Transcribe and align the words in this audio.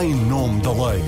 em 0.00 0.14
nome 0.14 0.62
da 0.62 0.72
lei. 0.72 1.02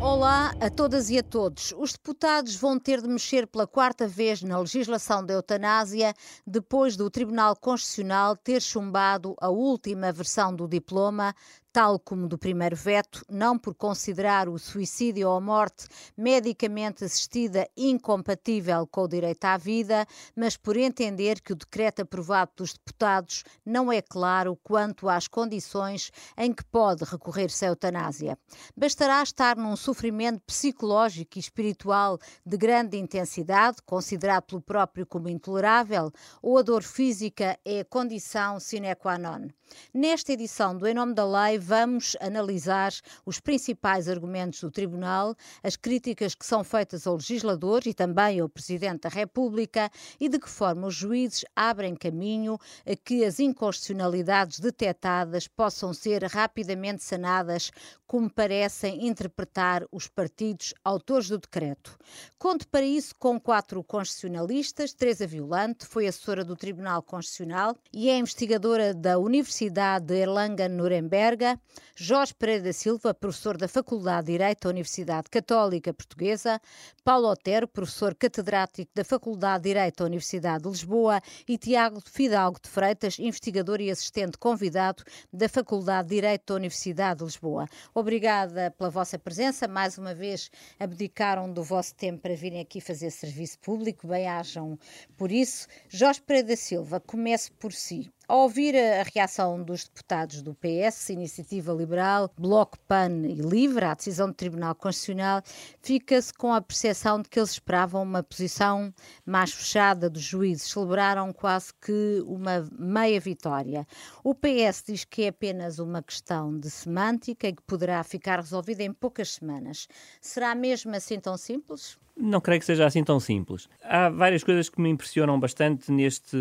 Olá 0.00 0.54
a 0.60 0.70
todas 0.70 1.10
e 1.10 1.18
a 1.18 1.22
todos. 1.22 1.74
Os 1.76 1.92
deputados 1.92 2.56
vão 2.56 2.78
ter 2.78 3.02
de 3.02 3.08
mexer 3.08 3.46
pela 3.46 3.66
quarta 3.66 4.08
vez 4.08 4.42
na 4.42 4.58
legislação 4.58 5.24
da 5.26 5.34
eutanásia 5.34 6.14
depois 6.46 6.96
do 6.96 7.10
Tribunal 7.10 7.54
Constitucional 7.56 8.34
ter 8.36 8.62
chumbado 8.62 9.34
a 9.40 9.50
última 9.50 10.10
versão 10.10 10.54
do 10.54 10.66
diploma 10.66 11.34
tal 11.72 11.98
como 11.98 12.28
do 12.28 12.36
primeiro 12.36 12.76
veto, 12.76 13.24
não 13.30 13.58
por 13.58 13.74
considerar 13.74 14.48
o 14.48 14.58
suicídio 14.58 15.28
ou 15.28 15.36
a 15.36 15.40
morte 15.40 15.86
medicamente 16.16 17.04
assistida 17.04 17.66
incompatível 17.76 18.86
com 18.86 19.04
o 19.04 19.08
direito 19.08 19.44
à 19.46 19.56
vida, 19.56 20.06
mas 20.36 20.56
por 20.56 20.76
entender 20.76 21.40
que 21.40 21.52
o 21.52 21.56
decreto 21.56 22.02
aprovado 22.02 22.52
pelos 22.54 22.74
deputados 22.74 23.42
não 23.64 23.90
é 23.90 24.02
claro 24.02 24.58
quanto 24.62 25.08
às 25.08 25.26
condições 25.26 26.10
em 26.36 26.52
que 26.52 26.64
pode 26.64 27.04
recorrer-se 27.04 27.64
à 27.64 27.68
eutanásia. 27.68 28.38
Bastará 28.76 29.22
estar 29.22 29.56
num 29.56 29.76
sofrimento 29.76 30.42
psicológico 30.46 31.38
e 31.38 31.40
espiritual 31.40 32.18
de 32.44 32.56
grande 32.56 32.98
intensidade, 32.98 33.78
considerado 33.86 34.44
pelo 34.44 34.60
próprio 34.60 35.06
como 35.06 35.28
intolerável, 35.28 36.12
ou 36.42 36.58
a 36.58 36.62
dor 36.62 36.82
física 36.82 37.58
é 37.64 37.82
condição 37.84 38.60
sine 38.60 38.94
qua 38.94 39.16
non. 39.16 39.48
Nesta 39.94 40.32
edição 40.32 40.76
do 40.76 40.86
Em 40.86 40.94
Nome 40.94 41.14
da 41.14 41.24
Lei, 41.24 41.58
vamos 41.58 42.16
analisar 42.20 42.92
os 43.24 43.40
principais 43.40 44.08
argumentos 44.08 44.60
do 44.60 44.70
Tribunal, 44.70 45.34
as 45.62 45.76
críticas 45.76 46.34
que 46.34 46.44
são 46.44 46.62
feitas 46.62 47.06
ao 47.06 47.14
legislador 47.14 47.86
e 47.86 47.94
também 47.94 48.40
ao 48.40 48.48
Presidente 48.48 49.02
da 49.02 49.08
República 49.08 49.90
e 50.20 50.28
de 50.28 50.38
que 50.38 50.48
forma 50.48 50.88
os 50.88 50.94
juízes 50.94 51.44
abrem 51.56 51.94
caminho 51.94 52.58
a 52.86 52.94
que 52.94 53.24
as 53.24 53.40
inconstitucionalidades 53.40 54.60
detectadas 54.60 55.48
possam 55.48 55.94
ser 55.94 56.24
rapidamente 56.24 57.02
sanadas, 57.02 57.70
como 58.06 58.28
parecem 58.28 59.06
interpretar 59.06 59.86
os 59.90 60.06
partidos 60.06 60.74
autores 60.84 61.28
do 61.28 61.38
decreto. 61.38 61.96
Conto 62.38 62.68
para 62.68 62.84
isso 62.84 63.14
com 63.18 63.40
quatro 63.40 63.82
constitucionalistas. 63.82 64.92
Teresa 64.92 65.26
Violante 65.26 65.86
foi 65.86 66.06
assessora 66.06 66.44
do 66.44 66.54
Tribunal 66.54 67.02
Constitucional 67.02 67.74
e 67.92 68.10
é 68.10 68.18
investigadora 68.18 68.92
da 68.92 69.18
Universidade 69.18 69.61
de 69.70 70.14
Erlangen-Nuremberg 70.14 71.58
Jorge 71.94 72.34
Pereira 72.34 72.64
da 72.64 72.72
Silva, 72.72 73.12
professor 73.12 73.56
da 73.56 73.68
Faculdade 73.68 74.26
de 74.26 74.32
Direito 74.32 74.62
da 74.62 74.70
Universidade 74.70 75.28
Católica 75.30 75.92
Portuguesa, 75.92 76.60
Paulo 77.04 77.28
Otero, 77.28 77.68
professor 77.68 78.14
catedrático 78.14 78.90
da 78.94 79.04
Faculdade 79.04 79.64
de 79.64 79.68
Direito 79.68 79.98
da 79.98 80.06
Universidade 80.06 80.64
de 80.64 80.70
Lisboa 80.70 81.20
e 81.46 81.58
Tiago 81.58 82.00
Fidalgo 82.00 82.58
de 82.60 82.68
Freitas, 82.68 83.18
investigador 83.18 83.80
e 83.80 83.90
assistente 83.90 84.38
convidado 84.38 85.04
da 85.32 85.48
Faculdade 85.48 86.08
de 86.08 86.14
Direito 86.14 86.46
da 86.46 86.54
Universidade 86.54 87.18
de 87.18 87.24
Lisboa. 87.24 87.66
Obrigada 87.94 88.70
pela 88.70 88.90
vossa 88.90 89.18
presença, 89.18 89.68
mais 89.68 89.98
uma 89.98 90.14
vez 90.14 90.50
abdicaram 90.80 91.52
do 91.52 91.62
vosso 91.62 91.94
tempo 91.94 92.22
para 92.22 92.34
virem 92.34 92.60
aqui 92.60 92.80
fazer 92.80 93.10
serviço 93.10 93.58
público, 93.60 94.08
bem-ajam 94.08 94.78
por 95.16 95.30
isso. 95.30 95.66
Jorge 95.88 96.22
Pereira 96.22 96.48
da 96.48 96.56
Silva, 96.56 96.98
comece 97.00 97.52
por 97.52 97.72
si. 97.72 98.10
Ao 98.32 98.44
ouvir 98.44 98.74
a 98.74 99.02
reação 99.02 99.62
dos 99.62 99.84
deputados 99.84 100.40
do 100.40 100.54
PS, 100.54 101.10
Iniciativa 101.10 101.70
Liberal, 101.70 102.32
Bloco 102.34 102.78
PAN 102.88 103.26
e 103.26 103.34
Livre 103.34 103.84
à 103.84 103.92
decisão 103.92 104.28
do 104.28 104.32
Tribunal 104.32 104.74
Constitucional, 104.74 105.42
fica-se 105.82 106.32
com 106.32 106.50
a 106.50 106.62
percepção 106.62 107.20
de 107.20 107.28
que 107.28 107.38
eles 107.38 107.50
esperavam 107.50 108.02
uma 108.02 108.22
posição 108.22 108.90
mais 109.26 109.52
fechada 109.52 110.08
dos 110.08 110.22
juízes, 110.22 110.70
celebraram 110.70 111.30
quase 111.30 111.74
que 111.74 112.24
uma 112.26 112.66
meia 112.72 113.20
vitória. 113.20 113.86
O 114.24 114.34
PS 114.34 114.84
diz 114.86 115.04
que 115.04 115.24
é 115.24 115.28
apenas 115.28 115.78
uma 115.78 116.02
questão 116.02 116.58
de 116.58 116.70
semântica 116.70 117.48
e 117.48 117.52
que 117.52 117.62
poderá 117.64 118.02
ficar 118.02 118.40
resolvida 118.40 118.82
em 118.82 118.94
poucas 118.94 119.32
semanas. 119.32 119.86
Será 120.22 120.54
mesmo 120.54 120.96
assim 120.96 121.20
tão 121.20 121.36
simples? 121.36 121.98
Não 122.16 122.40
creio 122.40 122.60
que 122.60 122.66
seja 122.66 122.86
assim 122.86 123.02
tão 123.02 123.18
simples. 123.18 123.68
Há 123.82 124.08
várias 124.08 124.44
coisas 124.44 124.68
que 124.68 124.80
me 124.80 124.90
impressionam 124.90 125.38
bastante 125.40 125.90
neste 125.90 126.36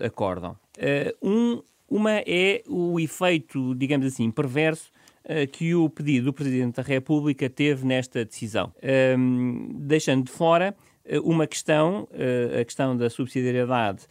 acórdão. 0.00 0.56
Uh, 0.76 1.28
um, 1.28 1.62
uma 1.88 2.22
é 2.26 2.62
o 2.66 3.00
efeito, 3.00 3.74
digamos 3.74 4.06
assim, 4.06 4.30
perverso 4.30 4.90
uh, 5.24 5.50
que 5.50 5.74
o 5.74 5.88
pedido 5.88 6.26
do 6.26 6.32
Presidente 6.32 6.76
da 6.76 6.82
República 6.82 7.48
teve 7.48 7.86
nesta 7.86 8.24
decisão, 8.24 8.72
uh, 8.76 9.74
deixando 9.80 10.24
de 10.24 10.32
fora 10.32 10.76
eh, 11.04 11.18
uma 11.20 11.46
questão, 11.46 12.06
a 12.60 12.64
questão 12.64 12.94
da 12.94 13.08
subsidiariedade 13.08 14.06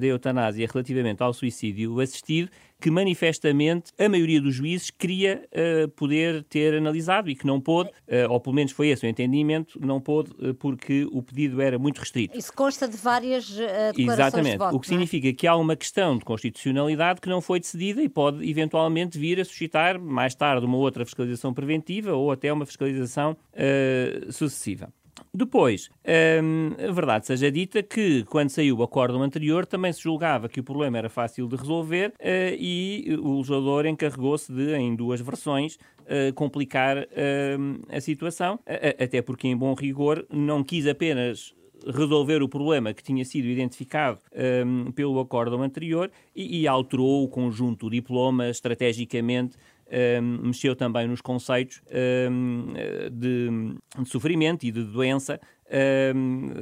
da 0.00 0.06
eutanásia 0.06 0.66
relativamente 0.66 1.22
ao 1.22 1.32
suicídio 1.32 2.00
assistido, 2.00 2.50
que 2.80 2.90
manifestamente 2.90 3.92
a 3.98 4.08
maioria 4.08 4.40
dos 4.40 4.54
juízes 4.54 4.90
queria 4.90 5.42
uh, 5.52 5.88
poder 5.88 6.44
ter 6.44 6.74
analisado 6.74 7.28
e 7.28 7.34
que 7.34 7.46
não 7.46 7.60
pôde, 7.60 7.90
uh, 7.90 8.30
ou 8.30 8.40
pelo 8.40 8.54
menos 8.54 8.72
foi 8.72 8.88
esse 8.88 9.04
o 9.04 9.08
entendimento, 9.08 9.78
não 9.84 10.00
pôde 10.00 10.30
uh, 10.38 10.54
porque 10.54 11.06
o 11.10 11.22
pedido 11.22 11.60
era 11.60 11.78
muito 11.78 11.98
restrito. 11.98 12.36
Isso 12.38 12.52
consta 12.52 12.86
de 12.86 12.96
várias 12.96 13.48
declarações 13.48 13.98
Exatamente, 13.98 14.52
de 14.52 14.58
voto, 14.58 14.76
o 14.76 14.80
que 14.80 14.86
significa 14.86 15.32
que 15.32 15.46
há 15.46 15.56
uma 15.56 15.76
questão 15.76 16.16
de 16.16 16.24
constitucionalidade 16.24 17.20
que 17.20 17.28
não 17.28 17.40
foi 17.40 17.58
decidida 17.58 18.02
e 18.02 18.08
pode 18.08 18.48
eventualmente 18.48 19.18
vir 19.18 19.40
a 19.40 19.44
suscitar 19.44 20.00
mais 20.00 20.34
tarde 20.34 20.64
uma 20.64 20.76
outra 20.76 21.04
fiscalização 21.04 21.52
preventiva 21.52 22.12
ou 22.14 22.30
até 22.30 22.52
uma 22.52 22.64
fiscalização 22.66 23.36
sucessiva. 24.30 24.92
Depois, 25.32 25.90
hum, 26.42 26.70
a 26.78 26.92
verdade 26.92 27.26
seja 27.26 27.50
dita 27.50 27.82
que, 27.82 28.24
quando 28.24 28.50
saiu 28.50 28.78
o 28.78 28.82
acórdão 28.82 29.22
anterior, 29.22 29.66
também 29.66 29.92
se 29.92 30.02
julgava 30.02 30.48
que 30.48 30.60
o 30.60 30.64
problema 30.64 30.98
era 30.98 31.08
fácil 31.08 31.46
de 31.46 31.56
resolver 31.56 32.08
uh, 32.08 32.54
e 32.58 33.16
o 33.20 33.36
legislador 33.36 33.86
encarregou-se 33.86 34.52
de, 34.52 34.74
em 34.74 34.94
duas 34.94 35.20
versões, 35.20 35.74
uh, 35.74 36.32
complicar 36.34 36.98
uh, 36.98 37.86
a 37.90 38.00
situação, 38.00 38.58
até 38.98 39.20
porque, 39.22 39.48
em 39.48 39.56
bom 39.56 39.74
rigor, 39.74 40.26
não 40.30 40.64
quis 40.64 40.86
apenas 40.86 41.54
resolver 41.86 42.42
o 42.42 42.48
problema 42.48 42.92
que 42.92 43.02
tinha 43.02 43.24
sido 43.24 43.46
identificado 43.46 44.20
um, 44.66 44.90
pelo 44.90 45.20
acórdão 45.20 45.62
anterior 45.62 46.10
e, 46.34 46.62
e 46.62 46.68
alterou 46.68 47.24
o 47.24 47.28
conjunto 47.28 47.88
de 47.88 47.96
diplomas 47.96 48.56
estrategicamente 48.56 49.56
um, 49.90 50.48
mexeu 50.48 50.76
também 50.76 51.06
nos 51.06 51.20
conceitos 51.20 51.80
um, 52.30 52.74
de, 53.10 53.48
de, 53.98 54.08
sofrimento 54.08 54.64
e 54.64 54.70
de 54.70 54.84
doença, 54.84 55.40
um, 56.14 56.52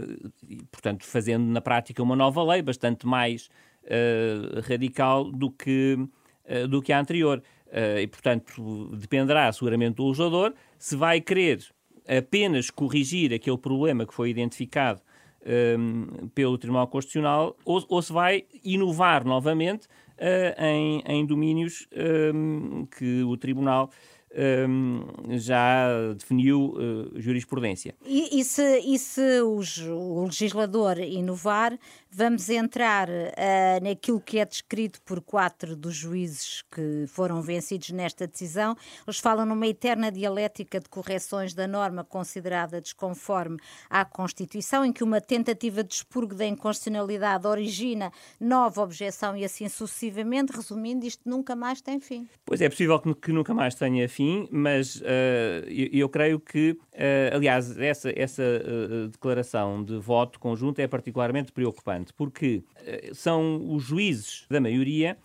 e, 0.49 0.63
portanto, 0.65 1.05
fazendo 1.05 1.45
na 1.45 1.61
prática 1.61 2.03
uma 2.03 2.17
nova 2.17 2.43
lei 2.43 2.63
bastante 2.63 3.07
mais 3.07 3.49
uh, 3.85 4.61
radical 4.69 5.25
do 5.31 5.51
que, 5.51 5.99
uh, 5.99 6.69
do 6.69 6.81
que 6.81 6.93
a 6.93 7.01
anterior. 7.01 7.43
Uh, 7.67 7.99
e, 7.99 8.07
portanto, 8.07 8.97
dependerá 8.97 9.53
seguramente 9.53 9.97
do 9.97 10.07
legislador 10.07 10.55
se 10.79 10.95
vai 10.95 11.21
querer 11.21 11.65
apenas 12.07 12.71
corrigir 12.71 13.35
aquele 13.35 13.59
problema 13.59 14.07
que 14.07 14.15
foi 14.15 14.31
identificado 14.31 15.03
pelo 16.35 16.59
Tribunal 16.59 16.89
Constitucional 16.89 17.57
ou, 17.65 17.85
ou, 17.89 18.03
se 18.03 18.13
vai 18.13 18.45
inovar 18.65 19.25
novamente 19.25 19.87
em, 20.59 21.03
em, 21.07 21.27
domínios 21.27 21.87
um, 22.35 22.87
que 22.87 23.23
o 23.23 23.37
Tribunal 23.37 23.91
um, 24.69 25.39
já 25.39 26.13
definiu 26.15 26.75
uh, 26.75 27.21
jurisprudência. 27.21 27.95
E, 28.05 28.41
e, 28.41 28.45
se, 28.45 28.79
e 28.81 28.99
se 28.99 29.41
os, 29.41 29.79
o 29.79 30.25
legislador 30.25 30.99
inovar, 30.99 31.79
vamos 32.17 32.49
entrar 32.49 33.09
uh, 33.11 33.85
naquilo 33.85 34.21
que 34.21 34.39
é 34.39 34.45
descrito 34.45 35.03
por 35.03 35.21
quatro 35.21 35.77
dos 35.77 35.95
juízes 35.95 36.63
que 36.71 37.05
foram 37.09 37.43
vencidos 37.43 37.91
nesta 37.91 38.27
decisão. 38.27 38.75
Eles 39.07 39.19
falam 39.19 39.45
numa 39.45 39.67
eterna 39.67 40.11
dialética 40.11 40.81
de 40.81 40.89
correções 40.89 41.53
da 41.53 41.69
norma 41.69 42.03
considerada 42.03 42.81
desconforme 42.81 43.59
à 43.91 44.03
Constituição, 44.05 44.83
em 44.83 44.93
que 44.93 45.05
uma 45.05 45.21
tentativa 45.21 45.85
de 45.85 45.93
expurgo 45.93 46.35
da 46.35 46.47
inconstitucionalidade 46.47 47.47
origina 47.47 48.11
nova 48.41 48.81
objeção 48.81 49.37
e 49.37 49.45
assim 49.45 49.69
sucessivamente. 49.69 50.53
Resumindo, 50.57 51.05
isto 51.05 51.29
nunca 51.29 51.55
mais 51.55 51.83
tem 51.83 52.01
fim. 52.01 52.27
Pois 52.47 52.63
é, 52.63 52.69
possível 52.69 52.99
que, 52.99 53.15
que 53.15 53.33
nunca 53.33 53.53
mais 53.53 53.75
tenha 53.75 54.09
fim 54.09 54.49
mas 54.51 54.97
uh, 54.97 55.05
eu, 55.69 55.89
eu, 55.93 56.09
creio 56.09 56.41
que, 56.41 56.79
uh, 56.97 57.37
aliás, 57.37 57.79
essa, 57.79 58.11
essa 58.15 58.43
uh, 58.43 59.09
declaração 59.09 59.85
de 59.85 59.97
voto 59.99 60.39
conjunto 60.41 60.81
é 60.81 60.87
particularmente 60.87 61.53
preocupante, 61.53 62.13
porque 62.13 62.65
são 63.13 63.73
os 63.73 63.83
juízes 63.83 64.47
da 64.51 64.61
maioria 64.61 65.17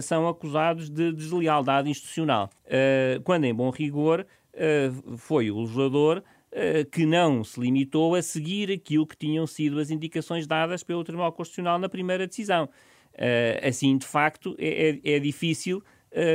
são 0.00 0.26
acusados 0.26 0.88
de 0.88 1.12
deslealdade 1.12 1.90
institucional, 1.90 2.48
quando, 3.24 3.44
em 3.44 3.52
bom 3.52 3.68
rigor, 3.68 4.24
foi 5.18 5.50
o 5.50 5.60
legislador 5.60 6.22
que 6.90 7.04
não 7.04 7.44
se 7.44 7.60
limitou 7.60 8.14
a 8.14 8.22
seguir 8.22 8.70
aquilo 8.70 9.06
que 9.06 9.16
tinham 9.16 9.46
sido 9.46 9.78
as 9.78 9.90
indicações 9.90 10.46
dadas 10.46 10.82
pelo 10.82 11.04
Tribunal 11.04 11.32
Constitucional 11.32 11.78
na 11.78 11.88
primeira 11.88 12.26
decisão. 12.26 12.70
assim, 13.62 13.98
de 13.98 14.06
facto, 14.06 14.56
é, 14.58 15.00
é, 15.04 15.16
é 15.16 15.18
difícil 15.18 15.82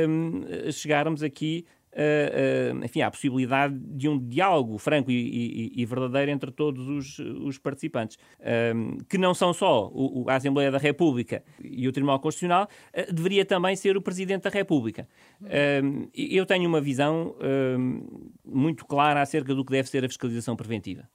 um, 0.08 0.70
chegarmos 0.70 1.22
aqui 1.22 1.64
uh, 1.94 2.84
enfim, 2.84 3.02
à 3.02 3.10
possibilidade 3.10 3.74
de 3.78 4.08
um 4.08 4.18
diálogo 4.18 4.76
franco 4.78 5.10
e, 5.10 5.72
e, 5.74 5.82
e 5.82 5.86
verdadeiro 5.86 6.30
entre 6.30 6.50
todos 6.50 6.88
os, 6.88 7.18
os 7.18 7.58
participantes, 7.58 8.18
que 9.08 9.18
não 9.18 9.34
são 9.34 9.52
só 9.52 9.92
a 10.28 10.34
Assembleia 10.34 10.70
da 10.70 10.78
República 10.78 11.42
e 11.62 11.86
o 11.88 11.92
Tribunal 11.92 12.20
Constitucional, 12.20 12.68
deveria 13.12 13.44
também 13.44 13.76
ser 13.76 13.96
o 13.96 14.02
Presidente 14.02 14.42
da 14.42 14.50
República. 14.50 15.08
eu 16.14 16.46
tenho 16.46 16.68
uma 16.68 16.80
visão 16.80 17.34
muito 18.44 18.84
clara 18.84 19.22
acerca 19.22 19.54
do 19.54 19.64
que 19.64 19.72
deve 19.72 19.88
ser 19.88 20.04
a 20.04 20.08
fiscalização 20.08 20.56
preventiva. 20.56 21.08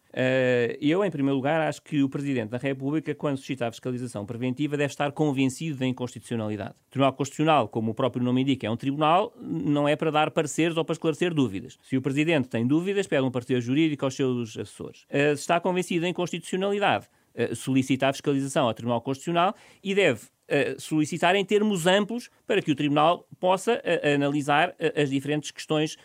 eu, 0.80 1.04
em 1.04 1.12
primeiro 1.12 1.36
lugar, 1.36 1.62
acho 1.62 1.82
que 1.82 2.02
o 2.02 2.10
Presidente 2.10 2.50
da 2.50 2.58
República, 2.58 3.14
quando 3.14 3.38
suscita 3.38 3.68
a 3.68 3.72
fiscalização 3.72 4.26
preventiva, 4.26 4.78
deve 4.78 4.92
estar 4.92 5.12
convencido 5.12 5.78
da 5.78 5.86
inconstitucionalidade. 5.86 6.76
O 6.88 6.92
Tribunal 6.92 7.14
Constitucional, 7.14 7.68
como 7.68 7.92
o 7.92 7.94
próprio 7.94 8.24
nome 8.24 8.42
indica, 8.42 8.68
é 8.68 8.70
um 8.70 8.78
tribunal, 8.78 9.34
não 9.42 9.88
é 9.88 9.96
para 9.96 10.12
dar 10.12 10.32
ou 10.78 10.86
para 10.86 10.94
esclarecer 10.94 11.34
dúvidas. 11.34 11.78
Se 11.82 11.98
o 11.98 12.02
Presidente 12.02 12.48
tem 12.48 12.66
dúvidas, 12.66 13.08
pede 13.08 13.24
um 13.24 13.32
parecer 13.32 13.62
jurídico 13.62 14.06
aos 14.06 14.16
seus 14.16 14.58
assessores. 14.58 15.06
Se 15.10 15.42
está 15.42 15.60
convencido 15.60 16.02
da 16.02 16.10
inconstitucionalidade, 16.10 17.08
uh, 17.36 17.56
solicita 17.56 18.08
a 18.08 18.14
fiscalização 18.14 18.68
ao 18.68 18.74
Tribunal 18.74 19.02
Constitucional 19.02 19.56
e 19.84 19.94
deve 19.94 20.22
uh, 20.26 20.80
solicitar 20.80 21.36
em 21.36 21.46
termos 21.46 21.88
amplos 21.88 22.30
para 22.48 22.62
que 22.62 22.72
o 22.72 22.76
Tribunal 22.76 23.28
possa 23.40 23.82
analisar 24.16 24.76
as 24.96 25.10
diferentes 25.10 25.52
questões 25.52 25.98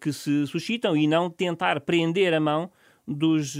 que 0.00 0.12
se 0.12 0.46
suscitam 0.46 0.96
e 0.96 1.08
não 1.08 1.28
tentar 1.28 1.80
prender 1.80 2.32
a 2.32 2.38
mão 2.38 2.70
dos, 3.04 3.56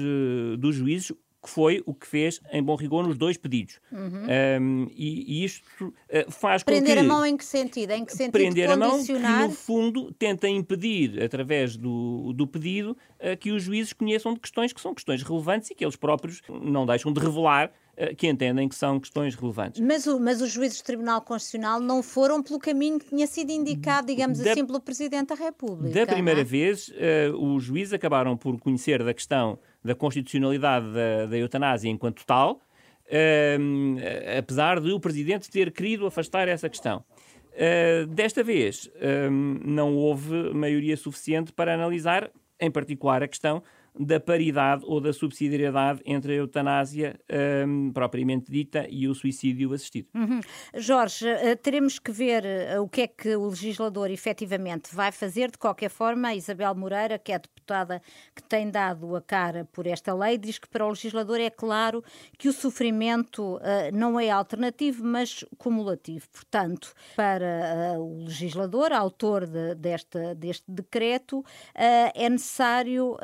dos 0.57 0.77
juízes 0.77 1.13
que 1.47 1.51
foi 1.51 1.81
o 1.87 1.95
que 1.95 2.09
fez, 2.09 2.41
em 2.51 2.61
bom 2.61 2.75
rigor, 2.75 3.07
nos 3.07 3.17
dois 3.17 3.37
pedidos. 3.37 3.79
Uhum. 3.93 4.27
Um, 4.61 4.89
e, 4.91 5.41
e, 5.41 5.45
isto 5.45 5.65
uh, 5.85 5.95
faz 6.29 6.65
prender 6.65 6.97
com 6.97 7.03
que... 7.03 7.07
a 7.07 7.15
mão 7.15 7.25
em 7.25 7.37
que 7.37 7.45
sentido? 7.45 7.93
Em 7.93 8.05
que 8.05 8.13
sentido 8.13 8.33
prender 8.33 8.69
a 8.69 8.77
mão 8.77 9.03
que, 9.05 9.13
no 9.13 9.51
fundo, 9.53 10.13
tenta 10.19 10.49
impedir, 10.49 11.23
através 11.23 11.77
do, 11.77 12.33
do 12.33 12.49
pedido, 12.49 12.97
uh, 13.21 13.37
que 13.39 13.53
os 13.53 13.63
juízes 13.63 13.93
conheçam 13.93 14.35
de 14.35 14.41
questões 14.41 14.73
que 14.73 14.81
são 14.81 14.93
questões 14.93 15.23
relevantes 15.23 15.71
e 15.71 15.75
que 15.77 15.85
eles 15.85 15.95
próprios 15.95 16.43
não 16.49 16.85
deixam 16.85 17.13
de 17.13 17.21
revelar 17.21 17.71
eh, 17.99 18.15
que 18.15 18.29
entendem 18.29 18.69
que 18.69 18.75
são 18.75 19.01
questões 19.01 19.35
relevantes. 19.35 19.81
Mas, 19.81 20.07
o, 20.07 20.21
mas 20.21 20.43
os 20.43 20.51
juízes 20.51 20.83
do 20.83 20.85
Tribunal 20.85 21.23
Constitucional 21.23 21.81
não 21.81 22.03
foram 22.03 22.43
pelo 22.43 22.59
caminho 22.59 22.99
que 22.99 23.07
tinha 23.07 23.27
sido 23.27 23.51
indicado, 23.51 24.09
digamos 24.09 24.39
da, 24.39 24.53
assim, 24.53 24.67
pelo 24.67 24.81
Presidente 24.81 25.29
da 25.29 25.35
República. 25.35 25.99
Da 26.01 26.07
primeira 26.07 26.43
é? 26.43 26.45
vez, 26.45 26.89
uh, 26.89 27.55
os 27.55 27.65
juízes 27.65 27.95
acabaram 27.95 28.37
por 28.37 28.61
conhecer 28.61 29.03
da 29.03 29.15
questão 29.15 29.59
da 29.87 29.95
constitucionalidade 29.95 30.93
da, 30.93 31.27
da 31.27 31.39
eutanásia 31.39 31.89
enquanto 31.89 32.25
tal, 32.27 32.61
uh, 33.07 34.39
apesar 34.39 34.81
de 34.81 34.93
o 34.93 35.01
Presidente 35.01 35.51
ter 35.51 35.71
querido 35.73 36.07
afastar 36.07 36.49
essa 36.49 36.69
questão. 36.69 37.05
Uh, 37.53 38.07
desta 38.09 38.43
vez, 38.43 38.91
não 39.65 39.95
houve 39.95 40.53
maioria 40.53 40.97
suficiente 40.97 41.53
para 41.53 41.73
analisar, 41.73 42.31
em 42.61 42.71
particular, 42.71 43.23
a 43.23 43.29
questão 43.29 43.63
da 43.99 44.21
paridade 44.21 44.83
ou 44.87 45.01
da 45.01 45.13
subsidiariedade 45.13 46.01
entre 46.05 46.33
a 46.33 46.37
eutanásia 46.37 47.19
um, 47.67 47.93
propriamente 47.93 48.51
dita 48.51 48.87
e 48.89 49.09
o 49.09 49.15
suicídio 49.15 49.73
assistido. 49.73 50.09
Uhum. 50.15 50.41
Jorge, 50.75 51.27
uh, 51.27 51.57
teremos 51.63 51.99
que 51.99 52.13
ver 52.13 52.45
uh, 52.45 52.83
o 52.83 52.89
que 52.89 53.03
é 53.03 53.07
que 53.07 53.35
o 53.37 53.49
legislador 53.49 54.11
efetivamente 54.11 54.95
vai 54.95 55.11
fazer. 55.13 55.51
De 55.51 55.59
qualquer 55.59 55.89
forma, 55.89 56.35
Isabel 56.35 56.75
Moreira, 56.75 57.19
que 57.19 57.33
é 57.33 57.39
deputada 57.39 58.03
que 58.35 58.43
tem 58.43 58.71
dado 58.71 59.17
a 59.17 59.23
cara 59.23 59.67
por 59.73 59.87
esta 59.87 60.15
lei, 60.15 60.39
diz 60.39 60.59
que 60.59 60.69
para 60.69 60.85
o 60.85 60.91
legislador 60.91 61.41
é 61.41 61.51
claro 61.51 62.05
que 62.39 62.49
o 62.49 62.53
sofrimento 62.53 63.57
uh, 63.57 63.61
não 63.93 64.21
é 64.21 64.31
alternativo, 64.31 65.05
mas 65.05 65.45
cumulativo. 65.57 66.27
Portanto, 66.31 66.93
para 67.17 67.97
o 67.99 68.25
legislador, 68.25 68.93
autor 68.93 69.47
de, 69.47 69.75
desta, 69.75 70.35
deste 70.35 70.71
decreto, 70.71 71.45
é 71.75 72.29
necessário 72.29 73.17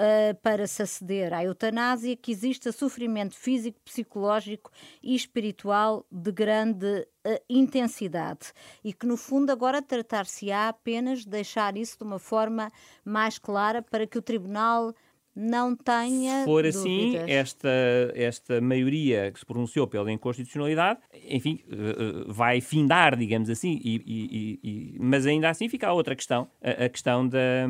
para 0.42 0.61
para 0.62 0.66
se 0.68 0.80
aceder 0.80 1.34
à 1.34 1.42
eutanásia 1.42 2.14
que 2.14 2.30
exista 2.30 2.70
sofrimento 2.70 3.34
físico, 3.34 3.80
psicológico 3.84 4.70
e 5.02 5.12
espiritual 5.12 6.06
de 6.08 6.30
grande 6.30 7.00
uh, 7.26 7.42
intensidade. 7.48 8.52
E 8.84 8.92
que 8.92 9.04
no 9.04 9.16
fundo 9.16 9.50
agora 9.50 9.82
tratar-se-á 9.82 10.68
apenas 10.68 11.24
de 11.24 11.30
deixar 11.30 11.76
isso 11.76 11.98
de 11.98 12.04
uma 12.04 12.20
forma 12.20 12.70
mais 13.04 13.40
clara 13.40 13.82
para 13.82 14.06
que 14.06 14.16
o 14.16 14.22
tribunal 14.22 14.94
não 15.34 15.74
tenha. 15.74 16.40
Se 16.40 16.44
for 16.44 16.66
assim, 16.66 17.16
esta, 17.26 17.68
esta 18.14 18.60
maioria 18.60 19.30
que 19.32 19.38
se 19.38 19.46
pronunciou 19.46 19.86
pela 19.86 20.12
inconstitucionalidade, 20.12 21.00
enfim, 21.28 21.60
eh, 21.70 21.74
eh, 21.74 22.24
vai 22.28 22.60
findar, 22.60 23.16
digamos 23.16 23.48
assim, 23.48 23.80
e, 23.82 23.96
e, 24.06 24.60
e, 24.62 24.96
mas 25.00 25.26
ainda 25.26 25.48
assim 25.48 25.68
fica 25.68 25.88
a 25.88 25.92
outra 25.92 26.14
questão, 26.14 26.48
a, 26.62 26.84
a, 26.84 26.88
questão 26.88 27.26
da, 27.26 27.66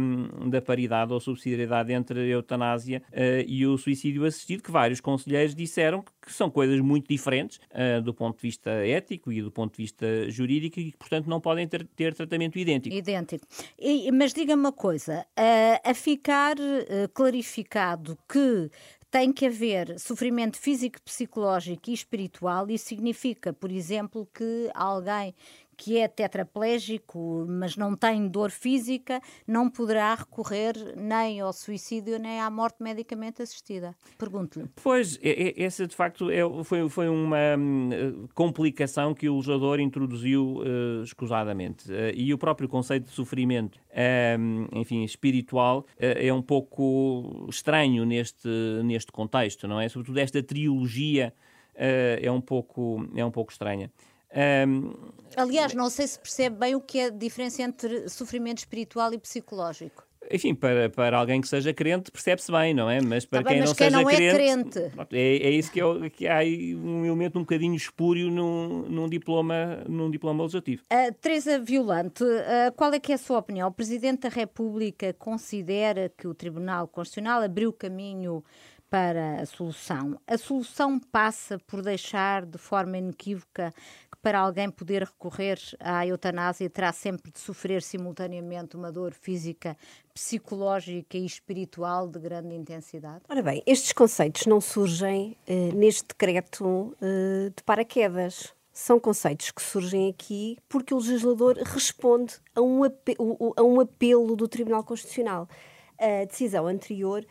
da 0.49 0.61
paridade 0.61 1.13
ou 1.13 1.21
subsidiariedade 1.21 1.93
entre 1.93 2.21
a 2.21 2.25
eutanásia 2.25 3.03
uh, 3.11 3.45
e 3.47 3.67
o 3.67 3.77
suicídio 3.79 4.25
assistido, 4.25 4.63
que 4.63 4.71
vários 4.71 5.01
conselheiros 5.01 5.55
disseram 5.55 6.03
que 6.03 6.22
são 6.31 6.51
coisas 6.51 6.81
muito 6.81 7.09
diferentes 7.09 7.59
uh, 7.71 8.03
do 8.03 8.13
ponto 8.13 8.37
de 8.37 8.43
vista 8.43 8.71
ético 8.71 9.33
e 9.33 9.41
do 9.41 9.51
ponto 9.51 9.77
de 9.77 9.83
vista 9.83 10.31
jurídico 10.31 10.79
e 10.79 10.93
que, 10.93 10.97
portanto, 10.99 11.27
não 11.27 11.41
podem 11.41 11.67
ter, 11.67 11.87
ter 11.97 12.15
tratamento 12.15 12.59
idêntico. 12.59 12.95
Idêntico. 12.95 13.47
E, 13.79 14.11
mas 14.13 14.33
diga-me 14.33 14.61
uma 14.61 14.73
coisa, 14.73 15.27
uh, 15.39 15.91
a 15.91 15.95
ficar 15.95 16.57
clarificado 17.15 17.63
significado 17.63 18.19
que 18.29 18.71
tem 19.11 19.33
que 19.33 19.47
haver 19.47 19.99
sofrimento 20.01 20.59
físico, 20.59 21.01
psicológico 21.03 21.91
e 21.91 21.93
espiritual. 21.93 22.69
Isso 22.71 22.87
significa, 22.87 23.53
por 23.53 23.71
exemplo, 23.71 24.27
que 24.33 24.71
alguém 24.75 25.35
que 25.83 25.99
é 25.99 26.07
tetraplégico, 26.07 27.45
mas 27.49 27.77
não 27.77 27.97
tem 27.97 28.29
dor 28.29 28.53
física, 28.53 29.21
não 29.45 29.69
poderá 29.69 30.15
recorrer 30.15 30.77
nem 30.97 31.41
ao 31.41 31.53
suicídio 31.53 32.21
nem 32.21 32.41
à 32.41 32.49
morte 32.49 32.81
medicamente 32.81 33.43
assistida. 33.43 33.93
Pergunto-lhe. 34.17 34.69
Pois, 34.81 35.19
essa 35.57 35.85
de 35.85 35.97
facto 35.97 36.31
é, 36.31 36.43
foi, 36.63 36.89
foi 36.89 37.09
uma 37.09 37.57
hum, 37.59 38.29
complicação 38.33 39.13
que 39.13 39.29
o 39.29 39.35
legislador 39.35 39.81
introduziu 39.81 40.59
uh, 40.59 41.03
escusadamente. 41.03 41.91
Uh, 41.91 42.15
e 42.15 42.33
o 42.33 42.39
próprio 42.39 42.69
conceito 42.69 43.07
de 43.07 43.11
sofrimento, 43.11 43.77
uh, 43.91 44.79
enfim, 44.79 45.03
espiritual, 45.03 45.81
uh, 45.81 45.85
é 45.99 46.33
um 46.33 46.43
pouco 46.43 47.45
estranho 47.51 48.05
neste, 48.05 48.49
neste 48.85 49.11
contexto, 49.11 49.67
não 49.67 49.81
é? 49.81 49.89
Sobretudo 49.89 50.19
esta 50.19 50.41
trilogia 50.45 51.35
é, 51.75 52.31
um 52.31 52.41
pouco, 52.41 53.05
é 53.17 53.25
um 53.25 53.31
pouco 53.31 53.51
estranha. 53.51 53.91
Um, 54.35 55.13
Aliás, 55.37 55.75
não 55.75 55.89
sei 55.89 56.07
se 56.07 56.19
percebe 56.19 56.57
bem 56.57 56.75
o 56.75 56.81
que 56.81 56.99
é 56.99 57.07
a 57.07 57.11
diferença 57.11 57.63
entre 57.63 58.09
sofrimento 58.09 58.59
espiritual 58.59 59.13
e 59.15 59.19
psicológico. 59.19 60.05
Enfim, 60.31 60.55
para, 60.55 60.89
para 60.89 61.19
alguém 61.19 61.41
que 61.41 61.49
seja 61.49 61.75
crente 61.75 62.11
percebe-se 62.11 62.51
bem, 62.51 62.73
não 62.73 62.89
é? 62.89 63.01
Mas 63.01 63.27
para 63.27 63.43
tá 63.43 63.51
quem, 63.51 63.59
bem, 63.59 63.67
não 63.67 63.75
quem 63.75 63.87
seja 63.87 64.03
não 64.03 64.09
é 64.09 64.17
crente, 64.17 64.79
é, 65.13 65.37
é 65.37 65.51
isso 65.51 65.71
que, 65.71 65.81
é, 65.81 66.11
que 66.11 66.29
há 66.29 66.39
um 66.39 67.05
elemento 67.05 67.39
um 67.39 67.43
bocadinho 67.43 67.75
espúrio 67.75 68.31
num, 68.31 68.83
num, 68.89 69.09
diploma, 69.09 69.83
num 69.89 70.11
diploma 70.11 70.43
legislativo. 70.43 70.83
Uh, 70.93 71.13
Teresa 71.21 71.59
Violante, 71.59 72.23
uh, 72.23 72.73
qual 72.77 72.93
é 72.93 73.01
que 73.01 73.13
é 73.13 73.17
a 73.17 73.19
sua 73.19 73.39
opinião? 73.39 73.69
O 73.69 73.73
Presidente 73.73 74.21
da 74.21 74.29
República 74.29 75.13
considera 75.13 76.11
que 76.17 76.27
o 76.27 76.35
Tribunal 76.35 76.87
Constitucional 76.89 77.43
abriu 77.43 77.73
caminho 77.73 78.45
para 78.93 79.41
a 79.41 79.47
solução. 79.47 80.21
A 80.27 80.37
solução 80.37 81.01
passa 81.01 81.59
por 81.67 81.81
deixar 81.81 82.45
de 82.45 82.59
forma 82.59 82.99
inequívoca 82.99 83.73
que 84.13 84.19
para 84.21 84.39
alguém 84.39 84.71
poder 84.71 85.05
recorrer 85.05 85.59
à 85.81 86.07
eutanásia 86.07 86.69
terá 86.69 86.93
sempre 86.93 87.33
de 87.33 87.41
sofrer 87.41 87.81
simultaneamente 87.81 88.77
uma 88.77 88.93
dor 88.93 89.15
física, 89.15 89.75
psicológica 90.13 91.17
e 91.17 91.25
espiritual 91.25 92.07
de 92.07 92.19
grande 92.19 92.55
intensidade? 92.55 93.23
Ora 93.31 93.41
bem, 93.41 93.63
estes 93.67 93.95
conceitos 93.95 94.45
não 94.45 94.61
surgem 94.61 95.39
eh, 95.47 95.73
neste 95.73 96.09
decreto 96.09 96.95
eh, 97.01 97.51
de 97.57 97.63
paraquedas 97.65 98.53
são 98.75 99.01
conceitos 99.01 99.51
que 99.51 99.63
surgem 99.63 100.11
aqui 100.11 100.59
porque 100.69 100.93
o 100.93 100.99
legislador 100.99 101.57
responde 101.57 102.35
a 102.55 102.61
um, 102.61 102.85
apelo, 102.85 103.55
a 103.57 103.63
um 103.63 103.81
apelo 103.81 104.37
do 104.37 104.47
Tribunal 104.47 104.85
Constitucional. 104.85 105.49
A 105.99 106.25
decisão 106.27 106.67
anterior 106.67 107.25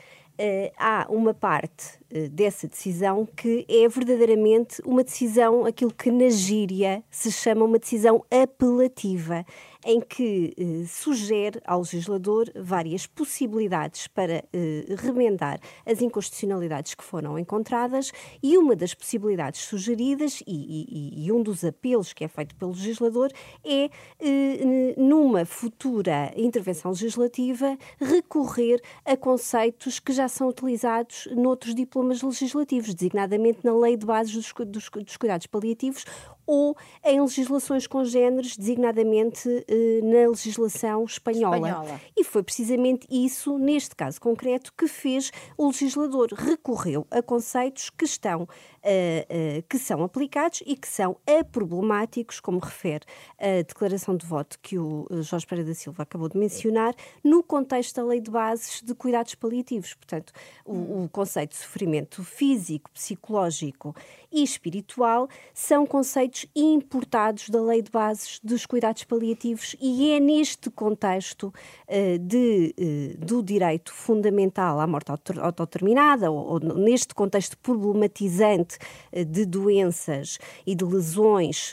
há 0.77 1.05
uma 1.09 1.33
parte 1.33 2.00
dessa 2.31 2.67
decisão 2.67 3.25
que 3.25 3.65
é 3.69 3.87
verdadeiramente 3.87 4.81
uma 4.85 5.03
decisão, 5.03 5.65
aquilo 5.65 5.93
que 5.93 6.11
na 6.11 6.29
gíria 6.29 7.03
se 7.09 7.31
chama 7.31 7.65
uma 7.65 7.79
decisão 7.79 8.23
apelativa 8.29 9.45
em 9.85 9.99
que 9.99 10.53
eh, 10.57 10.85
sugere 10.87 11.59
ao 11.65 11.79
legislador 11.79 12.51
várias 12.55 13.07
possibilidades 13.07 14.07
para 14.07 14.43
eh, 14.53 14.85
remendar 14.97 15.59
as 15.85 16.01
inconstitucionalidades 16.01 16.93
que 16.93 17.03
foram 17.03 17.37
encontradas 17.37 18.11
e 18.43 18.57
uma 18.57 18.75
das 18.75 18.93
possibilidades 18.93 19.61
sugeridas 19.61 20.41
e, 20.45 21.23
e, 21.25 21.25
e 21.25 21.31
um 21.31 21.41
dos 21.41 21.63
apelos 21.63 22.13
que 22.13 22.23
é 22.23 22.27
feito 22.27 22.55
pelo 22.55 22.71
legislador 22.71 23.31
é, 23.63 23.89
eh, 24.19 24.95
numa 24.97 25.45
futura 25.45 26.31
intervenção 26.35 26.91
legislativa, 26.91 27.77
recorrer 27.99 28.81
a 29.03 29.17
conceitos 29.17 29.99
que 29.99 30.13
já 30.13 30.27
são 30.27 30.47
utilizados 30.47 31.27
noutros 31.35 31.73
diplomas 32.01 32.21
legislativos, 32.21 32.93
designadamente 32.93 33.59
na 33.63 33.73
Lei 33.73 33.95
de 33.95 34.05
Bases 34.05 34.33
dos, 34.33 34.51
dos, 34.67 34.89
dos 34.89 35.17
Cuidados 35.17 35.45
Paliativos 35.45 36.05
ou 36.45 36.75
em 37.03 37.21
legislações 37.21 37.87
congêneres, 37.87 38.57
designadamente 38.57 39.47
eh, 39.67 40.01
na 40.03 40.29
legislação 40.29 41.03
espanhola. 41.05 41.55
espanhola. 41.55 42.01
E 42.17 42.23
foi 42.23 42.43
precisamente 42.43 43.07
isso, 43.09 43.57
neste 43.57 43.95
caso 43.95 44.19
concreto, 44.19 44.73
que 44.77 44.87
fez 44.87 45.31
o 45.57 45.67
legislador. 45.67 46.29
Recorreu 46.33 47.05
a 47.09 47.21
conceitos 47.21 47.89
que 47.89 48.05
estão 48.05 48.43
uh, 48.43 48.47
uh, 48.47 49.63
que 49.69 49.77
são 49.77 50.03
aplicados 50.03 50.61
e 50.65 50.75
que 50.75 50.87
são 50.87 51.17
aproblemáticos, 51.39 52.39
como 52.39 52.59
refere 52.59 53.05
a 53.37 53.61
declaração 53.61 54.15
de 54.15 54.25
voto 54.25 54.57
que 54.61 54.77
o 54.77 55.07
Jorge 55.21 55.45
Pereira 55.45 55.69
da 55.69 55.75
Silva 55.75 56.03
acabou 56.03 56.29
de 56.29 56.37
mencionar, 56.37 56.93
no 57.23 57.43
contexto 57.43 57.95
da 57.95 58.03
Lei 58.03 58.19
de 58.19 58.31
Bases 58.31 58.81
de 58.81 58.93
Cuidados 58.93 59.35
Paliativos. 59.35 59.93
Portanto, 59.93 60.33
o, 60.65 61.03
o 61.03 61.09
conceito 61.09 61.51
de 61.51 61.57
sofrimento 61.57 62.23
físico, 62.23 62.89
psicológico 62.91 63.95
e 64.31 64.43
espiritual 64.43 65.27
são 65.53 65.85
conceitos 65.85 66.45
importados 66.55 67.49
da 67.49 67.61
Lei 67.61 67.81
de 67.81 67.91
Bases 67.91 68.39
dos 68.43 68.65
Cuidados 68.65 69.03
Paliativos 69.03 69.75
e 69.81 70.11
é 70.11 70.19
neste 70.19 70.69
contexto 70.69 71.53
uh, 71.87 72.19
de, 72.19 72.73
uh, 72.79 73.25
do 73.25 73.43
direito 73.43 73.93
fundamental 73.93 74.79
à 74.79 74.87
morte 74.87 75.11
autodeterminada, 75.39 76.31
ou, 76.31 76.53
ou 76.53 76.59
neste 76.59 77.13
contexto 77.13 77.57
problematizante 77.57 78.77
uh, 79.11 79.25
de 79.25 79.45
doenças 79.45 80.39
e 80.65 80.75
de 80.75 80.85
lesões 80.85 81.71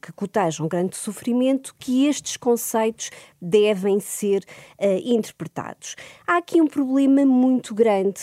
que 0.00 0.12
cotejam 0.12 0.68
grande 0.68 0.96
sofrimento, 0.96 1.74
que 1.78 2.06
estes 2.06 2.36
conceitos 2.36 3.10
devem 3.40 3.98
ser 3.98 4.44
interpretados. 5.04 5.96
Há 6.26 6.36
aqui 6.36 6.60
um 6.60 6.66
problema 6.66 7.24
muito 7.24 7.74
grande 7.74 8.20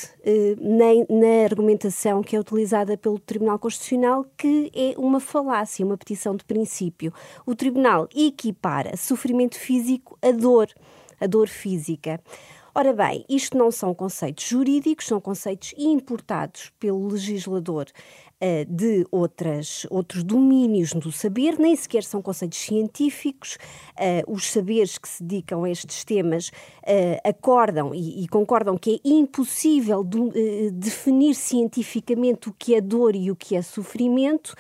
na, 0.59 0.85
na 1.09 1.43
argumentação 1.45 2.21
que 2.21 2.35
é 2.35 2.39
utilizada 2.39 2.97
pelo 2.97 3.19
Tribunal 3.19 3.48
Tribunal 3.49 3.59
Constitucional 3.59 4.25
que 4.37 4.71
é 4.75 4.93
uma 4.97 5.19
falácia, 5.19 5.85
uma 5.85 5.97
petição 5.97 6.35
de 6.35 6.43
princípio. 6.43 7.11
O 7.45 7.55
Tribunal 7.55 8.07
equipara 8.15 8.95
sofrimento 8.95 9.57
físico 9.57 10.17
a 10.21 10.31
dor, 10.31 10.67
a 11.19 11.25
dor 11.25 11.47
física. 11.47 12.21
Ora 12.75 12.93
bem, 12.93 13.25
isto 13.27 13.57
não 13.57 13.71
são 13.71 13.95
conceitos 13.95 14.47
jurídicos, 14.47 15.07
são 15.07 15.19
conceitos 15.19 15.73
importados 15.77 16.71
pelo 16.79 17.07
legislador 17.07 17.87
de 18.67 19.05
outras, 19.11 19.85
outros 19.89 20.23
domínios 20.23 20.93
do 20.93 21.11
saber, 21.11 21.59
nem 21.59 21.75
sequer 21.75 22.03
são 22.03 22.21
conceitos 22.21 22.57
científicos. 22.59 23.57
Uh, 23.97 24.31
os 24.31 24.49
saberes 24.49 24.97
que 24.97 25.09
se 25.09 25.23
dedicam 25.23 25.63
a 25.65 25.69
estes 25.69 26.03
temas 26.05 26.47
uh, 26.47 27.19
acordam 27.27 27.93
e, 27.93 28.27
concordam 28.29 28.77
que 28.77 29.01
é 29.03 29.09
impossível 29.09 30.05
definir 30.73 31.35
cientificamente 31.35 32.49
o 32.49 32.55
que 32.57 32.75
é 32.75 32.81
dor 32.81 33.15
e 33.15 33.29
o 33.29 33.35
que 33.35 33.55
é 33.55 33.61
sofrimento 33.61 34.55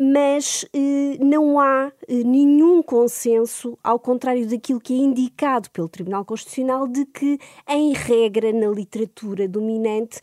mas 0.00 0.66
eh, 0.74 1.16
não 1.20 1.58
há 1.58 1.90
eh, 2.06 2.22
nenhum 2.22 2.82
consenso, 2.82 3.78
ao 3.82 3.98
contrário 3.98 4.46
daquilo 4.46 4.78
que 4.78 4.92
é 4.92 4.96
indicado 4.96 5.70
pelo 5.70 5.88
Tribunal 5.88 6.24
Constitucional, 6.24 6.86
de 6.86 7.06
que, 7.06 7.38
em 7.66 7.94
regra, 7.94 8.52
na 8.52 8.68
literatura 8.68 9.48
dominante, 9.48 10.20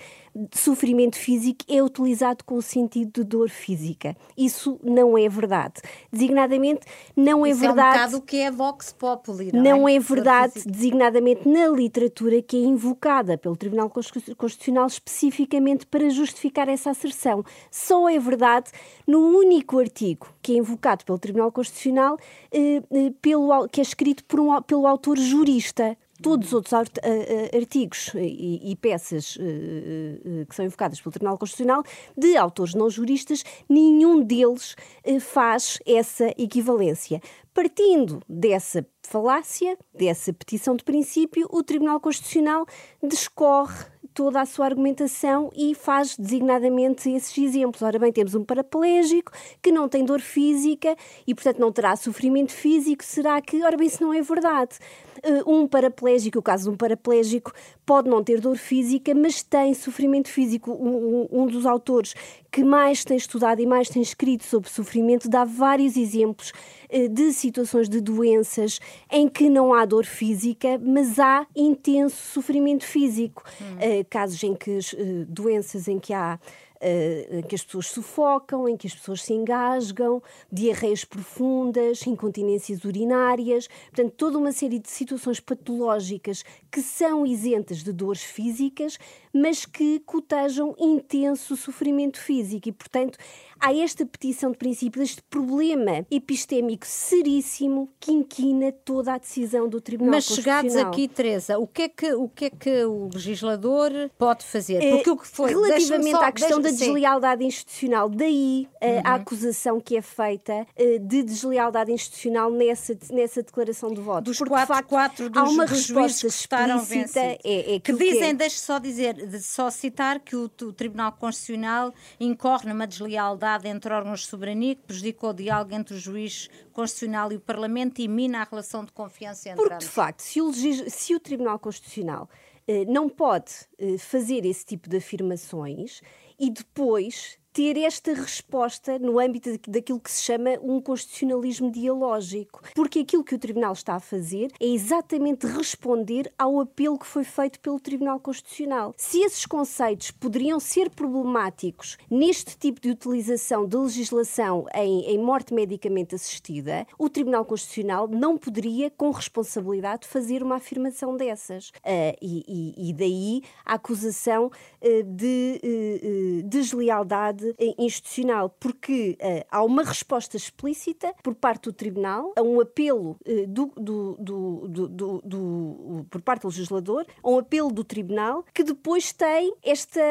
sofrimento 0.53 1.17
físico 1.17 1.63
é 1.67 1.81
utilizado 1.81 2.43
com 2.43 2.55
o 2.55 2.61
sentido 2.61 3.21
de 3.21 3.23
dor 3.23 3.49
física. 3.49 4.15
Isso 4.37 4.79
não 4.83 5.17
é 5.17 5.29
verdade. 5.29 5.81
Designadamente, 6.11 6.81
não 7.15 7.45
é 7.45 7.51
Isso 7.51 7.59
verdade. 7.59 8.13
É 8.13 8.15
um 8.15 8.19
o 8.19 8.21
que 8.21 8.37
é 8.37 8.51
Vox 8.51 8.93
Populi. 8.93 9.51
Não, 9.51 9.61
não 9.61 9.87
é, 9.87 9.95
é 9.95 9.99
verdade, 9.99 10.53
designadamente 10.65 11.47
na 11.47 11.67
literatura 11.67 12.41
que 12.41 12.57
é 12.57 12.59
invocada 12.59 13.37
pelo 13.37 13.55
Tribunal 13.55 13.89
Constitucional 13.89 14.87
especificamente 14.87 15.85
para 15.85 16.09
justificar 16.09 16.67
essa 16.67 16.89
asserção. 16.89 17.43
Só 17.69 18.09
é 18.09 18.17
verdade 18.17 18.71
no 19.07 19.19
único 19.19 19.79
artigo 19.79 20.27
que 20.41 20.53
é 20.53 20.57
invocado 20.57 21.05
pelo 21.05 21.17
Tribunal 21.17 21.51
Constitucional, 21.51 22.17
eh, 22.51 22.81
eh, 22.91 23.13
pelo, 23.21 23.67
que 23.69 23.79
é 23.79 23.83
escrito 23.83 24.23
um, 24.39 24.61
pelo 24.61 24.87
autor 24.87 25.17
jurista. 25.17 25.97
Todos 26.23 26.47
os 26.47 26.53
outros 26.53 26.73
artigos 26.73 28.11
e, 28.15 28.71
e 28.71 28.75
peças 28.75 29.35
uh, 29.35 30.45
que 30.47 30.55
são 30.55 30.65
invocadas 30.65 30.99
pelo 30.99 31.11
Tribunal 31.11 31.37
Constitucional, 31.37 31.83
de 32.17 32.35
autores 32.35 32.73
não 32.73 32.89
juristas, 32.89 33.43
nenhum 33.69 34.23
deles 34.23 34.75
faz 35.19 35.77
essa 35.85 36.29
equivalência. 36.37 37.21
Partindo 37.53 38.21
dessa 38.27 38.83
falácia, 39.03 39.77
dessa 39.93 40.33
petição 40.33 40.75
de 40.75 40.83
princípio, 40.83 41.47
o 41.51 41.61
Tribunal 41.61 41.99
Constitucional 41.99 42.65
discorre 43.03 43.85
toda 44.13 44.41
a 44.41 44.45
sua 44.45 44.65
argumentação 44.65 45.49
e 45.55 45.73
faz 45.73 46.15
designadamente 46.17 47.09
esses 47.09 47.37
exemplos. 47.37 47.81
Ora 47.81 47.99
bem, 47.99 48.11
temos 48.11 48.35
um 48.35 48.43
paraplégico 48.43 49.31
que 49.61 49.71
não 49.71 49.89
tem 49.89 50.05
dor 50.05 50.21
física 50.21 50.95
e, 51.25 51.33
portanto, 51.33 51.59
não 51.59 51.71
terá 51.71 51.95
sofrimento 51.95 52.51
físico. 52.51 53.03
Será 53.03 53.41
que, 53.41 53.63
ora 53.63 53.75
bem, 53.75 53.87
isso 53.87 54.03
não 54.03 54.13
é 54.13 54.21
verdade? 54.21 54.77
Uh, 55.23 55.51
um 55.51 55.67
paraplégico, 55.67 56.39
o 56.39 56.41
caso 56.41 56.65
de 56.65 56.69
um 56.69 56.77
paraplégico, 56.77 57.51
pode 57.85 58.09
não 58.09 58.23
ter 58.23 58.39
dor 58.39 58.57
física, 58.57 59.13
mas 59.13 59.43
tem 59.43 59.73
sofrimento 59.73 60.29
físico. 60.29 60.71
Um, 60.71 61.27
um, 61.31 61.45
dos 61.45 61.65
autores 61.65 62.15
que 62.51 62.63
mais 62.63 63.03
tem 63.03 63.17
estudado 63.17 63.61
e 63.61 63.65
mais 63.65 63.89
tem 63.89 64.01
escrito 64.01 64.43
sobre 64.43 64.69
sofrimento 64.69 65.29
dá 65.29 65.43
vários 65.43 65.97
exemplos 65.97 66.51
uh, 66.91 67.09
de 67.09 67.33
situações 67.33 67.89
de 67.89 68.01
doenças 68.01 68.79
em 69.11 69.27
que 69.27 69.49
não 69.49 69.73
há 69.73 69.85
dor 69.85 70.05
física, 70.05 70.79
mas 70.83 71.19
há 71.19 71.45
intenso 71.55 72.15
sofrimento 72.33 72.85
físico. 72.85 73.43
Hum. 73.61 73.99
Uh, 73.99 74.05
casos 74.09 74.41
em 74.43 74.55
que 74.55 74.79
doenças 75.27 75.87
em 75.87 75.99
que 75.99 76.13
há 76.13 76.39
uh, 76.83 77.37
em 77.37 77.41
que 77.41 77.55
as 77.55 77.63
pessoas 77.63 77.87
sufocam, 77.87 78.67
em 78.67 78.75
que 78.75 78.87
as 78.87 78.93
pessoas 78.93 79.23
se 79.23 79.33
engasgam, 79.33 80.21
diarreias 80.51 81.05
profundas, 81.05 82.05
incontinências 82.05 82.83
urinárias, 82.83 83.67
portanto, 83.91 84.13
toda 84.17 84.37
uma 84.37 84.51
série 84.51 84.79
de 84.79 84.89
situações 84.89 85.39
patológicas 85.39 86.43
que 86.71 86.81
são 86.81 87.25
isentas 87.25 87.83
de 87.83 87.93
dores 87.93 88.23
físicas, 88.23 88.97
mas 89.33 89.65
que 89.65 89.99
cotejam 90.01 90.75
intenso 90.77 91.55
sofrimento 91.55 92.19
físico. 92.19 92.69
E, 92.69 92.71
portanto, 92.71 93.17
há 93.63 93.73
esta 93.73 94.05
petição 94.05 94.51
de 94.51 94.57
princípio, 94.57 95.01
este 95.01 95.21
problema 95.23 96.05
epistémico 96.11 96.85
seríssimo 96.85 97.89
que 97.99 98.11
inquina 98.11 98.71
toda 98.71 99.13
a 99.13 99.17
decisão 99.17 99.69
do 99.69 99.79
Tribunal 99.79 100.15
Mas 100.15 100.25
chegados 100.25 100.75
aqui, 100.75 101.07
Teresa, 101.07 101.57
o 101.57 101.65
que 101.65 101.83
é 101.83 101.89
que 101.89 102.13
o, 102.13 102.27
que 102.27 102.45
é 102.45 102.49
que 102.49 102.83
o 102.83 103.09
legislador 103.13 103.91
pode 104.17 104.43
fazer? 104.43 104.79
Porque 104.89 105.09
o 105.09 105.17
que 105.17 105.27
foi... 105.27 105.49
Relativamente 105.51 106.11
só, 106.11 106.23
à 106.25 106.31
questão 106.31 106.59
da 106.59 106.69
deslealdade 106.69 107.45
institucional, 107.45 108.09
daí 108.09 108.67
uhum. 108.81 109.01
a 109.05 109.15
acusação 109.15 109.79
que 109.79 109.95
é 109.95 110.01
feita 110.01 110.67
eh, 110.75 110.99
de 110.99 111.23
deslealdade 111.23 111.91
institucional 111.91 112.51
nessa, 112.51 112.97
nessa 113.11 113.41
declaração 113.41 113.93
de 113.93 114.01
voto. 114.01 114.25
Dos 114.25 114.37
Porque, 114.37 114.49
quatro, 114.49 114.75
facto, 114.75 114.89
quatro 114.89 115.29
dos, 115.29 115.41
há 115.41 115.45
uma 115.45 115.65
resposta 115.65 116.27
explícita 116.27 117.19
é, 117.19 117.75
é 117.75 117.79
que 117.79 117.93
dizem, 117.93 118.29
que... 118.29 118.33
deixe 118.33 118.57
só 118.59 118.77
dizer, 118.79 119.13
de 119.13 119.41
só 119.41 119.69
citar 119.69 120.19
que 120.19 120.35
o, 120.35 120.45
o, 120.45 120.73
Tribunal 120.73 121.13
Constitucional 121.13 121.93
incorre 122.19 122.67
numa 122.67 122.85
deslealdade 122.85 123.52
entre 123.65 123.93
órgãos 123.93 124.21
de 124.21 124.27
soberania 124.27 124.75
que 124.75 124.81
prejudicou 124.81 125.29
o 125.29 125.33
diálogo 125.33 125.73
entre 125.73 125.95
o 125.95 125.99
juiz 125.99 126.49
constitucional 126.71 127.31
e 127.31 127.35
o 127.35 127.39
Parlamento 127.39 127.99
e 127.99 128.07
mina 128.07 128.41
a 128.41 128.43
relação 128.43 128.83
de 128.83 128.91
confiança 128.91 129.49
entre 129.49 129.61
Porque, 129.61 129.73
ambos. 129.75 129.85
de 129.85 129.91
facto, 129.91 130.21
se 130.21 130.41
o, 130.41 130.51
se 130.53 131.15
o 131.15 131.19
Tribunal 131.19 131.59
Constitucional 131.59 132.29
eh, 132.67 132.85
não 132.85 133.09
pode 133.09 133.51
eh, 133.77 133.97
fazer 133.97 134.45
esse 134.45 134.65
tipo 134.65 134.89
de 134.89 134.97
afirmações 134.97 136.01
e 136.39 136.49
depois 136.49 137.37
ter 137.53 137.77
esta 137.77 138.13
resposta 138.13 138.97
no 138.97 139.19
âmbito 139.19 139.51
daquilo 139.67 139.99
que 139.99 140.11
se 140.11 140.23
chama 140.23 140.57
um 140.61 140.81
constitucionalismo 140.81 141.71
dialógico. 141.71 142.61
Porque 142.73 142.99
aquilo 142.99 143.23
que 143.23 143.35
o 143.35 143.39
Tribunal 143.39 143.73
está 143.73 143.95
a 143.95 143.99
fazer 143.99 144.51
é 144.59 144.65
exatamente 144.65 145.45
responder 145.45 146.33
ao 146.37 146.59
apelo 146.59 146.97
que 146.97 147.05
foi 147.05 147.23
feito 147.23 147.59
pelo 147.59 147.79
Tribunal 147.79 148.19
Constitucional. 148.19 148.93
Se 148.97 149.19
esses 149.19 149.45
conceitos 149.45 150.09
poderiam 150.09 150.59
ser 150.59 150.89
problemáticos 150.89 151.97
neste 152.09 152.57
tipo 152.57 152.81
de 152.81 152.89
utilização 152.89 153.67
de 153.67 153.77
legislação 153.77 154.65
em, 154.73 155.01
em 155.05 155.17
morte 155.19 155.53
medicamente 155.53 156.15
assistida, 156.15 156.87
o 156.97 157.07
Tribunal 157.07 157.45
Constitucional 157.45 158.07
não 158.07 158.35
poderia, 158.35 158.89
com 158.89 159.11
responsabilidade, 159.11 160.07
fazer 160.07 160.41
uma 160.41 160.55
afirmação 160.55 161.15
dessas. 161.15 161.69
Uh, 161.69 162.17
e, 162.19 162.43
e, 162.47 162.89
e, 162.89 162.93
daí 162.93 163.41
a 163.63 163.75
acusação 163.75 164.47
uh, 164.47 165.03
de 165.03 165.59
uh, 165.63 166.47
deslealdade 166.47 167.42
institucional, 167.77 168.49
porque 168.49 169.17
uh, 169.21 169.45
há 169.49 169.63
uma 169.63 169.83
resposta 169.83 170.37
explícita 170.37 171.13
por 171.23 171.35
parte 171.35 171.63
do 171.63 171.73
Tribunal 171.73 172.33
a 172.35 172.41
um 172.41 172.59
apelo 172.59 173.17
uh, 173.27 173.47
do, 173.47 173.71
do, 173.75 174.17
do, 174.19 175.21
do, 175.23 176.05
por 176.09 176.21
parte 176.21 176.43
do 176.43 176.47
legislador, 176.47 177.05
a 177.23 177.29
um 177.29 177.39
apelo 177.39 177.71
do 177.71 177.83
Tribunal, 177.83 178.45
que 178.53 178.63
depois 178.63 179.11
tem 179.11 179.53
esta, 179.63 180.01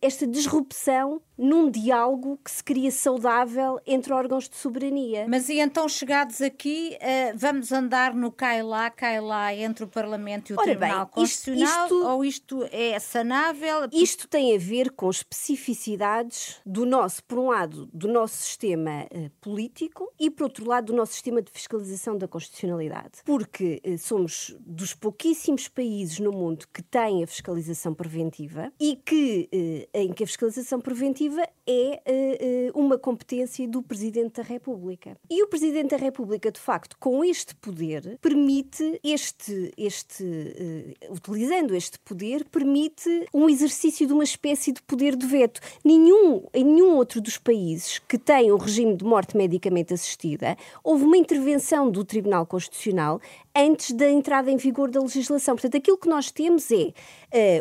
esta 0.00 0.26
disrupção 0.26 1.20
num 1.36 1.70
diálogo 1.70 2.38
que 2.44 2.50
se 2.50 2.62
cria 2.62 2.90
saudável 2.90 3.80
entre 3.86 4.12
órgãos 4.12 4.48
de 4.48 4.56
soberania. 4.56 5.26
Mas 5.28 5.48
e 5.48 5.58
então, 5.58 5.88
chegados 5.88 6.40
aqui, 6.40 6.96
uh, 6.96 7.36
vamos 7.36 7.72
andar 7.72 8.14
no 8.14 8.30
cai 8.30 8.62
lá, 8.62 8.88
cai 8.90 9.20
lá 9.20 9.54
entre 9.54 9.84
o 9.84 9.88
Parlamento 9.88 10.50
e 10.50 10.54
o 10.54 10.58
Ora 10.58 10.68
Tribunal 10.70 11.06
bem, 11.06 11.14
Constitucional? 11.14 11.84
Isto, 11.84 12.06
ou 12.06 12.24
isto 12.24 12.68
é 12.70 12.98
sanável? 12.98 13.88
Isto 13.92 14.28
tem 14.28 14.54
a 14.54 14.58
ver 14.58 14.90
com 14.90 15.10
especificidades 15.10 16.60
do 16.74 16.84
nosso, 16.84 17.22
por 17.22 17.38
um 17.38 17.50
lado, 17.50 17.88
do 17.92 18.08
nosso 18.08 18.34
sistema 18.34 19.04
uh, 19.04 19.30
político 19.40 20.12
e, 20.18 20.28
por 20.28 20.44
outro 20.44 20.68
lado, 20.68 20.86
do 20.86 20.92
nosso 20.92 21.12
sistema 21.12 21.40
de 21.40 21.52
fiscalização 21.52 22.18
da 22.18 22.26
constitucionalidade. 22.26 23.22
Porque 23.24 23.80
uh, 23.86 23.96
somos 23.96 24.56
dos 24.58 24.92
pouquíssimos 24.92 25.68
países 25.68 26.18
no 26.18 26.32
mundo 26.32 26.66
que 26.74 26.82
têm 26.82 27.22
a 27.22 27.28
fiscalização 27.28 27.94
preventiva 27.94 28.72
e 28.80 28.96
que, 28.96 29.48
uh, 29.54 29.88
em 29.94 30.12
que 30.12 30.24
a 30.24 30.26
fiscalização 30.26 30.80
preventiva 30.80 31.48
é 31.66 32.02
uma 32.74 32.98
competência 32.98 33.66
do 33.66 33.82
Presidente 33.82 34.34
da 34.34 34.42
República. 34.42 35.16
E 35.30 35.42
o 35.42 35.46
Presidente 35.46 35.90
da 35.90 35.96
República, 35.96 36.52
de 36.52 36.60
facto, 36.60 36.94
com 36.98 37.24
este 37.24 37.54
poder, 37.54 38.18
permite 38.20 39.00
este, 39.02 39.72
este 39.78 40.24
utilizando 41.08 41.74
este 41.74 41.98
poder, 42.00 42.44
permite 42.44 43.08
um 43.32 43.48
exercício 43.48 44.06
de 44.06 44.12
uma 44.12 44.24
espécie 44.24 44.72
de 44.72 44.82
poder 44.82 45.16
de 45.16 45.26
veto. 45.26 45.58
Nenhum, 45.82 46.44
em 46.64 46.66
nenhum 46.66 46.96
outro 46.96 47.20
dos 47.20 47.36
países 47.36 47.98
que 48.08 48.16
tem 48.16 48.50
um 48.50 48.56
regime 48.56 48.96
de 48.96 49.04
morte 49.04 49.36
medicamente 49.36 49.92
assistida 49.92 50.56
houve 50.82 51.04
uma 51.04 51.16
intervenção 51.16 51.90
do 51.90 52.02
Tribunal 52.02 52.46
Constitucional 52.46 53.20
antes 53.56 53.92
da 53.92 54.10
entrada 54.10 54.50
em 54.50 54.56
vigor 54.56 54.90
da 54.90 55.00
legislação. 55.00 55.54
Portanto, 55.54 55.76
aquilo 55.76 55.96
que 55.96 56.08
nós 56.08 56.30
temos 56.30 56.70
é 56.70 56.92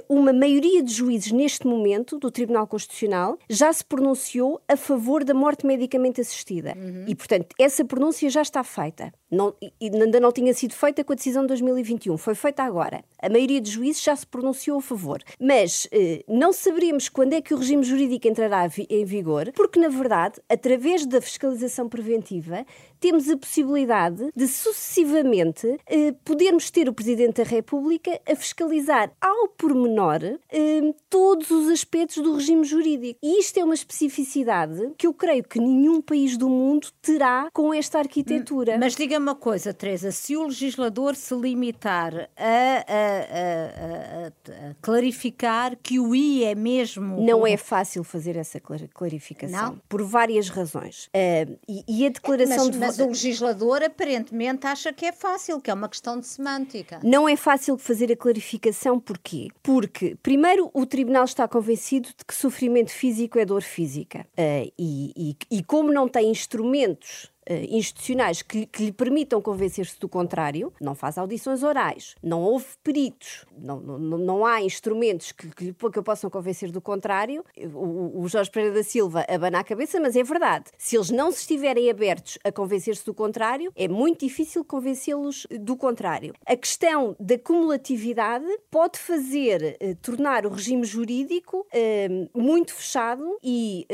uh, 0.07 0.13
uma 0.13 0.33
maioria 0.33 0.81
de 0.81 0.91
juízes 0.91 1.31
neste 1.31 1.67
momento 1.67 2.17
do 2.17 2.31
Tribunal 2.31 2.67
Constitucional 2.67 3.37
já 3.49 3.71
se 3.71 3.85
pronunciou 3.85 4.61
a 4.67 4.75
favor 4.75 5.23
da 5.23 5.33
morte 5.33 5.65
medicamente 5.65 6.19
assistida. 6.19 6.73
Uhum. 6.75 7.05
E, 7.07 7.15
portanto, 7.15 7.55
essa 7.59 7.85
pronúncia 7.85 8.29
já 8.29 8.41
está 8.41 8.63
feita. 8.63 9.13
Não, 9.29 9.53
ainda 9.81 10.19
não 10.19 10.31
tinha 10.31 10.53
sido 10.53 10.75
feita 10.75 11.03
com 11.03 11.11
a 11.11 11.15
decisão 11.15 11.41
de 11.41 11.47
2021, 11.47 12.17
foi 12.17 12.35
feita 12.35 12.61
agora. 12.61 13.03
A 13.19 13.27
maioria 13.29 13.59
de 13.59 13.71
juízes 13.71 14.03
já 14.03 14.15
se 14.15 14.27
pronunciou 14.27 14.77
a 14.77 14.81
favor. 14.81 15.23
Mas 15.39 15.87
eh, 15.91 16.23
não 16.27 16.53
saberíamos 16.53 17.09
quando 17.09 17.33
é 17.33 17.41
que 17.41 17.51
o 17.53 17.57
regime 17.57 17.83
jurídico 17.83 18.27
entrará 18.27 18.69
em 18.89 19.05
vigor, 19.05 19.51
porque, 19.55 19.79
na 19.79 19.87
verdade, 19.87 20.39
através 20.47 21.05
da 21.07 21.19
fiscalização 21.19 21.89
preventiva, 21.89 22.63
temos 23.03 23.29
a 23.29 23.35
possibilidade 23.35 24.31
de 24.33 24.47
sucessivamente 24.47 25.77
eh, 25.85 26.13
podermos 26.23 26.71
ter 26.71 26.87
o 26.87 26.93
Presidente 26.93 27.43
da 27.43 27.49
República 27.49 28.17
a 28.25 28.33
fiscalizar 28.33 29.11
ao 29.19 29.49
pormenor 29.49 30.21
eh, 30.49 30.93
todos 31.09 31.51
os 31.51 31.67
aspectos 31.67 32.23
do 32.23 32.33
regime 32.33 32.63
jurídico. 32.63 33.19
E 33.21 33.41
isto 33.41 33.59
é 33.59 33.63
uma 33.65 33.73
especificidade 33.73 34.93
que 34.97 35.05
eu 35.05 35.13
creio 35.13 35.43
que 35.43 35.59
nenhum 35.59 36.01
país 36.01 36.37
do 36.37 36.47
mundo 36.47 36.87
terá 37.01 37.49
com 37.51 37.73
esta 37.73 37.99
arquitetura. 37.99 38.77
Mas 38.77 38.95
diga 38.95 39.17
uma 39.17 39.35
coisa, 39.35 39.73
Teresa, 39.73 40.09
se 40.09 40.37
o 40.37 40.43
legislador 40.43 41.13
se 41.17 41.35
limitar 41.35 42.29
a, 42.37 42.85
a, 42.87 44.27
a, 44.27 44.69
a 44.69 44.75
clarificar 44.81 45.75
que 45.83 45.99
o 45.99 46.15
I 46.15 46.45
é 46.45 46.55
mesmo. 46.55 47.21
Não 47.21 47.45
é 47.45 47.57
fácil 47.57 48.01
fazer 48.01 48.37
essa 48.37 48.61
clarificação. 48.93 49.71
Não? 49.71 49.81
Por 49.89 50.01
várias 50.03 50.47
razões. 50.47 51.07
Uh, 51.07 51.59
e, 51.67 51.83
e, 51.85 52.05
a 52.05 52.09
declaração 52.09 52.67
mas, 52.67 52.71
de. 52.71 52.77
Mas 52.77 52.92
o 52.99 53.07
legislador 53.07 53.83
aparentemente 53.83 54.67
acha 54.67 54.91
que 54.93 55.05
é 55.05 55.11
fácil, 55.11 55.59
que 55.59 55.69
é 55.69 55.73
uma 55.73 55.89
questão 55.89 56.19
de 56.19 56.27
semântica. 56.27 56.99
Não 57.03 57.27
é 57.27 57.35
fácil 57.35 57.77
fazer 57.77 58.11
a 58.11 58.15
clarificação, 58.15 58.99
porquê? 58.99 59.49
Porque, 59.61 60.15
primeiro, 60.21 60.69
o 60.73 60.85
Tribunal 60.85 61.25
está 61.25 61.47
convencido 61.47 62.09
de 62.09 62.25
que 62.25 62.33
sofrimento 62.33 62.91
físico 62.91 63.39
é 63.39 63.45
dor 63.45 63.61
física. 63.61 64.25
Uh, 64.37 64.71
e, 64.77 65.13
e, 65.15 65.57
e 65.57 65.63
como 65.63 65.91
não 65.91 66.07
tem 66.07 66.29
instrumentos 66.29 67.32
institucionais 67.69 68.41
que, 68.41 68.65
que, 68.65 68.85
lhe 68.85 68.91
permitam 68.91 69.41
convencer-se 69.41 69.99
do 69.99 70.07
contrário, 70.07 70.73
não 70.79 70.95
faz 70.95 71.17
audições 71.17 71.63
orais, 71.63 72.15
não 72.21 72.41
houve 72.41 72.65
peritos, 72.83 73.45
não, 73.57 73.79
não, 73.79 74.17
não 74.17 74.45
há 74.45 74.61
instrumentos 74.61 75.31
que, 75.31 75.47
que, 75.49 75.73
que 75.73 75.99
o 75.99 76.03
possam 76.03 76.29
convencer 76.29 76.71
do 76.71 76.81
contrário. 76.81 77.43
O, 77.73 78.21
o 78.21 78.27
Jorge 78.27 78.51
Pereira 78.51 78.75
da 78.75 78.83
Silva 78.83 79.25
abana 79.27 79.59
a 79.59 79.63
cabeça, 79.63 79.99
mas 79.99 80.15
é 80.15 80.23
verdade. 80.23 80.65
Se 80.77 80.95
eles 80.95 81.09
não 81.09 81.31
se 81.31 81.41
estiverem 81.41 81.89
abertos 81.89 82.37
a 82.43 82.51
convencer-se 82.51 83.05
do 83.05 83.13
contrário, 83.13 83.71
é 83.75 83.87
muito 83.87 84.25
difícil 84.25 84.63
convencê-los 84.63 85.47
do 85.59 85.75
contrário. 85.75 86.33
A 86.45 86.55
questão 86.55 87.15
da 87.19 87.37
cumulatividade 87.37 88.45
pode 88.69 88.99
fazer 88.99 89.77
uh, 89.81 89.95
tornar 89.95 90.45
o 90.45 90.49
regime 90.49 90.83
jurídico 90.83 91.65
uh, 91.73 92.39
muito 92.39 92.73
fechado 92.73 93.37
e 93.43 93.87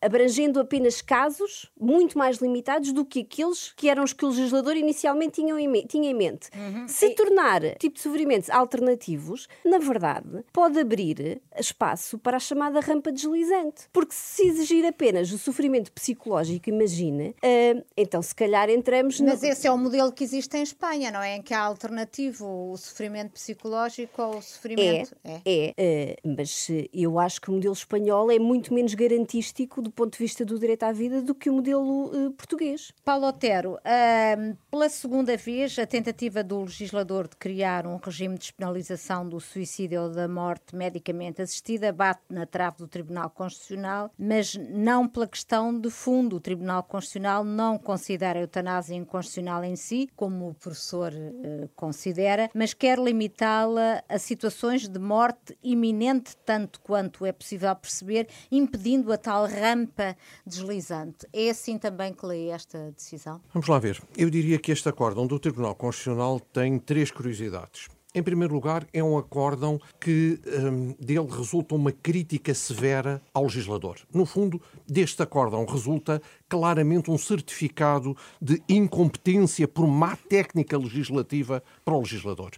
abrangendo 0.00 0.60
apenas 0.60 1.00
casos 1.00 1.70
muito 1.78 2.18
mais 2.18 2.38
limitados 2.38 2.45
do 2.92 3.04
que 3.04 3.20
aqueles 3.20 3.72
que 3.72 3.88
eram 3.88 4.04
os 4.04 4.12
que 4.12 4.24
o 4.24 4.28
legislador 4.28 4.76
inicialmente 4.76 5.42
tinha 5.42 5.58
em, 5.60 5.86
tinha 5.86 6.10
em 6.10 6.14
mente. 6.14 6.48
Uhum. 6.54 6.88
Se 6.88 7.10
tornar 7.10 7.62
tipo 7.76 7.96
de 7.96 8.02
sofrimentos 8.02 8.50
alternativos, 8.50 9.48
na 9.64 9.78
verdade, 9.78 10.44
pode 10.52 10.78
abrir 10.78 11.40
espaço 11.58 12.18
para 12.18 12.36
a 12.36 12.40
chamada 12.40 12.80
rampa 12.80 13.12
deslizante. 13.12 13.88
Porque 13.92 14.14
se 14.14 14.46
exigir 14.46 14.84
apenas 14.86 15.32
o 15.32 15.38
sofrimento 15.38 15.92
psicológico, 15.92 16.68
imagine, 16.68 17.30
uh, 17.30 17.84
então 17.96 18.22
se 18.22 18.34
calhar 18.34 18.68
entramos... 18.70 19.20
Mas 19.20 19.42
no... 19.42 19.48
esse 19.48 19.66
é 19.66 19.72
o 19.72 19.78
modelo 19.78 20.12
que 20.12 20.24
existe 20.24 20.56
em 20.56 20.62
Espanha, 20.62 21.10
não 21.10 21.22
é? 21.22 21.36
Em 21.36 21.42
que 21.42 21.54
há 21.54 21.60
alternativo 21.60 22.72
o 22.72 22.76
sofrimento 22.76 23.32
psicológico 23.32 24.20
ao 24.22 24.42
sofrimento... 24.42 25.16
É, 25.24 25.40
é. 25.44 25.74
é 25.76 26.16
uh, 26.24 26.34
mas 26.36 26.68
eu 26.92 27.18
acho 27.18 27.40
que 27.40 27.50
o 27.50 27.52
modelo 27.52 27.74
espanhol 27.74 28.30
é 28.30 28.38
muito 28.38 28.72
menos 28.72 28.94
garantístico 28.94 29.80
do 29.82 29.90
ponto 29.90 30.12
de 30.12 30.18
vista 30.18 30.44
do 30.44 30.58
direito 30.58 30.84
à 30.84 30.92
vida 30.92 31.22
do 31.22 31.34
que 31.34 31.50
o 31.50 31.52
modelo 31.52 32.06
uh, 32.06 32.30
português. 32.36 32.92
Paulo 33.04 33.26
Otero, 33.26 33.74
uh, 33.74 34.56
pela 34.70 34.88
segunda 34.88 35.36
vez, 35.36 35.78
a 35.78 35.86
tentativa 35.86 36.44
do 36.44 36.60
legislador 36.60 37.28
de 37.28 37.36
criar 37.36 37.86
um 37.86 37.96
regime 37.96 38.34
de 38.34 38.40
despenalização 38.40 39.28
do 39.28 39.40
suicídio 39.40 40.02
ou 40.02 40.10
da 40.10 40.28
morte 40.28 40.76
medicamente 40.76 41.42
assistida 41.42 41.92
bate 41.92 42.22
na 42.30 42.46
trave 42.46 42.78
do 42.78 42.88
Tribunal 42.88 43.30
Constitucional, 43.30 44.10
mas 44.18 44.54
não 44.54 45.08
pela 45.08 45.26
questão 45.26 45.78
de 45.78 45.90
fundo. 45.90 46.36
O 46.36 46.40
Tribunal 46.40 46.82
Constitucional 46.82 47.42
não 47.42 47.78
considera 47.78 48.38
a 48.38 48.42
eutanásia 48.42 48.94
inconstitucional 48.94 49.64
em 49.64 49.76
si, 49.76 50.08
como 50.14 50.50
o 50.50 50.54
professor 50.54 51.12
uh, 51.12 51.68
considera, 51.74 52.50
mas 52.54 52.74
quer 52.74 52.98
limitá-la 52.98 54.02
a 54.08 54.18
situações 54.18 54.88
de 54.88 54.98
morte 54.98 55.56
iminente, 55.62 56.36
tanto 56.44 56.80
quanto 56.80 57.24
é 57.24 57.32
possível 57.32 57.74
perceber, 57.74 58.28
impedindo 58.50 59.12
a 59.12 59.16
tal 59.16 59.46
rampa 59.46 60.16
deslizante. 60.46 61.26
É 61.32 61.50
assim 61.50 61.78
também 61.78 62.12
que 62.12 62.25
lê 62.26 62.48
esta 62.48 62.90
decisão? 62.92 63.40
Vamos 63.52 63.68
lá 63.68 63.78
ver. 63.78 64.02
Eu 64.16 64.28
diria 64.28 64.58
que 64.58 64.72
este 64.72 64.88
acórdão 64.88 65.26
do 65.26 65.38
Tribunal 65.38 65.74
Constitucional 65.74 66.40
tem 66.40 66.78
três 66.78 67.10
curiosidades. 67.10 67.88
Em 68.16 68.22
primeiro 68.22 68.54
lugar, 68.54 68.86
é 68.94 69.04
um 69.04 69.18
acórdão 69.18 69.78
que 70.00 70.40
um, 70.46 70.94
dele 70.98 71.28
resulta 71.30 71.74
uma 71.74 71.92
crítica 71.92 72.54
severa 72.54 73.20
ao 73.34 73.42
legislador. 73.42 73.98
No 74.10 74.24
fundo, 74.24 74.58
deste 74.88 75.22
acórdão 75.22 75.66
resulta 75.66 76.22
claramente 76.48 77.10
um 77.10 77.18
certificado 77.18 78.16
de 78.40 78.62
incompetência 78.70 79.68
por 79.68 79.86
má 79.86 80.16
técnica 80.16 80.78
legislativa 80.78 81.62
para 81.84 81.92
o 81.92 82.00
legislador. 82.00 82.52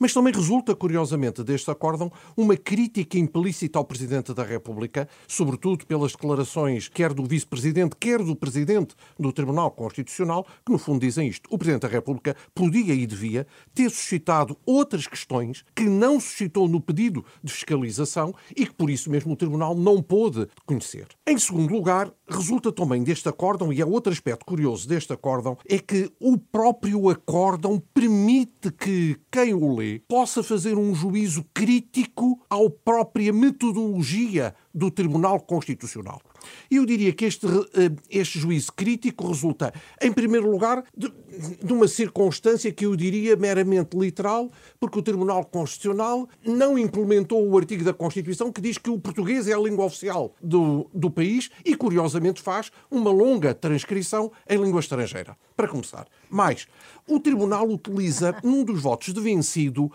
Mas 0.00 0.12
também 0.12 0.34
resulta, 0.34 0.74
curiosamente, 0.74 1.44
deste 1.44 1.70
acórdão 1.70 2.10
uma 2.36 2.56
crítica 2.56 3.16
implícita 3.16 3.78
ao 3.78 3.84
Presidente 3.84 4.34
da 4.34 4.42
República, 4.42 5.08
sobretudo 5.28 5.86
pelas 5.86 6.10
declarações 6.10 6.88
quer 6.88 7.14
do 7.14 7.22
Vice-Presidente, 7.22 7.94
quer 8.00 8.20
do 8.20 8.34
Presidente 8.34 8.96
do 9.16 9.32
Tribunal 9.32 9.70
Constitucional, 9.70 10.44
que 10.66 10.72
no 10.72 10.78
fundo 10.78 11.02
dizem 11.02 11.28
isto. 11.28 11.48
O 11.52 11.56
Presidente 11.56 11.82
da 11.82 11.88
República 11.88 12.34
podia 12.52 12.94
e 12.94 13.06
devia 13.06 13.46
ter 13.72 13.88
suscitado 13.90 14.58
outras 14.66 15.03
questões 15.06 15.64
que 15.74 15.84
não 15.84 16.20
suscitou 16.20 16.68
no 16.68 16.80
pedido 16.80 17.24
de 17.42 17.52
fiscalização 17.52 18.34
e 18.56 18.66
que 18.66 18.74
por 18.74 18.90
isso 18.90 19.10
mesmo 19.10 19.32
o 19.32 19.36
Tribunal 19.36 19.74
não 19.74 20.02
pôde 20.02 20.46
conhecer. 20.66 21.06
Em 21.26 21.38
segundo 21.38 21.72
lugar, 21.72 22.12
resulta 22.28 22.72
também 22.72 23.02
deste 23.02 23.28
acórdão, 23.28 23.72
e 23.72 23.80
é 23.80 23.86
outro 23.86 24.12
aspecto 24.12 24.44
curioso 24.44 24.88
deste 24.88 25.12
acórdão, 25.12 25.56
é 25.68 25.78
que 25.78 26.10
o 26.20 26.38
próprio 26.38 27.08
acórdão 27.08 27.82
permite 27.92 28.70
que 28.70 29.16
quem 29.30 29.54
o 29.54 29.74
lê 29.74 30.00
possa 30.08 30.42
fazer 30.42 30.76
um 30.76 30.94
juízo 30.94 31.44
crítico 31.52 32.40
à 32.48 32.56
própria 32.84 33.32
metodologia 33.32 34.54
do 34.74 34.90
Tribunal 34.90 35.40
Constitucional. 35.40 36.20
Eu 36.70 36.84
diria 36.84 37.12
que 37.12 37.24
este, 37.24 37.46
eh, 37.46 37.90
este 38.10 38.38
juízo 38.38 38.72
crítico 38.72 39.26
resulta, 39.28 39.72
em 40.00 40.12
primeiro 40.12 40.50
lugar, 40.50 40.84
de, 40.96 41.12
de, 41.62 41.72
uma 41.72 41.88
circunstância 41.88 42.72
que 42.72 42.86
eu 42.86 42.96
diria 42.96 43.36
meramente 43.36 43.96
literal, 43.96 44.50
porque 44.78 44.98
o 44.98 45.02
Tribunal 45.02 45.44
Constitucional 45.44 46.28
não 46.44 46.78
implementou 46.78 47.46
o 47.48 47.58
artigo 47.58 47.84
da 47.84 47.92
Constituição 47.92 48.52
que 48.52 48.60
diz 48.60 48.78
que 48.78 48.90
o 48.90 48.98
português 48.98 49.48
é 49.48 49.52
a 49.52 49.58
língua 49.58 49.84
oficial 49.84 50.34
do, 50.42 50.88
do 50.92 51.10
país 51.10 51.50
e, 51.64 51.76
curiosamente, 51.76 52.40
faz 52.40 52.70
uma 52.90 53.10
longa 53.10 53.54
transcrição 53.54 54.30
em 54.48 54.58
língua 54.58 54.80
estrangeira. 54.80 55.36
Para 55.56 55.68
começar. 55.68 56.06
Mais, 56.28 56.66
o 57.08 57.20
Tribunal 57.20 57.68
utiliza, 57.68 58.36
num 58.42 58.64
dos 58.64 58.80
votos 58.80 59.12
de 59.12 59.20
vencido, 59.20 59.90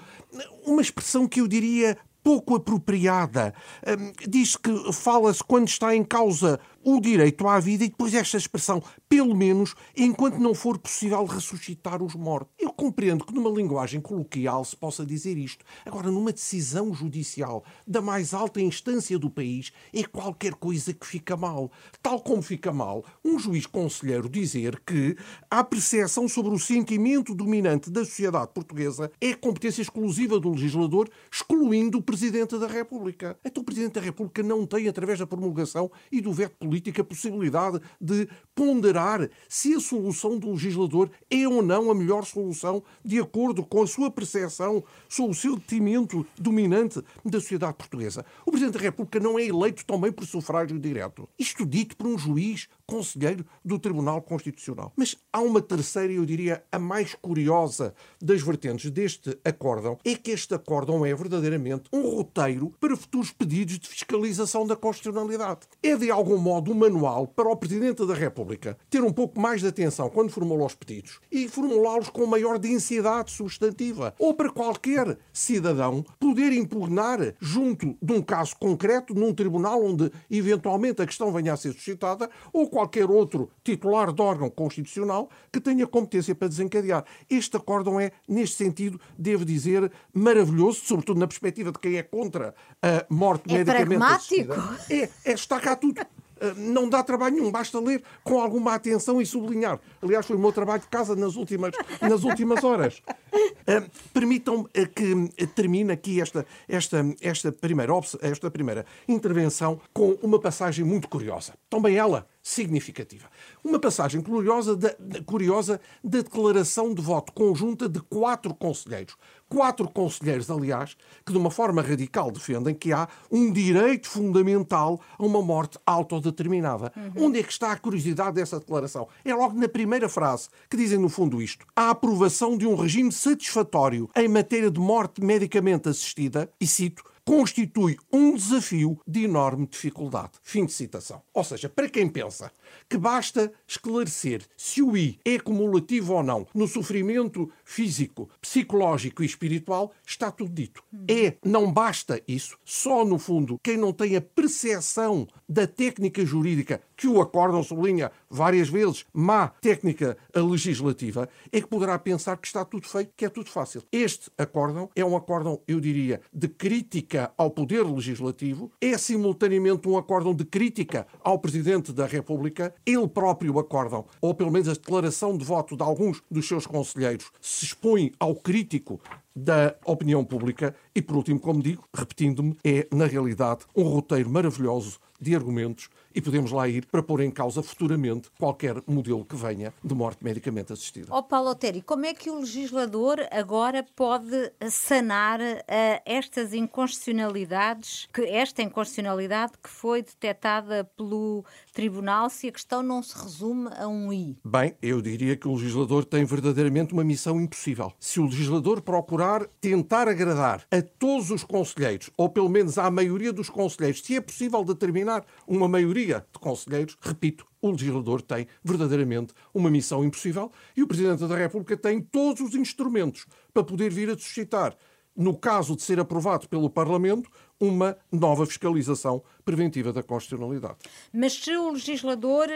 uma 0.66 0.82
expressão 0.82 1.28
que 1.28 1.42
eu 1.42 1.48
diria 1.48 1.98
pouco 2.24 2.56
apropriada. 2.56 3.54
Hum, 3.88 4.12
diz 4.28 4.56
que 4.56 4.94
fala-se 4.94 5.44
quando 5.44 5.68
está 5.68 5.96
em 5.96 6.04
causa 6.04 6.60
o 6.84 7.00
direito 7.00 7.48
à 7.48 7.60
vida 7.60 7.84
e 7.84 7.90
depois 7.90 8.14
esta 8.14 8.38
expressão, 8.38 8.82
pelo 9.08 9.36
menos 9.36 9.76
enquanto 9.96 10.38
não 10.38 10.54
for 10.54 10.78
possível 10.78 11.24
ressuscitar 11.26 12.02
os 12.02 12.16
mortos. 12.16 12.54
Eu 12.60 12.72
compreendo 12.72 13.26
que 13.26 13.34
numa 13.34 13.50
linguagem 13.50 14.00
coloquial 14.00 14.64
se 14.64 14.76
possa 14.76 15.06
dizer 15.06 15.38
isto. 15.38 15.66
Agora, 15.86 16.10
numa 16.10 16.32
decisão 16.32 16.94
judicial 16.94 17.64
da 17.86 18.02
mais 18.02 18.34
alta 18.34 18.62
instância 18.62 19.18
do 19.20 19.30
país, 19.30 19.72
é 19.94 20.04
qualquer 20.04 20.54
coisa 20.54 20.94
que 20.94 21.06
fica 21.06 21.36
mal. 21.36 21.72
Tal 22.02 22.22
como 22.22 22.42
fica 22.42 22.72
mal 22.72 23.04
um 23.24 23.38
juiz 23.38 23.66
conselheiro 23.66 24.30
dizer 24.30 24.82
que 24.86 25.16
a 25.50 25.64
percepção 25.64 26.28
sobre 26.28 26.54
o 26.54 26.60
sentimento 26.60 27.34
dominante 27.36 27.90
da 27.90 28.06
sociedade 28.06 28.52
portuguesa 28.54 29.12
é 29.20 29.34
competência 29.34 29.82
exclusiva 29.82 30.40
do 30.40 30.52
legislador, 30.52 31.10
excluindo 31.32 31.98
o 31.98 32.02
Presidente 32.02 32.58
da 32.58 32.68
República. 32.68 33.38
Então 33.44 33.62
o 33.62 33.66
Presidente 33.66 33.94
da 33.94 34.02
República 34.02 34.42
não 34.44 34.66
tem, 34.66 34.88
através 34.88 35.20
da 35.20 35.28
promulgação 35.28 35.92
e 36.12 36.22
do 36.22 36.32
veto 36.32 36.69
político, 36.70 37.02
a 37.02 37.04
possibilidade 37.04 37.82
de 38.00 38.30
ponderar 38.54 39.28
se 39.48 39.74
a 39.74 39.80
solução 39.80 40.38
do 40.38 40.52
legislador 40.52 41.10
é 41.30 41.48
ou 41.48 41.64
não 41.64 41.90
a 41.90 41.96
melhor 41.96 42.24
solução 42.26 42.84
de 43.04 43.20
acordo 43.20 43.66
com 43.66 43.82
a 43.82 43.88
sua 43.88 44.12
percepção 44.12 44.84
sobre 45.08 45.32
o 45.32 45.36
sentimento 45.36 46.26
dominante 46.38 47.02
da 47.26 47.40
sociedade 47.40 47.74
portuguesa. 47.74 48.24
O 48.46 48.52
Presidente 48.52 48.76
da 48.76 48.82
República 48.82 49.20
não 49.20 49.40
é 49.40 49.46
eleito 49.46 49.84
também 49.84 50.12
por 50.12 50.26
sufrágio 50.26 50.78
direto. 50.78 51.28
Isto 51.40 51.66
dito 51.66 51.98
por 51.98 52.06
um 52.06 52.18
juiz 52.18 52.68
conselheiro 52.90 53.46
do 53.64 53.78
Tribunal 53.78 54.22
Constitucional. 54.22 54.92
Mas 54.96 55.16
há 55.32 55.40
uma 55.40 55.62
terceira, 55.62 56.12
eu 56.12 56.26
diria, 56.26 56.64
a 56.72 56.80
mais 56.80 57.14
curiosa 57.14 57.94
das 58.20 58.42
vertentes 58.42 58.90
deste 58.90 59.38
acórdão, 59.46 59.98
é 60.04 60.16
que 60.16 60.32
este 60.32 60.56
acórdão 60.56 61.06
é 61.06 61.14
verdadeiramente 61.14 61.84
um 61.94 62.02
roteiro 62.02 62.74
para 62.80 62.98
futuros 62.98 63.32
pedidos 63.32 63.78
de 63.78 63.88
fiscalização 63.88 64.66
da 64.66 64.76
constitucionalidade. 64.76 65.62
É 65.84 65.96
de 65.96 66.10
algum 66.10 66.38
modo 66.38 66.72
um 66.72 66.76
manual 66.76 67.28
para 67.28 67.48
o 67.48 67.56
Presidente 67.56 68.06
da 68.06 68.16
República 68.16 68.78
ter 68.90 69.04
um 69.04 69.14
pouco 69.14 69.40
mais 69.40 69.62
de 69.62 69.68
atenção 69.68 70.10
quando 70.10 70.32
formula 70.32 70.66
os 70.66 70.74
pedidos 70.74 71.20
e 71.32 71.48
formulá-los 71.48 72.10
com 72.10 72.26
maior 72.26 72.58
densidade 72.58 73.32
substantiva. 73.32 74.16
Ou 74.18 74.34
para 74.34 74.50
qualquer 74.50 75.18
cidadão 75.32 76.04
poder 76.20 76.52
impugnar 76.54 77.36
junto 77.40 77.96
de 78.02 78.14
um 78.14 78.22
caso 78.22 78.56
concreto 78.58 79.14
num 79.14 79.34
tribunal 79.34 79.84
onde 79.84 80.12
eventualmente 80.32 81.02
a 81.02 81.06
questão 81.06 81.32
venha 81.32 81.54
a 81.54 81.58
ser 81.58 81.74
suscitada 81.74 82.30
ou 82.52 82.70
qualquer 82.80 83.12
outro 83.12 83.50
titular 83.62 84.14
de 84.14 84.22
órgão 84.22 84.50
constitucional 84.50 85.30
que 85.52 85.60
tenha 85.60 85.86
competência 85.86 86.34
para 86.34 86.48
desencadear. 86.48 87.04
Este 87.30 87.58
acórdão 87.58 88.00
é, 88.00 88.14
neste 88.28 88.56
sentido, 88.56 89.00
devo 89.18 89.44
dizer, 89.44 89.92
maravilhoso, 90.14 90.80
sobretudo 90.86 91.20
na 91.20 91.28
perspectiva 91.28 91.72
de 91.72 91.80
quem 91.80 91.98
é 91.98 92.04
contra 92.04 92.56
a 92.82 93.06
morte 93.10 93.54
é 93.54 93.58
medicamente 93.58 93.86
pragmático. 93.86 94.54
assistida. 94.54 95.10
É, 95.26 95.32
é, 95.32 95.34
está 95.34 95.60
cá 95.60 95.76
tudo. 95.76 96.00
Uh, 96.02 96.56
Não 96.56 96.88
dá 96.88 97.04
trabalho 97.04 97.36
nenhum, 97.36 97.52
basta 97.52 97.78
ler 97.82 98.02
com 98.24 98.40
alguma 98.40 98.74
atenção 98.74 99.22
e 99.22 99.26
sublinhar. 99.26 99.78
Aliás, 100.02 100.26
foi 100.26 100.38
o 100.38 100.40
meu 100.40 100.54
trabalho 100.54 100.82
de 100.82 100.88
casa 100.88 101.14
nas 101.14 101.36
últimas, 101.36 101.74
nas 102.02 102.24
últimas 102.24 102.64
horas. 102.64 103.02
Uh, 103.34 103.90
Permitam-me 104.14 104.64
uh, 104.64 104.88
que 104.96 105.48
termine 105.48 105.92
aqui 105.92 106.22
esta, 106.22 106.46
esta, 106.66 107.06
esta, 107.20 107.52
primeira, 107.52 107.92
esta 108.22 108.50
primeira 108.50 108.86
intervenção 109.06 109.82
com 109.94 110.12
uma 110.24 110.40
passagem 110.40 110.86
muito 110.86 111.10
curiosa. 111.10 111.56
Também 111.70 111.98
ela 111.98 112.26
significativa. 112.42 113.28
Uma 113.64 113.80
passagem 113.80 114.22
curiosa 114.22 114.76
da, 114.76 114.96
curiosa 115.26 115.80
da 116.04 116.22
declaração 116.22 116.94
de 116.94 117.02
voto 117.02 117.34
conjunta 117.34 117.88
de 117.88 118.00
quatro 118.02 118.54
conselheiros. 118.54 119.16
Quatro 119.48 119.90
conselheiros, 119.90 120.50
aliás, 120.50 120.96
que 121.26 121.32
de 121.32 121.38
uma 121.38 121.50
forma 121.50 121.82
radical 121.82 122.32
defendem 122.32 122.76
que 122.76 122.94
há 122.94 123.08
um 123.32 123.52
direito 123.52 124.08
fundamental 124.08 125.02
a 125.18 125.26
uma 125.26 125.42
morte 125.42 125.80
autodeterminada. 125.86 126.94
Onde 127.16 127.40
é 127.40 127.44
que 127.44 127.52
está 127.52 127.72
a 127.72 127.78
curiosidade 127.78 128.36
dessa 128.36 128.60
declaração? 128.60 129.08
É 129.26 129.34
logo 129.34 129.60
na 129.60 129.68
primeira 129.68 130.08
frase 130.08 130.50
que 130.70 130.78
dizem, 130.78 131.00
no 131.00 131.10
fundo, 131.10 131.42
isto: 131.42 131.66
a 131.76 131.90
aprovação 131.90 132.56
de 132.58 132.68
um 132.68 132.76
regime 132.76 133.12
satisfatório 133.12 134.10
em 134.16 134.28
matéria 134.28 134.70
de 134.70 134.80
morte 134.80 135.20
medicamente 135.22 135.90
assistida, 135.90 136.52
e 136.62 136.68
cito, 136.68 137.04
constitui 137.30 137.96
um 138.12 138.34
desafio 138.34 139.00
de 139.08 139.26
enorme 139.26 139.68
dificuldade. 139.68 140.32
Fim 140.42 140.66
de 140.66 140.74
citação. 140.74 141.22
Ou 141.32 141.44
seja, 141.44 141.70
para 141.70 141.88
quem 141.88 142.10
pensa 142.10 142.52
que 142.90 142.98
basta 142.98 143.54
esclarecer 143.68 144.42
se 144.58 144.82
o 144.82 144.98
I 144.98 145.20
é 145.24 145.38
cumulativo 145.38 146.14
ou 146.14 146.24
não 146.24 146.48
no 146.56 146.68
sofrimento 146.68 147.52
físico, 147.64 148.28
psicológico 148.42 149.22
e 149.22 149.28
espiritual, 149.28 149.94
está 150.04 150.32
tudo 150.32 150.52
dito. 150.52 150.84
É, 151.08 151.36
não 151.46 151.72
basta 151.72 152.20
isso. 152.28 152.58
Só, 152.66 153.06
no 153.06 153.20
fundo, 153.20 153.60
quem 153.62 153.78
não 153.78 153.94
tem 153.94 154.16
a 154.16 154.22
percepção 154.22 155.28
da 155.48 155.68
técnica 155.68 156.26
jurídica 156.26 156.82
que 157.00 157.08
o 157.08 157.22
acórdão 157.22 157.64
sublinha 157.64 158.12
várias 158.30 158.68
vezes, 158.68 159.06
má 159.14 159.48
técnica 159.62 160.18
legislativa, 160.36 161.30
é 161.50 161.62
que 161.62 161.68
poderá 161.68 161.98
pensar 161.98 162.36
que 162.36 162.46
está 162.46 162.66
tudo 162.66 162.90
feito, 162.90 163.14
que 163.16 163.24
é 163.24 163.30
tudo 163.30 163.50
fácil. 163.50 163.82
Este 163.90 164.30
acórdão 164.38 164.90
é 164.94 165.06
um 165.06 165.16
acórdão, 165.16 165.62
eu 165.66 165.80
diria, 165.80 166.20
de 166.34 166.50
crítica 166.50 167.32
ao 167.38 167.52
poder 167.52 167.86
legislativo, 167.86 168.70
é 168.82 168.98
simultaneamente 168.98 169.88
um 169.88 169.98
acórdão 169.98 170.36
de 170.36 170.44
crítica 170.44 171.08
ao 171.24 171.40
Presidente 171.40 171.94
da 171.94 172.06
República, 172.06 172.76
ele 172.86 173.08
próprio 173.08 173.58
acórdão, 173.58 174.06
ou 174.20 174.36
pelo 174.36 174.52
menos 174.52 174.68
a 174.68 174.74
declaração 174.74 175.38
de 175.38 175.46
voto 175.46 175.78
de 175.78 175.84
alguns 175.84 176.22
dos 176.30 176.46
seus 176.46 176.68
conselheiros, 176.68 177.32
se 177.40 177.64
expõe 177.64 178.12
ao 178.20 178.36
crítico 178.36 179.00
da 179.34 179.74
opinião 179.86 180.26
pública 180.26 180.76
e, 180.94 181.02
por 181.02 181.16
último, 181.16 181.40
como 181.40 181.64
digo, 181.64 181.88
repetindo-me, 181.96 182.58
é, 182.62 182.88
na 182.94 183.06
realidade, 183.06 183.62
um 183.74 183.84
roteiro 183.84 184.30
maravilhoso 184.30 185.00
de 185.20 185.36
argumentos 185.36 185.90
e 186.14 186.22
podemos 186.22 186.52
lá 186.52 186.68
ir 186.68 186.86
para 186.86 187.04
pôr 187.04 187.22
em 187.22 187.32
causa 187.32 187.62
futuramente 187.62 188.30
qualquer 188.38 188.82
modelo 188.88 189.24
que 189.26 189.36
venha 189.36 189.74
de 189.84 189.94
morte 189.94 190.24
medicamente 190.24 190.74
assistida. 190.74 191.08
Ó 191.10 191.22
Paulo 191.22 191.50
Otério, 191.50 191.84
como 191.84 192.06
é 192.06 192.14
que 192.14 192.30
o 192.30 192.40
legislador 192.40 193.28
agora 193.32 193.86
pode 193.96 194.52
sanar 194.70 195.40
eh, 195.42 196.02
estas 196.06 196.54
inconstitucionalidades, 196.54 198.08
que 198.14 198.22
esta 198.22 198.62
inconstitucionalidade 198.62 199.54
que 199.62 199.70
foi 199.70 200.02
detectada 200.02 200.84
pelo 200.98 201.46
Tribunal, 201.80 202.30
se 202.30 202.50
a 202.50 202.52
questão 202.52 202.84
não 202.84 203.02
se 203.02 203.18
resume 203.18 203.70
a 203.74 203.88
um 203.88 204.12
I? 204.12 204.38
Bem, 204.44 204.76
eu 204.82 205.02
diria 205.02 205.38
que 205.38 205.48
o 205.48 205.56
legislador 205.56 206.04
tem 206.04 206.26
verdadeiramente 206.26 206.92
uma 206.92 207.06
missão 207.06 207.40
impossível. 207.40 207.94
Se 207.98 208.20
o 208.20 208.26
legislador 208.26 208.82
procurar 208.82 209.48
tentar 209.62 210.10
agradar 210.10 210.68
a 210.70 210.82
todos 210.82 211.32
os 211.32 211.42
conselheiros, 211.42 212.10
ou 212.18 212.28
pelo 212.28 212.50
menos 212.50 212.78
à 212.78 212.92
maioria 212.92 213.32
dos 213.32 213.50
conselheiros, 213.50 214.02
se 214.02 214.18
é 214.18 214.20
possível 214.20 214.62
determinar 214.66 215.24
uma 215.48 215.70
maioria 215.70 216.26
de 216.34 216.38
conselheiros, 216.38 216.98
repito, 217.00 217.48
o 217.62 217.72
legislador 217.72 218.22
tem 218.22 218.46
verdadeiramente 218.62 219.34
uma 219.54 219.70
missão 219.70 220.04
impossível 220.04 220.52
e 220.76 220.84
o 220.84 220.88
Presidente 220.88 221.26
da 221.26 221.38
República 221.38 221.78
tem 221.78 222.02
todos 222.02 222.42
os 222.42 222.56
instrumentos 222.56 223.26
para 223.54 223.64
poder 223.64 223.90
vir 223.90 224.10
a 224.10 224.18
suscitar, 224.18 224.76
no 225.20 225.38
caso 225.38 225.76
de 225.76 225.84
ser 225.84 226.00
aprovado 226.00 226.48
pelo 226.48 226.70
Parlamento, 226.70 227.30
uma 227.60 227.98
nova 228.10 228.46
fiscalização 228.46 229.22
preventiva 229.44 229.92
da 229.92 230.02
constitucionalidade. 230.02 230.78
Mas 231.12 231.34
se 231.34 231.54
o 231.58 231.72
legislador 231.72 232.48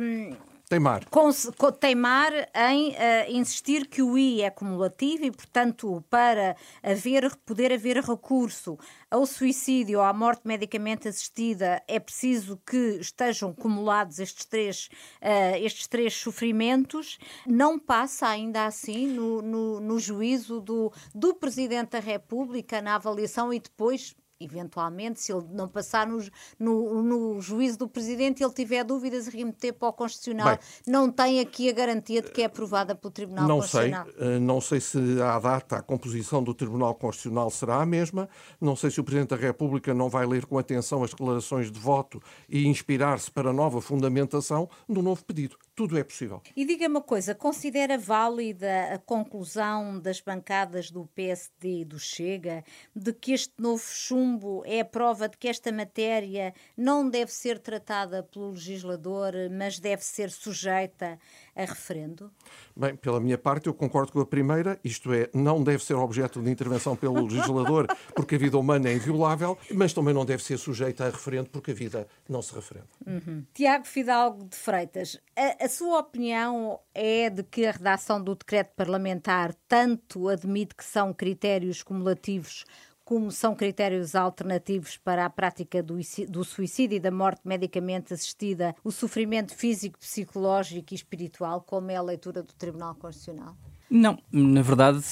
hum, 0.00 0.34
Teimar. 0.68 1.08
cons- 1.08 1.50
co- 1.56 1.72
teimar 1.72 2.30
em 2.54 2.94
eh, 2.94 3.30
insistir 3.32 3.86
que 3.86 4.02
o 4.02 4.18
I 4.18 4.42
é 4.42 4.50
cumulativo 4.50 5.24
e, 5.24 5.30
portanto, 5.30 6.04
para 6.10 6.54
haver, 6.82 7.34
poder 7.46 7.72
haver 7.72 7.96
recurso 8.04 8.76
ao 9.10 9.24
suicídio 9.24 10.00
ou 10.00 10.04
à 10.04 10.12
morte 10.12 10.42
medicamente 10.44 11.08
assistida, 11.08 11.82
é 11.88 11.98
preciso 11.98 12.60
que 12.66 12.98
estejam 13.00 13.54
cumulados 13.54 14.18
estes 14.18 14.44
três, 14.44 14.90
eh, 15.22 15.58
estes 15.60 15.86
três 15.86 16.12
sofrimentos. 16.12 17.18
Não 17.46 17.78
passa 17.78 18.28
ainda 18.28 18.66
assim 18.66 19.06
no, 19.06 19.40
no, 19.40 19.80
no 19.80 19.98
juízo 19.98 20.60
do, 20.60 20.92
do 21.14 21.34
Presidente 21.34 21.92
da 21.92 22.00
República, 22.00 22.82
na 22.82 22.96
avaliação 22.96 23.54
e 23.54 23.58
depois 23.58 24.14
eventualmente, 24.40 25.20
se 25.20 25.32
ele 25.32 25.46
não 25.50 25.68
passar 25.68 26.06
no, 26.06 26.22
no, 26.58 27.02
no 27.02 27.40
juízo 27.40 27.78
do 27.78 27.88
Presidente, 27.88 28.42
ele 28.42 28.52
tiver 28.52 28.84
dúvidas 28.84 29.26
e 29.26 29.36
remeter 29.36 29.72
para 29.74 29.88
o 29.88 29.92
Constitucional, 29.92 30.48
Bem, 30.48 30.58
não 30.86 31.10
tem 31.10 31.40
aqui 31.40 31.68
a 31.68 31.72
garantia 31.72 32.22
de 32.22 32.30
que 32.30 32.42
é 32.42 32.44
aprovada 32.44 32.94
pelo 32.94 33.10
Tribunal 33.10 33.48
Não 33.48 33.62
sei, 33.62 33.90
Constitucional. 33.90 34.32
eh, 34.34 34.38
não 34.38 34.60
sei 34.60 34.80
se 34.80 34.98
à 35.22 35.38
data 35.38 35.76
a 35.76 35.82
composição 35.82 36.42
do 36.42 36.54
Tribunal 36.54 36.94
Constitucional 36.94 37.50
será 37.50 37.82
a 37.82 37.86
mesma, 37.86 38.28
não 38.60 38.76
sei 38.76 38.90
se 38.90 39.00
o 39.00 39.04
Presidente 39.04 39.30
da 39.30 39.36
República 39.36 39.92
não 39.92 40.08
vai 40.08 40.26
ler 40.26 40.46
com 40.46 40.58
atenção 40.58 41.02
as 41.02 41.10
declarações 41.10 41.70
de 41.70 41.78
voto 41.78 42.22
e 42.48 42.66
inspirar-se 42.66 43.30
para 43.30 43.52
nova 43.52 43.80
fundamentação 43.80 44.68
do 44.88 45.02
novo 45.02 45.24
pedido. 45.24 45.56
Tudo 45.78 45.96
é 45.96 46.02
possível. 46.02 46.42
E 46.56 46.64
diga 46.64 46.88
uma 46.88 47.00
coisa, 47.00 47.36
considera 47.36 47.96
válida 47.96 48.94
a 48.94 48.98
conclusão 48.98 50.00
das 50.00 50.20
bancadas 50.20 50.90
do 50.90 51.06
PSD 51.14 51.82
e 51.82 51.84
do 51.84 52.00
Chega 52.00 52.64
de 52.96 53.12
que 53.12 53.32
este 53.32 53.54
novo 53.56 53.84
chumbo 53.86 54.64
é 54.66 54.80
a 54.80 54.84
prova 54.84 55.28
de 55.28 55.36
que 55.36 55.46
esta 55.46 55.70
matéria 55.70 56.52
não 56.76 57.08
deve 57.08 57.30
ser 57.32 57.60
tratada 57.60 58.24
pelo 58.24 58.50
legislador, 58.50 59.34
mas 59.52 59.78
deve 59.78 60.04
ser 60.04 60.32
sujeita 60.32 61.16
a 61.58 61.64
referendo? 61.64 62.30
Bem, 62.76 62.94
pela 62.94 63.18
minha 63.18 63.36
parte, 63.36 63.66
eu 63.66 63.74
concordo 63.74 64.12
com 64.12 64.20
a 64.20 64.26
primeira, 64.26 64.78
isto 64.84 65.12
é, 65.12 65.28
não 65.34 65.62
deve 65.62 65.84
ser 65.84 65.94
objeto 65.94 66.40
de 66.40 66.50
intervenção 66.50 66.94
pelo 66.94 67.26
legislador, 67.26 67.86
porque 68.14 68.36
a 68.36 68.38
vida 68.38 68.56
humana 68.56 68.88
é 68.88 68.94
inviolável, 68.94 69.58
mas 69.74 69.92
também 69.92 70.14
não 70.14 70.24
deve 70.24 70.42
ser 70.42 70.56
sujeita 70.56 71.06
a 71.06 71.10
referendo, 71.10 71.50
porque 71.50 71.72
a 71.72 71.74
vida 71.74 72.06
não 72.28 72.40
se 72.40 72.54
referenda. 72.54 72.88
Uhum. 73.04 73.44
Tiago 73.52 73.86
Fidalgo 73.86 74.44
de 74.44 74.56
Freitas, 74.56 75.18
a, 75.36 75.64
a 75.64 75.68
sua 75.68 75.98
opinião 75.98 76.78
é 76.94 77.28
de 77.28 77.42
que 77.42 77.66
a 77.66 77.72
redação 77.72 78.22
do 78.22 78.36
decreto 78.36 78.74
parlamentar 78.76 79.52
tanto 79.66 80.28
admite 80.28 80.74
que 80.74 80.84
são 80.84 81.12
critérios 81.12 81.82
cumulativos 81.82 82.64
como 83.08 83.30
são 83.30 83.54
critérios 83.54 84.14
alternativos 84.14 84.98
para 84.98 85.24
a 85.24 85.30
prática 85.30 85.82
do, 85.82 86.44
suicídio 86.44 86.96
e 86.96 87.00
da 87.00 87.10
morte 87.10 87.40
medicamente 87.42 88.12
assistida, 88.12 88.76
o 88.84 88.92
sofrimento 88.92 89.54
físico, 89.54 89.98
psicológico 89.98 90.92
e 90.92 90.94
espiritual, 90.94 91.62
como 91.62 91.90
é 91.90 91.96
a 91.96 92.02
leitura 92.02 92.42
do 92.42 92.52
Tribunal 92.52 92.94
Constitucional? 92.96 93.56
Não, 93.88 94.18
na 94.30 94.60
verdade, 94.60 95.02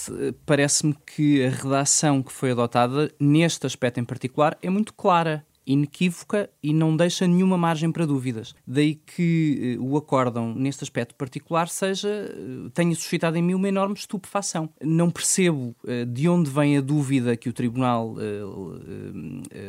parece-me 0.44 0.94
que 1.06 1.42
a 1.42 1.48
redação 1.48 2.22
que 2.22 2.30
foi 2.30 2.50
adotada 2.50 3.10
neste 3.18 3.64
aspecto 3.64 3.98
em 3.98 4.04
particular 4.04 4.58
é 4.60 4.68
muito 4.68 4.92
clara 4.92 5.42
inequívoca 5.66 6.48
e 6.62 6.72
não 6.72 6.96
deixa 6.96 7.26
nenhuma 7.26 7.58
margem 7.58 7.90
para 7.90 8.06
dúvidas. 8.06 8.54
Daí 8.66 8.94
que 8.94 9.76
uh, 9.78 9.84
o 9.84 9.96
acórdão, 9.96 10.54
neste 10.54 10.84
aspecto 10.84 11.14
particular, 11.14 11.68
seja 11.68 12.08
uh, 12.08 12.70
tenha 12.70 12.94
suscitado 12.94 13.36
em 13.36 13.42
mim 13.42 13.54
uma 13.54 13.68
enorme 13.68 13.94
estupefação. 13.94 14.68
Não 14.80 15.10
percebo 15.10 15.74
uh, 15.84 16.06
de 16.06 16.28
onde 16.28 16.50
vem 16.50 16.76
a 16.76 16.80
dúvida 16.80 17.36
que 17.36 17.48
o 17.48 17.52
Tribunal 17.52 18.14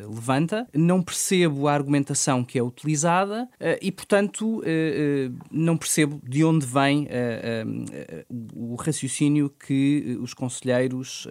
levanta, 0.07 0.67
não 0.73 1.01
percebo 1.01 1.67
a 1.67 1.73
argumentação 1.73 2.43
que 2.43 2.59
é 2.59 2.63
utilizada 2.63 3.49
e, 3.81 3.91
portanto, 3.91 4.61
não 5.49 5.77
percebo 5.77 6.21
de 6.23 6.43
onde 6.43 6.65
vem 6.65 7.07
o 8.53 8.75
raciocínio 8.75 9.49
que 9.49 10.17
os 10.21 10.33
conselheiros, 10.33 11.27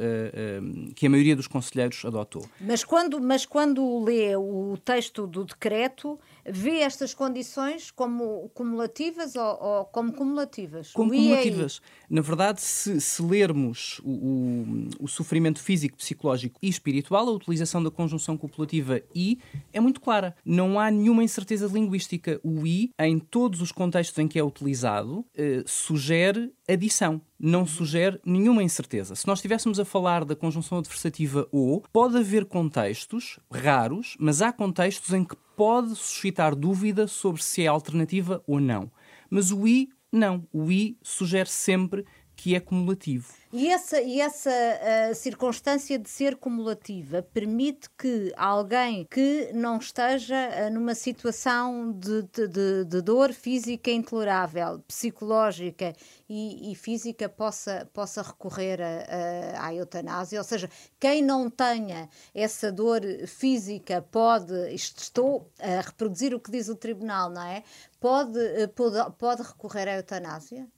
que 0.94 1.06
a 1.06 1.10
maioria 1.10 1.36
dos 1.36 1.46
conselheiros 1.46 2.04
adotou. 2.04 2.44
Mas 2.60 2.82
quando, 2.84 3.20
mas 3.20 3.44
quando 3.44 4.04
lê 4.04 4.34
o 4.36 4.55
o 4.56 4.76
texto 4.76 5.26
do 5.26 5.44
decreto 5.44 6.18
vê 6.48 6.80
estas 6.80 7.14
condições 7.14 7.90
como 7.90 8.48
cumulativas 8.54 9.34
ou, 9.36 9.62
ou 9.62 9.84
como 9.86 10.12
cumulativas? 10.12 10.92
Como 10.92 11.10
cumulativas. 11.10 11.80
Na 12.08 12.20
verdade, 12.20 12.60
se, 12.60 13.00
se 13.00 13.22
lermos 13.22 14.00
o, 14.04 14.10
o, 14.10 14.88
o, 15.00 15.08
sofrimento 15.08 15.60
físico, 15.60 15.96
psicológico 15.96 16.58
e 16.62 16.68
espiritual, 16.68 17.28
a 17.28 17.32
utilização 17.32 17.82
da 17.82 17.90
conjunção 17.90 18.36
copulativa 18.36 19.00
e 19.14 19.38
é 19.72 19.80
muito 19.80 20.00
clara. 20.00 20.36
Não 20.44 20.78
há 20.78 20.90
nenhuma 20.90 21.24
incerteza 21.24 21.66
linguística. 21.66 22.40
O 22.42 22.66
i, 22.66 22.90
em 22.98 23.18
todos 23.18 23.60
os 23.60 23.72
contextos 23.72 24.18
em 24.18 24.28
que 24.28 24.38
é 24.38 24.44
utilizado, 24.44 25.24
eh, 25.36 25.62
sugere 25.66 26.52
adição 26.68 27.20
não 27.38 27.66
sugere 27.66 28.18
nenhuma 28.24 28.62
incerteza. 28.62 29.14
Se 29.14 29.26
nós 29.26 29.38
estivéssemos 29.38 29.78
a 29.78 29.84
falar 29.84 30.24
da 30.24 30.34
conjunção 30.34 30.78
adversativa 30.78 31.46
ou, 31.52 31.82
pode 31.92 32.16
haver 32.16 32.46
contextos 32.46 33.38
raros, 33.52 34.16
mas 34.18 34.40
há 34.40 34.52
contextos 34.52 35.12
em 35.12 35.22
que 35.22 35.36
pode 35.56 35.96
suscitar 35.96 36.54
dúvida 36.54 37.06
sobre 37.06 37.42
se 37.42 37.62
é 37.62 37.66
alternativa 37.66 38.42
ou 38.46 38.60
não. 38.60 38.90
Mas 39.30 39.50
o 39.50 39.66
i, 39.66 39.88
não. 40.12 40.46
O 40.52 40.70
i 40.70 40.96
sugere 41.02 41.48
sempre 41.48 42.04
que 42.36 42.54
é 42.54 42.60
cumulativo. 42.60 43.32
E 43.52 43.68
essa, 43.68 44.02
e 44.02 44.20
essa 44.20 44.50
uh, 44.50 45.14
circunstância 45.14 45.98
de 45.98 46.10
ser 46.10 46.36
cumulativa 46.36 47.22
permite 47.22 47.88
que 47.96 48.30
alguém 48.36 49.06
que 49.10 49.50
não 49.54 49.78
esteja 49.78 50.34
uh, 50.34 50.70
numa 50.70 50.94
situação 50.94 51.90
de, 51.92 52.22
de, 52.24 52.84
de, 52.84 53.00
dor 53.00 53.32
física 53.32 53.90
intolerável, 53.90 54.80
psicológica 54.80 55.94
e, 56.28 56.70
e 56.70 56.74
física, 56.74 57.28
possa, 57.28 57.88
possa 57.94 58.20
recorrer 58.20 58.82
a, 58.82 59.62
a, 59.62 59.66
à 59.68 59.74
eutanásia. 59.74 60.38
Ou 60.38 60.44
seja, 60.44 60.68
quem 61.00 61.22
não 61.22 61.48
tenha 61.48 62.10
essa 62.34 62.70
dor 62.70 63.00
física 63.26 64.02
pode, 64.02 64.52
estou 64.74 65.50
a 65.58 65.80
reproduzir 65.80 66.34
o 66.34 66.40
que 66.40 66.50
diz 66.50 66.68
o 66.68 66.76
tribunal, 66.76 67.30
não 67.30 67.42
é? 67.42 67.62
Pode, 67.98 68.38
eh, 68.38 68.66
pode, 68.66 69.12
pode 69.16 69.42
recorrer 69.42 69.88
à 69.88 69.96
eutanásia? 69.96 70.68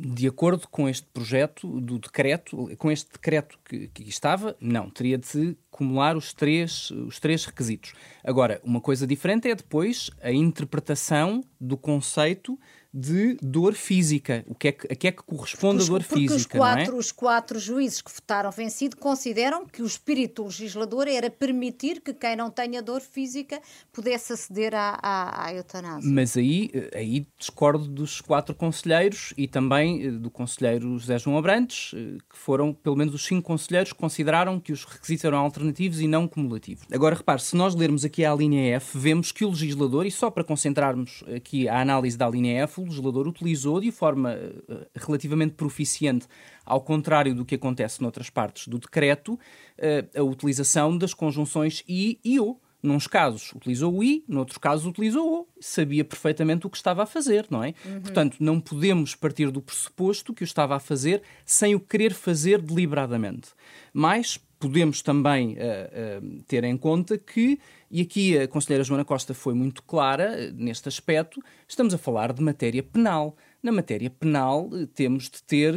De 0.00 0.28
acordo 0.28 0.68
com 0.68 0.88
este 0.88 1.06
projeto 1.12 1.80
do 1.80 1.98
decreto, 1.98 2.70
com 2.78 2.90
este 2.90 3.10
decreto 3.12 3.58
que, 3.64 3.88
que 3.88 4.08
estava, 4.08 4.56
não, 4.60 4.88
teria 4.88 5.18
de 5.18 5.56
acumular 5.72 6.16
os 6.16 6.32
três, 6.32 6.90
os 6.90 7.18
três 7.18 7.44
requisitos. 7.44 7.94
Agora, 8.22 8.60
uma 8.62 8.80
coisa 8.80 9.06
diferente 9.06 9.48
é 9.48 9.54
depois 9.54 10.10
a 10.22 10.30
interpretação 10.30 11.42
do 11.60 11.76
conceito 11.76 12.58
de 12.92 13.36
dor 13.42 13.74
física. 13.74 14.44
O 14.48 14.54
que 14.54 14.68
é 14.68 14.72
que, 14.72 14.92
a 14.92 14.96
que 14.96 15.08
é 15.08 15.12
que 15.12 15.22
corresponde 15.22 15.78
porque, 15.78 15.90
a 15.90 15.98
dor 15.98 16.02
física? 16.02 16.34
Os 16.34 16.46
quatro, 16.46 16.96
é? 16.96 16.98
os 16.98 17.12
quatro 17.12 17.58
juízes 17.58 18.00
que 18.00 18.10
votaram 18.10 18.50
vencido 18.50 18.96
consideram 18.96 19.66
que 19.66 19.82
o 19.82 19.86
espírito 19.86 20.44
legislador 20.44 21.06
era 21.06 21.30
permitir 21.30 22.00
que 22.00 22.14
quem 22.14 22.34
não 22.34 22.50
tenha 22.50 22.82
dor 22.82 23.00
física 23.00 23.60
pudesse 23.92 24.32
aceder 24.32 24.74
à, 24.74 24.98
à, 25.02 25.46
à 25.46 25.54
eutanásia. 25.54 26.10
Mas 26.10 26.36
aí, 26.36 26.70
aí 26.94 27.26
discordo 27.38 27.86
dos 27.86 28.20
quatro 28.20 28.54
conselheiros 28.54 29.34
e 29.36 29.46
também 29.46 30.06
eh, 30.06 30.10
do 30.10 30.30
conselheiro 30.30 30.98
José 30.98 31.18
João 31.18 31.36
Abrantes, 31.36 31.92
eh, 31.94 32.18
que 32.28 32.38
foram, 32.38 32.72
pelo 32.72 32.96
menos 32.96 33.14
os 33.14 33.24
cinco 33.24 33.46
conselheiros, 33.46 33.92
que 33.92 33.98
consideraram 33.98 34.58
que 34.58 34.72
os 34.72 34.84
requisitos 34.84 35.24
eram 35.24 35.38
alternativos 35.38 36.00
e 36.00 36.08
não 36.08 36.26
cumulativos. 36.26 36.86
Agora, 36.90 37.14
repare, 37.14 37.42
se 37.42 37.54
nós 37.54 37.74
lermos 37.74 38.04
aqui 38.04 38.24
a 38.24 38.34
linha 38.34 38.76
F, 38.76 38.96
vemos 38.98 39.30
que 39.30 39.44
o 39.44 39.50
legislador, 39.50 40.06
e 40.06 40.10
só 40.10 40.30
para 40.30 40.42
concentrarmos 40.42 41.22
aqui 41.34 41.68
a 41.68 41.80
análise 41.80 42.16
da 42.16 42.28
linha 42.28 42.62
F, 42.62 42.77
o 42.80 42.84
legislador 42.84 43.26
utilizou 43.26 43.80
de 43.80 43.90
forma 43.90 44.34
uh, 44.34 44.86
relativamente 44.94 45.54
proficiente, 45.54 46.26
ao 46.64 46.80
contrário 46.80 47.34
do 47.34 47.44
que 47.44 47.54
acontece 47.54 48.00
noutras 48.02 48.30
partes 48.30 48.68
do 48.68 48.78
decreto, 48.78 49.34
uh, 49.34 50.18
a 50.18 50.22
utilização 50.22 50.96
das 50.96 51.14
conjunções 51.14 51.84
i 51.88 52.18
e 52.24 52.40
o. 52.40 52.58
Nuns 52.80 53.08
casos 53.08 53.52
utilizou 53.54 53.92
o 53.92 54.04
i, 54.04 54.24
noutros 54.28 54.56
casos 54.56 54.86
utilizou 54.86 55.40
o. 55.40 55.48
Sabia 55.60 56.04
perfeitamente 56.04 56.64
o 56.64 56.70
que 56.70 56.76
estava 56.76 57.02
a 57.02 57.06
fazer, 57.06 57.46
não 57.50 57.64
é? 57.64 57.74
Uhum. 57.84 58.00
Portanto, 58.00 58.36
não 58.38 58.60
podemos 58.60 59.16
partir 59.16 59.50
do 59.50 59.60
pressuposto 59.60 60.32
que 60.32 60.42
o 60.42 60.44
estava 60.44 60.76
a 60.76 60.80
fazer 60.80 61.22
sem 61.44 61.74
o 61.74 61.80
querer 61.80 62.14
fazer 62.14 62.62
deliberadamente. 62.62 63.48
Mas 63.92 64.38
podemos 64.58 65.02
também 65.02 65.52
uh, 65.52 66.24
uh, 66.24 66.42
ter 66.46 66.64
em 66.64 66.76
conta 66.76 67.16
que 67.16 67.58
e 67.90 68.02
aqui 68.02 68.36
a 68.36 68.46
conselheira 68.46 68.84
Joana 68.84 69.04
Costa 69.04 69.32
foi 69.32 69.54
muito 69.54 69.82
clara 69.82 70.24
eh, 70.24 70.52
neste 70.52 70.88
aspecto. 70.88 71.42
Estamos 71.66 71.94
a 71.94 71.98
falar 71.98 72.34
de 72.34 72.42
matéria 72.42 72.82
penal. 72.82 73.34
Na 73.62 73.72
matéria 73.72 74.10
penal, 74.10 74.68
temos 74.94 75.30
de 75.30 75.42
ter 75.42 75.74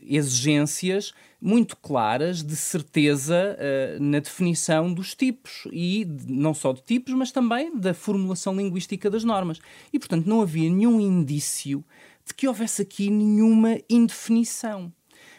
exigências 0.00 1.12
muito 1.40 1.76
claras 1.76 2.44
de 2.44 2.54
certeza 2.54 3.58
na 4.00 4.20
definição 4.20 4.94
dos 4.94 5.14
tipos 5.14 5.68
e 5.72 6.06
não 6.26 6.54
só 6.54 6.72
de 6.72 6.80
tipos, 6.80 7.12
mas 7.12 7.32
também 7.32 7.76
da 7.76 7.92
formulação 7.92 8.56
linguística 8.56 9.10
das 9.10 9.24
normas. 9.24 9.60
E, 9.92 9.98
portanto, 9.98 10.26
não 10.26 10.40
havia 10.40 10.70
nenhum 10.70 11.00
indício 11.00 11.84
de 12.24 12.32
que 12.32 12.46
houvesse 12.48 12.82
aqui 12.82 13.10
nenhuma 13.10 13.78
indefinição. 13.90 14.92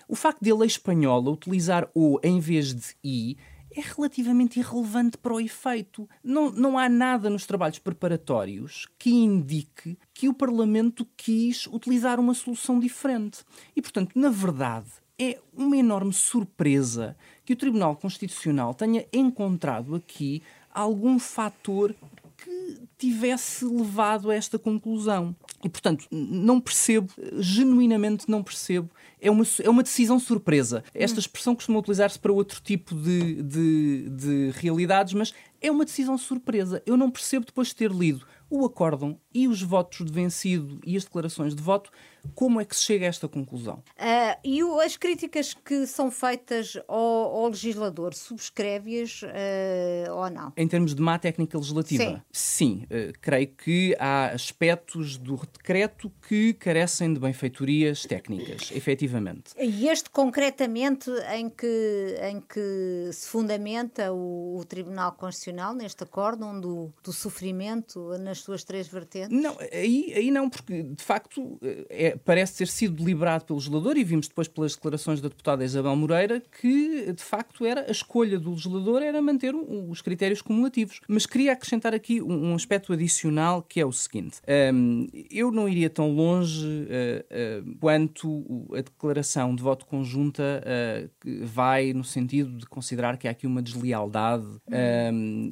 O 0.08 0.16
facto 0.16 0.40
de 0.42 0.52
a 0.52 0.56
lei 0.56 0.68
espanhola 0.68 1.32
utilizar 1.32 1.90
o 1.94 2.20
em 2.24 2.40
vez 2.40 2.74
de 2.74 2.96
i 3.04 3.38
é 3.76 3.82
relativamente 3.82 4.60
irrelevante 4.60 5.18
para 5.18 5.34
o 5.34 5.40
efeito. 5.40 6.08
Não, 6.24 6.52
não 6.52 6.78
há 6.78 6.88
nada 6.88 7.30
nos 7.30 7.46
trabalhos 7.46 7.80
preparatórios 7.80 8.88
que 9.00 9.10
indique 9.10 9.98
que 10.14 10.30
o 10.30 10.34
Parlamento 10.34 11.08
quis 11.18 11.68
utilizar 11.68 12.20
uma 12.20 12.34
solução 12.34 12.80
diferente. 12.80 13.44
E, 13.76 13.82
portanto, 13.82 14.12
na 14.16 14.30
verdade, 14.30 14.88
é 15.18 15.40
uma 15.56 15.78
enorme 15.78 16.14
surpresa 16.14 17.16
que 17.46 17.54
o 17.54 17.56
Tribunal 17.56 17.96
Constitucional 17.96 18.74
tenha 18.74 19.06
encontrado 19.12 19.96
aqui 19.96 20.42
algum 20.74 21.20
fator 21.20 21.96
que 22.38 22.78
tivesse 22.98 23.66
levado 23.66 24.30
a 24.30 24.36
esta 24.36 24.60
conclusão. 24.60 25.36
E, 25.64 25.70
portanto, 25.70 26.06
não 26.12 26.60
percebo, 26.60 27.12
genuinamente 27.34 28.30
não 28.30 28.44
percebo. 28.44 28.90
É 29.22 29.32
uma, 29.32 29.44
é 29.64 29.70
uma 29.70 29.84
decisão 29.84 30.20
surpresa. 30.20 30.84
Esta 30.94 31.20
expressão 31.20 31.56
costuma 31.56 31.80
utilizar-se 31.80 32.20
para 32.20 32.34
outro 32.34 32.62
tipo 32.62 32.94
de, 32.94 33.42
de, 33.42 34.10
de 34.10 34.52
realidades, 34.56 35.14
mas 35.14 35.34
é 35.62 35.72
uma 35.72 35.86
decisão 35.86 36.18
surpresa. 36.18 36.84
Eu 36.86 36.98
não 36.98 37.10
percebo, 37.10 37.46
depois 37.46 37.70
de 37.70 37.76
ter 37.76 37.92
lido 37.92 38.26
o 38.50 38.66
acórdão 38.66 39.18
e 39.34 39.48
os 39.48 39.62
votos 39.62 40.06
de 40.06 40.12
vencido 40.12 40.80
e 40.86 40.96
as 40.96 41.04
declarações 41.04 41.56
de 41.56 41.62
voto, 41.62 41.92
como 42.36 42.62
é 42.62 42.66
que 42.66 42.76
se 42.76 42.84
chega 42.84 43.06
a 43.06 43.10
esta 43.10 43.28
conclusão? 43.28 43.84
Uh, 43.98 44.40
e 44.44 44.64
o, 44.64 44.80
as 44.80 44.96
críticas 44.96 45.54
que 45.54 45.86
são 45.86 46.10
feitas 46.10 46.78
ao, 46.88 46.98
ao 46.98 47.48
legislador, 47.48 48.14
subscreve-as 48.14 49.24
uh, 49.24 50.14
ou 50.14 50.30
não? 50.30 50.54
Em 50.56 50.68
termos 50.68 50.96
de 50.96 51.02
má 51.02 51.20
técnica 51.20 51.58
legislativa? 51.58 52.04
Sim. 52.04 52.22
Sim 52.32 52.86
uh, 52.86 53.14
creio 53.20 53.48
que 53.48 53.96
há 54.00 54.28
aspectos 54.28 55.18
do 55.18 55.36
decreto 55.36 56.12
que 56.28 56.54
carecem 56.54 57.14
de 57.14 57.20
benfeitorias 57.20 58.04
técnicas, 58.04 58.72
efetivamente. 58.72 59.52
E 59.60 59.88
este 59.88 60.10
concretamente 60.10 61.10
em 61.34 61.50
que, 61.50 62.18
em 62.22 62.40
que 62.40 63.10
se 63.12 63.28
fundamenta 63.28 64.14
o, 64.14 64.58
o 64.60 64.66
Tribunal 64.66 65.12
Constitucional, 65.14 65.74
neste 65.74 66.04
acórdão 66.04 66.60
do, 66.60 66.94
do 67.04 67.12
sofrimento 67.12 68.18
nas 68.20 68.40
suas 68.40 68.64
três 68.64 68.88
vertentes? 68.88 69.23
Não, 69.30 69.58
aí, 69.72 70.14
aí 70.16 70.32
não, 70.32 70.50
porque 70.50 70.84
de 70.84 71.04
facto 71.04 71.60
é, 71.90 72.18
parece 72.24 72.58
ter 72.58 72.68
sido 72.68 72.96
deliberado 72.96 73.46
pelo 73.46 73.60
legislador, 73.60 73.98
e 73.98 74.04
vimos 74.04 74.28
depois 74.28 74.48
pelas 74.48 74.76
declarações 74.76 75.22
da 75.22 75.30
deputada 75.30 75.64
Isabel 75.64 75.96
Moreira 75.96 76.42
que, 76.62 77.12
de 77.12 77.24
facto, 77.24 77.66
era 77.66 77.86
a 77.88 77.92
escolha 77.92 78.40
do 78.40 78.52
legislador 78.52 79.02
era 79.02 79.22
manter 79.22 79.56
um, 79.56 79.90
os 79.90 80.02
critérios 80.02 80.42
cumulativos. 80.42 81.00
Mas 81.08 81.26
queria 81.26 81.54
acrescentar 81.54 81.94
aqui 81.94 82.22
um, 82.22 82.52
um 82.52 82.56
aspecto 82.56 82.94
adicional 82.94 83.62
que 83.62 83.80
é 83.80 83.86
o 83.86 83.92
seguinte: 83.92 84.40
um, 84.74 85.08
eu 85.30 85.52
não 85.52 85.68
iria 85.68 85.90
tão 85.90 86.12
longe 86.12 86.66
uh, 86.66 87.70
uh, 87.70 87.78
quanto 87.80 88.68
a 88.74 88.82
declaração 88.82 89.56
de 89.56 89.64
voto 89.64 89.86
conjunta 89.86 90.64
uh, 90.64 91.10
vai 91.46 91.94
no 91.94 92.04
sentido 92.04 92.58
de 92.58 92.66
considerar 92.66 93.18
que 93.18 93.28
há 93.28 93.32
aqui 93.32 93.48
uma 93.48 93.62
deslealdade, 93.62 94.46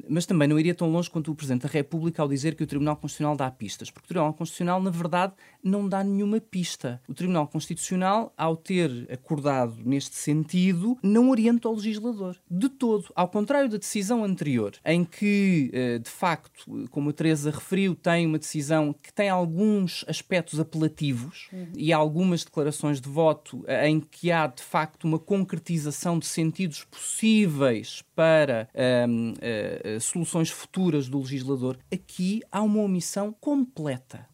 mas 0.08 0.26
também 0.26 0.48
não 0.48 0.58
iria 0.58 0.74
tão 0.74 0.90
longe 0.90 1.10
quanto 1.10 1.30
o 1.30 1.34
Presidente 1.34 1.62
da 1.62 1.68
República 1.68 2.22
ao 2.22 2.28
dizer 2.28 2.54
que 2.54 2.62
o 2.62 2.66
Tribunal 2.66 2.96
Constitucional 2.96 3.36
dá 3.36 3.50
pistas, 3.62 3.92
porque 3.92 4.06
o 4.06 4.08
Tribunal 4.08 4.34
Constitucional, 4.34 4.82
na 4.82 4.90
verdade, 4.90 5.34
não 5.62 5.88
dá 5.88 6.02
nenhuma 6.02 6.40
pista. 6.40 7.00
O 7.06 7.14
Tribunal 7.14 7.46
Constitucional, 7.46 8.32
ao 8.36 8.56
ter 8.56 9.06
acordado 9.08 9.76
neste 9.84 10.16
sentido, 10.16 10.98
não 11.00 11.30
orienta 11.30 11.68
o 11.68 11.74
legislador. 11.76 12.36
De 12.50 12.68
todo. 12.68 13.04
Ao 13.14 13.28
contrário 13.28 13.68
da 13.68 13.76
decisão 13.76 14.24
anterior, 14.24 14.72
em 14.84 15.04
que, 15.04 15.70
eh, 15.72 15.98
de 16.00 16.10
facto, 16.10 16.88
como 16.90 17.10
a 17.10 17.12
Teresa 17.12 17.52
referiu, 17.52 17.94
tem 17.94 18.26
uma 18.26 18.38
decisão 18.38 18.92
que 18.92 19.12
tem 19.12 19.28
alguns 19.28 20.04
aspectos 20.08 20.58
apelativos 20.58 21.48
uhum. 21.52 21.68
e 21.76 21.92
algumas 21.92 22.42
declarações 22.42 23.00
de 23.00 23.08
voto 23.08 23.62
eh, 23.68 23.88
em 23.88 24.00
que 24.00 24.32
há, 24.32 24.48
de 24.48 24.62
facto, 24.62 25.04
uma 25.04 25.20
concretização 25.20 26.18
de 26.18 26.26
sentidos 26.26 26.82
possíveis 26.82 28.02
para 28.16 28.68
um, 29.08 29.30
uh, 29.30 29.34
eh, 29.40 29.98
soluções 30.00 30.50
futuras 30.50 31.08
do 31.08 31.18
legislador, 31.18 31.78
aqui 31.92 32.42
há 32.50 32.62
uma 32.62 32.80
omissão. 32.80 33.34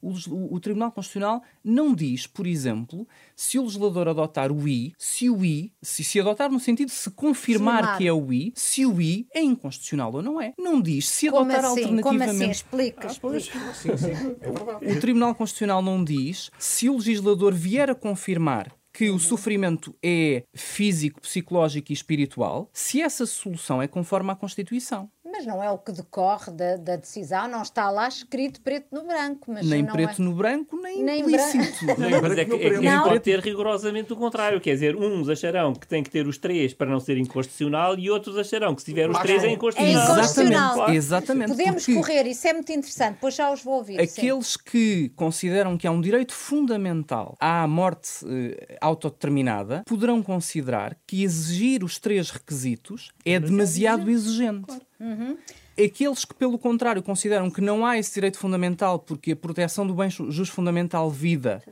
O, 0.01 0.11
o, 0.11 0.55
o 0.55 0.61
Tribunal 0.61 0.93
Constitucional 0.93 1.43
não 1.65 1.95
diz 1.95 2.27
por 2.27 2.47
exemplo, 2.47 3.07
se 3.35 3.59
o 3.59 3.63
legislador 3.63 4.09
adotar 4.09 4.53
o 4.53 4.69
I, 4.69 4.93
se 4.97 5.29
o 5.29 5.45
I, 5.45 5.73
se, 5.83 6.05
se 6.05 6.21
adotar 6.21 6.51
no 6.51 6.61
sentido 6.61 6.89
de 6.89 6.95
se 6.95 7.11
confirmar 7.11 7.99
que 7.99 8.07
é 8.07 8.13
o 8.13 8.33
I, 8.33 8.53
se 8.55 8.87
o 8.87 9.01
I 9.01 9.27
é 9.35 9.41
inconstitucional 9.41 10.13
ou 10.15 10.23
não 10.23 10.41
é. 10.41 10.55
Não 10.59 10.81
diz 10.81 11.09
se 11.09 11.29
Como 11.29 11.43
adotar 11.43 11.65
assim? 11.65 11.81
alternativamente. 11.83 12.03
Como 12.03 12.43
assim? 12.43 12.51
Explica, 12.51 13.09
ah, 13.09 13.11
explica. 13.11 13.75
Sim, 13.75 13.97
sim, 13.97 14.11
é. 14.11 14.93
O 14.93 15.01
Tribunal 15.01 15.35
Constitucional 15.35 15.83
não 15.83 16.03
diz 16.03 16.51
se 16.59 16.89
o 16.89 16.97
legislador 16.97 17.53
vier 17.55 17.91
a 17.91 17.95
confirmar 17.95 18.73
que 18.93 19.11
o 19.11 19.19
sofrimento 19.19 19.95
é 20.03 20.43
físico, 20.55 21.21
psicológico 21.21 21.93
e 21.93 21.95
espiritual, 21.95 22.69
se 22.73 23.01
essa 23.01 23.27
solução 23.27 23.81
é 23.81 23.87
conforme 23.87 24.33
à 24.33 24.35
Constituição. 24.35 25.09
Mas 25.31 25.47
não 25.47 25.63
é 25.63 25.71
o 25.71 25.79
que 25.79 25.93
decorre 25.93 26.53
da, 26.53 26.77
da, 26.77 26.97
decisão, 26.97 27.49
não 27.49 27.63
está 27.63 27.91
lá 27.91 28.09
escrito 28.09 28.61
preto 28.61 28.87
no 28.93 29.05
branco. 29.05 29.53
Mas 29.53 29.67
nem 29.67 29.85
preto 29.85 30.21
é... 30.21 30.25
no 30.25 30.33
branco, 30.33 30.77
nem, 30.81 31.03
nem 31.03 31.21
implícito. 31.21 31.85
Bran... 31.85 31.97
Não, 32.09 32.23
mas 32.23 32.39
é 32.39 32.45
que, 32.45 32.55
é 32.55 32.71
que 32.71 32.81
não. 32.81 33.05
pode 33.05 33.21
ter 33.21 33.41
rigorosamente 33.41 34.13
o 34.13 34.17
contrário. 34.17 34.61
Quer 34.61 34.75
dizer, 34.75 34.97
uns 34.97 35.29
acharão 35.29 35.75
que 35.75 35.87
tem 35.87 36.03
que 36.03 36.11
ter 36.11 36.27
os 36.27 36.39
três 36.39 36.73
para 36.73 36.89
não 36.89 37.01
ser 37.01 37.19
inconstitucional 37.19 37.99
e 37.99 38.11
outros 38.11 38.37
acharão 38.39 38.75
que 38.75 38.83
se 38.83 38.87
tiver 38.87 39.11
os 39.11 39.19
três 39.19 39.45
é 39.45 39.51
inconstitucional. 39.51 40.01
É 40.01 40.13
inconstitucional. 40.13 40.91
Exatamente. 40.91 41.19
Exatamente. 41.19 41.49
Podemos 41.51 41.85
porque 41.85 41.95
correr, 41.95 42.27
isso 42.27 42.47
é 42.47 42.53
muito 42.53 42.73
interessante, 42.73 43.19
pois 43.21 43.35
já 43.35 43.51
os 43.51 43.63
vou 43.63 43.75
ouvir. 43.75 44.01
Aqueles 44.01 44.53
sim. 44.53 44.59
que 44.65 45.13
consideram 45.17 45.77
que 45.77 45.87
há 45.87 45.91
um 45.91 46.01
direito 46.01 46.33
fundamental 46.33 47.37
à 47.41 47.67
morte 47.67 48.25
eh, 48.27 48.79
autodeterminada 48.81 49.83
poderão 49.87 50.23
considerar 50.23 50.97
que 51.07 51.23
exigir 51.23 51.85
os 51.85 51.99
três 51.99 52.31
requisitos 52.31 53.13
é 53.25 53.39
demasiado 53.39 54.11
exigente. 54.11 54.67
Claro. 54.67 54.88
Uhum. 55.01 55.37
Aqueles 55.83 56.25
que, 56.25 56.35
pelo 56.35 56.59
contrário, 56.59 57.03
consideram 57.03 57.51
que 57.51 57.61
não 57.61 57.87
há 57.87 57.97
esse 57.97 58.13
direito 58.15 58.39
fundamental 58.39 58.99
porque 58.99 59.33
a 59.33 59.37
proteção 59.37 59.87
do 59.87 59.95
bem 59.95 60.11
justo 60.11 60.53
fundamental 60.53 61.09
vida 61.09 61.63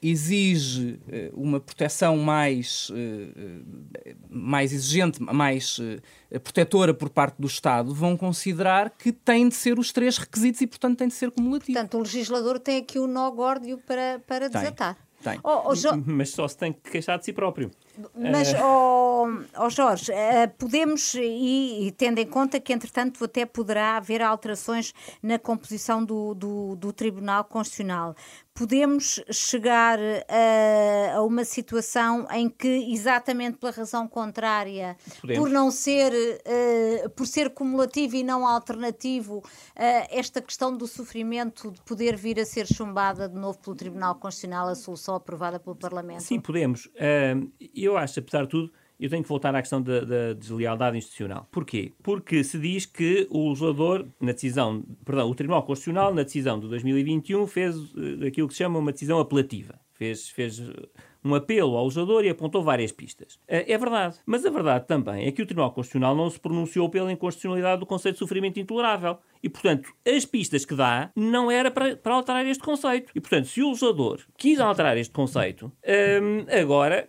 exige 0.00 1.00
uh, 1.08 1.40
uma 1.40 1.58
proteção 1.58 2.16
mais, 2.16 2.90
uh, 2.90 4.14
mais 4.30 4.72
exigente, 4.72 5.20
mais 5.20 5.78
uh, 5.78 6.40
protetora 6.40 6.94
por 6.94 7.10
parte 7.10 7.36
do 7.40 7.46
Estado, 7.46 7.92
vão 7.92 8.16
considerar 8.16 8.90
que 8.90 9.10
têm 9.10 9.48
de 9.48 9.56
ser 9.56 9.78
os 9.78 9.90
três 9.90 10.16
requisitos 10.16 10.60
e, 10.60 10.66
portanto, 10.66 10.98
têm 10.98 11.08
de 11.08 11.14
ser 11.14 11.32
cumulativos. 11.32 11.74
Portanto, 11.74 11.98
o 11.98 12.02
legislador 12.02 12.60
tem 12.60 12.78
aqui 12.78 13.00
o 13.00 13.08
nó 13.08 13.30
górdio 13.30 13.78
para, 13.78 14.20
para 14.26 14.48
desatar. 14.48 14.96
Tem. 15.22 15.40
Oh, 15.42 15.70
oh, 15.70 15.74
jo... 15.74 15.90
Mas 16.06 16.30
só 16.30 16.46
se 16.46 16.56
tem 16.56 16.72
que 16.72 16.90
queixar 16.90 17.18
de 17.18 17.24
si 17.24 17.32
próprio. 17.32 17.70
Mas, 18.14 18.54
oh, 18.54 19.26
oh 19.58 19.70
Jorge, 19.70 20.12
uh, 20.12 20.50
podemos, 20.58 21.14
e, 21.14 21.86
e, 21.86 21.92
tendo 21.92 22.18
em 22.18 22.26
conta 22.26 22.60
que, 22.60 22.72
entretanto, 22.72 23.24
até 23.24 23.46
poderá 23.46 23.96
haver 23.96 24.22
alterações 24.22 24.92
na 25.22 25.38
composição 25.38 26.04
do, 26.04 26.34
do, 26.34 26.76
do 26.76 26.92
Tribunal 26.92 27.44
Constitucional, 27.44 28.14
podemos 28.56 29.22
chegar 29.30 29.98
a, 30.00 31.16
a, 31.16 31.22
uma 31.22 31.44
situação 31.44 32.26
em 32.32 32.48
que, 32.48 32.90
exatamente 32.90 33.58
pela 33.58 33.70
razão 33.70 34.08
contrária, 34.08 34.96
podemos. 35.20 35.38
por 35.38 35.52
não 35.52 35.70
ser, 35.70 36.12
uh, 36.12 37.10
por 37.10 37.26
ser 37.26 37.50
cumulativo 37.50 38.16
e 38.16 38.24
não 38.24 38.46
alternativo, 38.46 39.38
uh, 39.38 39.42
esta 40.10 40.40
questão 40.40 40.74
do 40.74 40.86
sofrimento 40.86 41.70
de 41.70 41.80
poder 41.82 42.16
vir 42.16 42.40
a 42.40 42.46
ser 42.46 42.66
chumbada 42.66 43.28
de 43.28 43.38
novo 43.38 43.58
pelo 43.58 43.76
Tribunal 43.76 44.14
Constitucional, 44.14 44.68
a 44.68 44.74
solução 44.74 45.14
aprovada 45.14 45.60
pelo 45.60 45.76
Parlamento? 45.76 46.22
Sim, 46.22 46.40
podemos. 46.40 46.86
Uh, 46.86 47.52
eu 47.86 47.96
acho, 47.96 48.20
apesar 48.20 48.42
de 48.42 48.48
tudo, 48.48 48.72
eu 48.98 49.10
tenho 49.10 49.22
que 49.22 49.28
voltar 49.28 49.54
à 49.54 49.60
questão 49.60 49.80
da, 49.82 50.00
da, 50.00 50.32
deslealdade 50.32 50.96
institucional. 50.96 51.46
Porquê? 51.50 51.92
Porque 52.02 52.42
se 52.42 52.58
diz 52.58 52.86
que 52.86 53.26
o 53.30 53.50
legislador, 53.50 54.06
na 54.20 54.32
decisão, 54.32 54.82
perdão, 55.04 55.30
o 55.30 55.34
Tribunal 55.34 55.62
Constitucional, 55.62 56.14
na 56.14 56.22
decisão 56.22 56.58
de 56.58 56.68
2021, 56.68 57.46
fez 57.46 57.76
uh, 57.76 58.26
aquilo 58.26 58.48
que 58.48 58.54
se 58.54 58.58
chama 58.58 58.78
uma 58.78 58.92
decisão 58.92 59.18
apelativa. 59.18 59.78
Fez, 59.92 60.28
fez 60.28 60.60
um 61.26 61.34
apelo 61.34 61.76
ao 61.76 61.84
legislador 61.84 62.24
e 62.24 62.28
apontou 62.28 62.62
várias 62.62 62.92
pistas. 62.92 63.38
Eh, 63.48 63.72
é 63.72 63.78
verdade. 63.78 64.16
Mas 64.24 64.44
a 64.44 64.50
verdade 64.50 64.86
também 64.86 65.26
é 65.26 65.32
que 65.32 65.42
o 65.42 65.46
Tribunal 65.46 65.72
Constitucional 65.72 66.14
não 66.14 66.30
se 66.30 66.38
pronunciou 66.38 66.88
pela 66.88 67.10
inconstitucionalidade 67.10 67.80
do 67.80 67.86
conceito 67.86 68.14
de 68.14 68.18
sofrimento 68.20 68.60
intolerável. 68.60 69.18
E, 69.46 69.48
portanto, 69.48 69.90
as 70.04 70.24
pistas 70.24 70.64
que 70.64 70.74
dá 70.74 71.08
não 71.14 71.48
era 71.48 71.70
para, 71.70 71.96
para 71.96 72.14
alterar 72.14 72.44
este 72.46 72.64
conceito. 72.64 73.12
E, 73.14 73.20
portanto, 73.20 73.46
se 73.46 73.62
o 73.62 73.68
legislador 73.68 74.18
quis 74.36 74.58
alterar 74.58 74.98
este 74.98 75.12
conceito, 75.14 75.70
hum, 75.86 76.44
agora, 76.50 77.08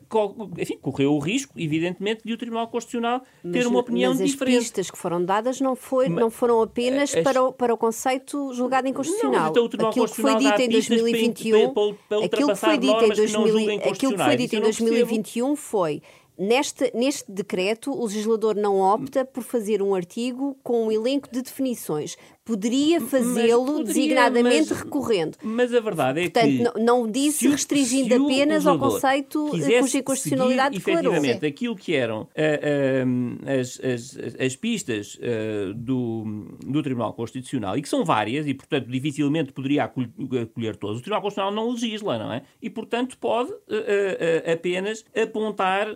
enfim, 0.56 0.78
correu 0.80 1.14
o 1.14 1.18
risco, 1.18 1.52
evidentemente, 1.58 2.22
de 2.24 2.32
o 2.32 2.38
Tribunal 2.38 2.68
Constitucional 2.68 3.22
ter 3.42 3.58
mas, 3.58 3.66
uma 3.66 3.80
opinião 3.80 4.14
mas 4.14 4.24
diferente. 4.24 4.58
as 4.58 4.64
pistas 4.66 4.92
que 4.92 5.00
foram 5.00 5.26
dadas 5.26 5.60
não, 5.60 5.76
foi, 5.76 6.10
mas, 6.10 6.20
não 6.20 6.30
foram 6.30 6.62
apenas 6.62 7.16
as... 7.16 7.24
para, 7.24 7.42
o, 7.42 7.52
para 7.52 7.74
o 7.74 7.78
conceito 7.78 8.54
julgado 8.54 8.88
inconstitucional. 8.88 9.42
Não, 9.42 9.50
então 9.50 9.66
o 9.66 9.70
Tribunal 9.70 9.90
aquilo 9.90 10.08
que 10.08 10.22
foi 10.22 10.36
dito 10.36 10.62
em 10.62 10.70
2021, 10.70 11.74
para, 11.74 11.74
para, 11.74 11.96
para 12.08 12.26
aquilo 12.26 12.50
que 12.50 12.56
foi 12.56 12.78
dito 12.78 13.04
em 13.04 13.10
2000, 13.10 13.80
aquilo 13.90 14.12
que 14.12 14.24
foi 14.24 14.36
dito 14.36 14.56
em 14.56 14.62
2021 14.62 15.56
foi 15.56 16.04
Neste, 16.38 16.92
neste 16.94 17.32
decreto, 17.32 17.92
o 17.92 18.06
legislador 18.06 18.56
não 18.56 18.80
opta 18.80 19.26
por 19.26 19.42
fazer 19.42 19.82
um 19.82 19.96
artigo 19.96 20.56
com 20.62 20.86
um 20.86 20.92
elenco 20.92 21.28
de 21.32 21.42
definições. 21.42 22.16
Poderia 22.48 23.02
fazê-lo 23.02 23.84
designadamente 23.84 24.70
mas, 24.70 24.80
recorrendo. 24.80 25.38
Mas 25.44 25.74
a 25.74 25.82
verdade 25.82 26.22
é 26.22 26.30
Portanto, 26.30 26.48
que. 26.48 26.64
Não, 26.64 27.04
não 27.04 27.12
disse 27.12 27.40
se 27.40 27.50
restringindo 27.50 28.08
se 28.08 28.14
apenas 28.14 28.66
ao 28.66 28.80
conceito 28.80 29.48
cuja 29.50 29.80
inconstitucionalidade 29.80 30.78
declarou. 30.78 31.12
Efetivamente, 31.12 31.46
aquilo 31.46 31.76
que 31.76 31.94
eram 31.94 32.22
uh, 32.22 32.26
uh, 32.26 33.60
as, 33.60 33.78
as, 33.82 34.18
as, 34.40 34.56
pistas 34.56 35.16
uh, 35.16 35.74
do, 35.74 36.48
do 36.66 36.82
Tribunal 36.82 37.12
Constitucional, 37.12 37.78
e 37.78 37.82
que 37.82 37.90
são 37.90 38.06
várias, 38.06 38.48
e 38.48 38.54
portanto 38.54 38.88
dificilmente 38.88 39.52
poderia 39.52 39.84
acolher 39.84 40.78
todas. 40.78 41.00
O 41.00 41.02
Tribunal 41.02 41.22
Constitucional 41.22 41.54
não 41.54 41.72
legisla, 41.72 42.18
não 42.18 42.32
é? 42.32 42.44
E 42.62 42.70
portanto 42.70 43.18
pode 43.18 43.52
apenas 44.50 45.04
apontar, 45.14 45.90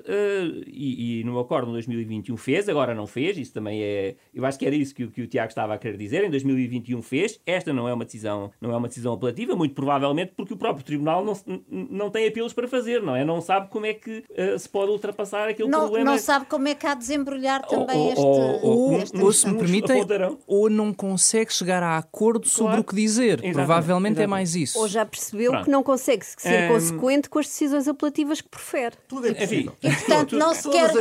e, 0.67 1.21
e, 1.21 1.23
no 1.23 1.39
acordo 1.39 1.67
de 1.67 1.73
2021 1.73 2.35
fez, 2.35 2.67
agora 2.67 2.93
não 2.93 3.07
fez, 3.07 3.37
isso 3.37 3.53
também 3.53 3.81
é. 3.81 4.15
Eu 4.33 4.45
acho 4.45 4.59
que 4.59 4.65
era 4.65 4.75
isso 4.75 4.93
que, 4.93 5.07
que 5.07 5.21
o 5.21 5.27
Tiago 5.27 5.47
estava 5.49 5.73
a 5.73 5.77
querer 5.77 5.95
dizer. 5.97 6.25
Em 6.25 6.29
2021 6.47 7.01
fez. 7.01 7.39
Esta 7.45 7.73
não 7.73 7.87
é 7.87 7.93
uma 7.93 8.05
decisão, 8.05 8.51
não 8.59 8.71
é 8.71 8.77
uma 8.77 8.87
decisão 8.87 9.13
apelativa, 9.13 9.55
muito 9.55 9.73
provavelmente 9.73 10.33
porque 10.35 10.53
o 10.53 10.57
próprio 10.57 10.85
Tribunal 10.85 11.23
não, 11.23 11.33
não 11.69 12.09
tem 12.09 12.27
apelos 12.27 12.53
para 12.53 12.67
fazer, 12.67 13.01
não 13.01 13.15
é? 13.15 13.23
Não 13.23 13.41
sabe 13.41 13.69
como 13.69 13.85
é 13.85 13.93
que 13.93 14.23
uh, 14.29 14.57
se 14.57 14.67
pode 14.67 14.91
ultrapassar 14.91 15.47
aquele 15.49 15.69
não, 15.69 15.81
problema. 15.81 16.11
Não 16.11 16.17
sabe 16.17 16.45
como 16.45 16.67
é 16.67 16.75
que 16.75 16.85
há 16.85 16.93
de 16.93 16.99
desembrulhar 17.01 17.65
também 17.65 17.97
ou, 17.97 18.09
este... 18.09 18.21
Ou, 18.21 18.65
ou, 18.65 18.97
este... 18.97 19.17
ou 19.21 19.33
se 19.33 19.49
me 19.49 19.57
permitem, 19.57 20.05
ou 20.47 20.69
não 20.69 20.93
consegue 20.93 21.53
chegar 21.53 21.83
a 21.83 21.97
acordo 21.97 22.47
sobre 22.47 22.71
claro. 22.71 22.81
o 22.81 22.83
que 22.83 22.95
dizer. 22.95 23.33
Exatamente. 23.33 23.53
Provavelmente 23.53 24.11
Exatamente. 24.13 24.23
é 24.23 24.27
mais 24.27 24.55
isso. 24.55 24.79
Ou 24.79 24.87
já 24.87 25.05
percebeu 25.05 25.51
Pronto. 25.51 25.65
que 25.65 25.71
não 25.71 25.83
consegue 25.83 26.25
ser 26.25 26.65
um... 26.65 26.73
consequente 26.73 27.29
com 27.29 27.39
as 27.39 27.45
decisões 27.47 27.87
apelativas 27.87 28.41
que 28.41 28.49
prefere. 28.49 28.95
Tudo 29.07 29.27
é 29.27 29.33
possível. 29.33 29.73
E, 29.81 29.89
portanto, 29.89 30.37
não 30.37 30.53
se 30.53 30.69
quer, 30.69 30.93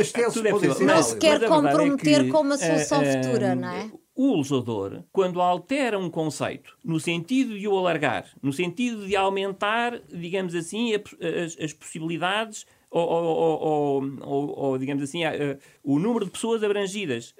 não 0.81 1.03
se 1.03 1.17
quer 1.17 1.47
comprometer 1.47 2.21
é 2.21 2.23
que, 2.23 2.29
com 2.29 2.41
uma 2.41 2.57
solução 2.57 3.01
uh, 3.01 3.05
futura, 3.05 3.55
não 3.55 3.69
é? 3.69 3.91
O 4.21 4.35
legislador, 4.35 5.03
quando 5.11 5.41
altera 5.41 5.97
um 5.97 6.09
conceito 6.09 6.77
no 6.83 6.99
sentido 6.99 7.57
de 7.57 7.67
o 7.67 7.77
alargar, 7.77 8.25
no 8.41 8.53
sentido 8.53 9.07
de 9.07 9.15
aumentar, 9.15 9.99
digamos 10.11 10.53
assim, 10.53 10.93
as, 10.93 11.57
as 11.59 11.73
possibilidades 11.73 12.65
ou, 12.91 13.07
ou, 13.07 14.13
ou, 14.21 14.59
ou, 14.59 14.77
digamos 14.77 15.01
assim, 15.01 15.21
o 15.81 15.97
número 15.97 16.25
de 16.25 16.31
pessoas 16.31 16.61
abrangidas, 16.61 17.33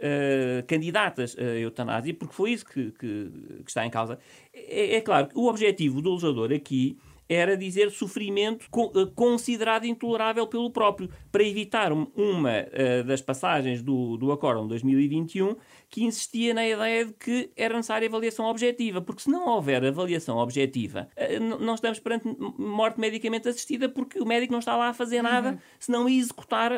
candidatas 0.66 1.36
à 1.38 1.44
eutanásia, 1.60 2.14
porque 2.14 2.34
foi 2.34 2.54
isso 2.54 2.66
que, 2.66 2.92
que, 2.92 3.32
que 3.66 3.70
está 3.70 3.86
em 3.86 3.90
causa. 3.90 4.18
É, 4.54 4.96
é 4.96 5.02
claro 5.02 5.28
que 5.28 5.38
o 5.38 5.48
objetivo 5.48 6.02
do 6.02 6.12
legislador 6.12 6.54
aqui 6.54 6.98
era 7.34 7.56
dizer 7.56 7.90
sofrimento 7.92 8.66
eh, 8.66 9.12
considerado 9.16 9.86
intolerável 9.86 10.46
pelo 10.48 10.70
próprio, 10.70 11.10
para 11.32 11.44
evitar 11.44 11.94
uma 11.94 12.10
uh, 12.18 13.04
das 13.06 13.22
passagens 13.22 13.82
do, 13.82 14.18
do 14.18 14.34
Acórdão 14.34 14.68
2021 14.68 15.56
que 15.90 16.04
insistia 16.04 16.54
na 16.54 16.68
ideia 16.68 17.06
de 17.06 17.14
que 17.14 17.50
era 17.56 17.76
necessária 17.76 18.08
avaliação 18.08 18.46
objetiva, 18.46 19.02
porque 19.02 19.22
se 19.22 19.30
não 19.30 19.48
houver 19.48 19.84
avaliação 19.86 20.38
objetiva, 20.38 21.08
uh, 21.16 21.60
não 21.60 21.76
estamos 21.76 22.00
perante 22.00 22.28
morte 22.58 23.00
medicamente 23.00 23.48
assistida, 23.48 23.88
porque 23.88 24.20
o 24.20 24.26
médico 24.26 24.52
não 24.52 24.60
está 24.60 24.76
lá 24.76 24.90
a 24.90 24.94
fazer 24.94 25.22
nada, 25.22 25.52
uhum. 25.52 25.58
senão 25.80 26.08
a 26.08 26.12
executar 26.12 26.74
a, 26.74 26.78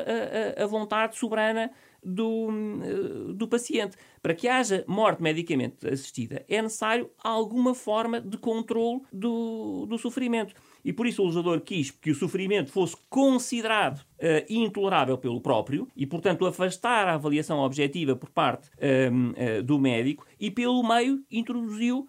a, 0.59 0.63
a 0.63 0.67
vontade 0.67 1.17
soberana 1.17 1.71
do, 2.03 2.49
eh, 2.83 3.33
do 3.33 3.47
paciente. 3.47 3.97
Para 4.21 4.33
que 4.33 4.47
haja 4.47 4.83
morte 4.87 5.21
medicamente 5.21 5.87
assistida, 5.87 6.45
é 6.47 6.61
necessário 6.61 7.09
alguma 7.21 7.75
forma 7.75 8.21
de 8.21 8.37
controle 8.37 9.01
do, 9.11 9.85
do 9.85 9.97
sofrimento. 9.97 10.53
E 10.83 10.91
por 10.91 11.07
isso 11.07 11.21
o 11.21 11.25
legislador 11.25 11.61
quis 11.61 11.91
que 11.91 12.11
o 12.11 12.15
sofrimento 12.15 12.71
fosse 12.71 12.95
considerado 13.09 13.99
uh, 13.99 14.45
intolerável 14.49 15.17
pelo 15.17 15.41
próprio 15.41 15.87
e, 15.95 16.05
portanto, 16.05 16.45
afastar 16.45 17.07
a 17.07 17.15
avaliação 17.15 17.59
objetiva 17.59 18.15
por 18.15 18.29
parte 18.29 18.69
uh, 18.69 19.63
do 19.63 19.79
médico 19.79 20.25
e, 20.39 20.51
pelo 20.51 20.83
meio, 20.83 21.23
introduziu 21.31 22.07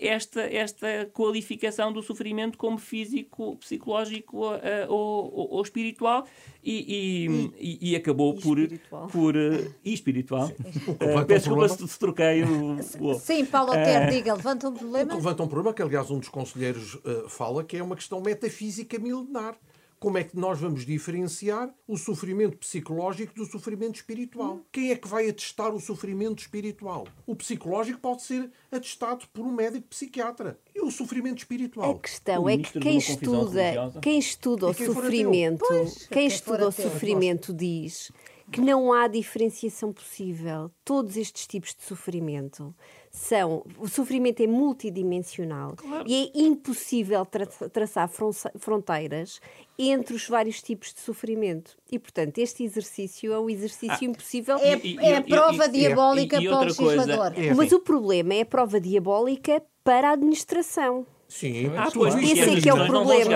esta, 0.00 0.40
esta 0.42 1.10
qualificação 1.12 1.92
do 1.92 2.02
sofrimento 2.02 2.56
como 2.56 2.78
físico, 2.78 3.56
psicológico 3.56 4.46
uh, 4.46 4.58
ou, 4.88 5.34
ou, 5.34 5.50
ou, 5.52 5.62
espiritual 5.62 6.26
e, 6.62 7.26
e, 7.28 7.52
e, 7.58 7.90
e 7.90 7.96
acabou 7.96 8.34
e 8.34 8.40
por. 8.40 8.58
Espiritual. 8.58 9.06
por 9.08 9.36
uh, 9.36 9.74
e 9.84 9.92
espiritual. 9.92 10.46
Uh, 10.48 11.26
peço 11.26 11.48
desculpa 11.48 11.68
se, 11.68 11.86
se 11.86 11.98
troquei 11.98 12.42
o. 12.42 12.78
o 13.00 13.14
Sim, 13.14 13.44
Paulo 13.44 13.72
Otero, 13.72 14.10
diga, 14.10 14.34
levanta 14.34 14.68
um 14.68 14.74
problema. 14.74 15.14
Levanta 15.14 15.42
um 15.42 15.48
problema 15.48 15.74
que, 15.74 15.82
aliás, 15.82 16.10
um 16.10 16.18
dos 16.18 16.28
conselheiros 16.28 16.98
fala 17.28 17.62
que 17.62 17.76
é 17.76 17.82
uma 17.82 17.96
questão 17.96 18.20
metafísica 18.20 18.98
milenar 18.98 19.56
como 20.02 20.18
é 20.18 20.24
que 20.24 20.36
nós 20.36 20.58
vamos 20.58 20.84
diferenciar 20.84 21.72
o 21.86 21.96
sofrimento 21.96 22.58
psicológico 22.58 23.32
do 23.36 23.46
sofrimento 23.46 23.94
espiritual? 23.94 24.58
Quem 24.72 24.90
é 24.90 24.96
que 24.96 25.06
vai 25.06 25.28
atestar 25.28 25.72
o 25.72 25.78
sofrimento 25.78 26.40
espiritual? 26.40 27.06
O 27.24 27.36
psicológico 27.36 28.00
pode 28.00 28.22
ser 28.22 28.50
atestado 28.72 29.24
por 29.32 29.46
um 29.46 29.52
médico 29.52 29.86
psiquiatra. 29.86 30.58
E 30.74 30.80
o 30.80 30.90
sofrimento 30.90 31.38
espiritual? 31.38 31.92
A 31.92 31.98
questão 32.00 32.48
é 32.48 32.58
que 32.58 32.80
quem 32.80 32.98
estuda, 32.98 33.92
quem 34.02 34.18
estuda 34.18 34.66
o 34.70 34.74
sofrimento, 34.74 35.64
pois, 35.68 36.08
quem 36.08 36.26
estuda 36.26 36.66
o 36.66 36.72
sofrimento 36.72 37.54
diz 37.54 38.10
que 38.50 38.60
não 38.60 38.92
há 38.92 39.06
diferenciação 39.06 39.92
possível. 39.92 40.68
Todos 40.84 41.16
estes 41.16 41.46
tipos 41.46 41.76
de 41.76 41.84
sofrimento 41.84 42.74
são. 43.12 43.62
O 43.78 43.86
sofrimento 43.86 44.42
é 44.42 44.46
multidimensional 44.46 45.74
claro. 45.76 46.04
e 46.08 46.32
é 46.34 46.40
impossível 46.40 47.26
tra 47.26 47.46
traçar 47.46 48.10
fronteiras 48.58 49.38
entre 49.78 50.16
os 50.16 50.26
vários 50.26 50.62
tipos 50.62 50.94
de 50.94 51.00
sofrimento. 51.00 51.76
E, 51.90 51.98
portanto, 51.98 52.38
este 52.38 52.64
exercício 52.64 53.32
é 53.32 53.38
um 53.38 53.50
exercício 53.50 53.98
ah, 54.00 54.04
impossível. 54.04 54.56
É, 54.56 54.78
e, 54.78 54.96
é 54.98 55.16
a 55.18 55.22
prova 55.22 55.66
e, 55.66 55.68
diabólica 55.68 56.40
para 56.40 56.56
o 56.56 56.60
legislador. 56.60 57.32
É, 57.36 57.54
Mas 57.54 57.70
o 57.70 57.80
problema 57.80 58.34
é 58.34 58.40
a 58.40 58.46
prova 58.46 58.80
diabólica 58.80 59.62
para 59.84 60.08
a 60.08 60.12
administração. 60.12 61.06
Sim, 61.32 61.72
ah, 61.78 61.88
pois, 61.92 62.14
é 62.14 62.60
que 62.60 62.68
é 62.68 62.74
o 62.74 62.86
problema. 62.86 63.30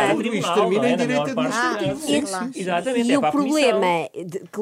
Termina 0.55 0.90
em 0.90 0.97
direito 0.99 1.30
administrativo. 1.30 2.36
Ah, 2.36 2.51
Exatamente. 2.55 3.09
E 3.09 3.12
é 3.12 3.18
o 3.18 3.30
problema, 3.30 3.86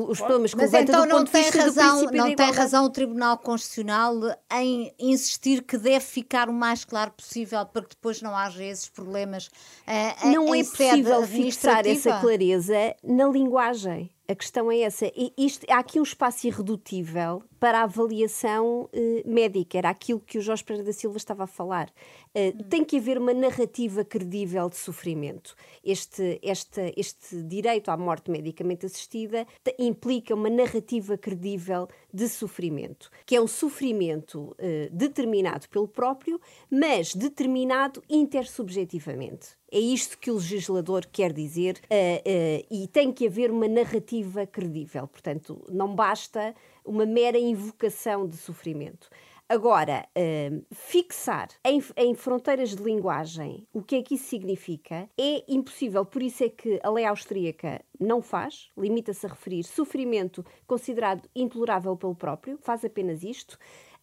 os 0.09 0.18
problemas 0.18 0.55
que 0.55 0.61
Mas 0.61 0.72
então 0.72 1.05
não 1.05 1.24
tem 1.24 1.51
razão, 1.51 2.03
não 2.12 2.35
tem 2.37 2.53
razão 2.53 2.85
o 2.85 2.91
Tribunal 2.91 3.37
Constitucional 3.39 4.14
em 4.53 4.95
insistir 5.01 5.62
que 5.62 5.76
deve 5.76 6.05
ficar 6.05 6.49
o 6.49 6.53
mais 6.53 6.85
claro 6.85 7.11
possível 7.11 7.66
para 7.66 7.82
que 7.82 7.89
depois 7.91 8.22
não 8.22 8.37
haja 8.37 8.62
esses 8.62 8.89
problemas. 8.89 9.49
Uh, 9.49 10.28
não 10.30 10.55
é 10.55 10.62
possível 10.62 11.26
fixar 11.26 11.85
essa 11.85 12.20
clareza 12.20 12.95
na 13.03 13.26
linguagem. 13.26 14.14
A 14.27 14.35
questão 14.35 14.72
é 14.72 14.81
essa. 14.81 15.12
Isto, 15.37 15.66
há 15.70 15.79
aqui 15.79 16.01
um 16.01 16.03
espaço 16.03 16.47
irredutível 16.47 17.43
para 17.61 17.81
a 17.81 17.83
avaliação 17.83 18.89
eh, 18.91 19.22
médica. 19.27 19.77
Era 19.77 19.91
aquilo 19.91 20.18
que 20.18 20.39
o 20.39 20.41
Jorge 20.41 20.64
Pereira 20.64 20.87
da 20.87 20.95
Silva 20.95 21.18
estava 21.18 21.45
a 21.45 21.47
falar. 21.47 21.91
Uh, 22.35 22.49
hum. 22.55 22.64
Tem 22.70 22.83
que 22.83 22.97
haver 22.97 23.18
uma 23.18 23.35
narrativa 23.35 24.03
credível 24.03 24.70
de 24.70 24.77
sofrimento. 24.77 25.55
Este, 25.85 26.41
este, 26.43 26.95
este 26.97 27.43
direito 27.43 27.91
à 27.91 27.99
morte 27.99 28.31
medicamente 28.31 28.87
assistida 28.87 29.47
implica 29.79 30.35
uma 30.35 30.49
narrativa 30.49 31.18
credível 31.18 31.87
de 32.12 32.27
sofrimento, 32.27 33.11
que 33.27 33.37
é 33.37 33.41
um 33.41 33.47
sofrimento 33.47 34.57
uh, 34.59 34.91
determinado 34.91 35.68
pelo 35.68 35.87
próprio, 35.87 36.41
mas 36.70 37.14
determinado 37.14 38.03
intersubjetivamente. 38.09 39.49
É 39.75 39.81
isto 39.81 40.16
que 40.18 40.31
o 40.31 40.35
legislador 40.35 41.05
quer 41.05 41.33
dizer 41.33 41.81
uh, 41.91 41.91
uh, 41.91 42.66
e 42.70 42.87
tem 42.87 43.12
que 43.12 43.27
haver 43.27 43.51
uma 43.51 43.66
narrativa 43.66 44.47
credível. 44.47 45.09
Portanto, 45.09 45.66
não 45.68 45.97
basta 45.97 46.55
uma 46.85 47.05
mera 47.05 47.37
invocação 47.37 48.25
de 48.25 48.37
sofrimento. 48.37 49.11
Agora, 49.49 50.07
uh, 50.16 50.64
fixar 50.72 51.49
em, 51.64 51.83
em, 51.97 52.14
fronteiras 52.14 52.77
de 52.77 52.85
linguagem 52.85 53.66
o 53.72 53.83
que 53.83 53.97
é 53.97 54.03
que 54.05 54.14
isso 54.14 54.27
significa 54.27 55.11
é 55.18 55.43
impossível. 55.49 56.05
Por 56.05 56.22
isso 56.22 56.45
é 56.45 56.49
que 56.51 56.79
a 56.81 56.91
lei 56.91 57.05
austríaca 57.05 57.85
não 57.99 58.22
faz, 58.22 58.70
limita-se 58.79 59.27
a 59.27 59.31
referir 59.31 59.64
sofrimento 59.64 60.47
considerado 60.68 61.29
intolerável 61.35 61.97
pelo 61.97 62.14
próprio, 62.14 62.57
faz 62.62 62.85
apenas 62.85 63.25
isto. 63.25 63.59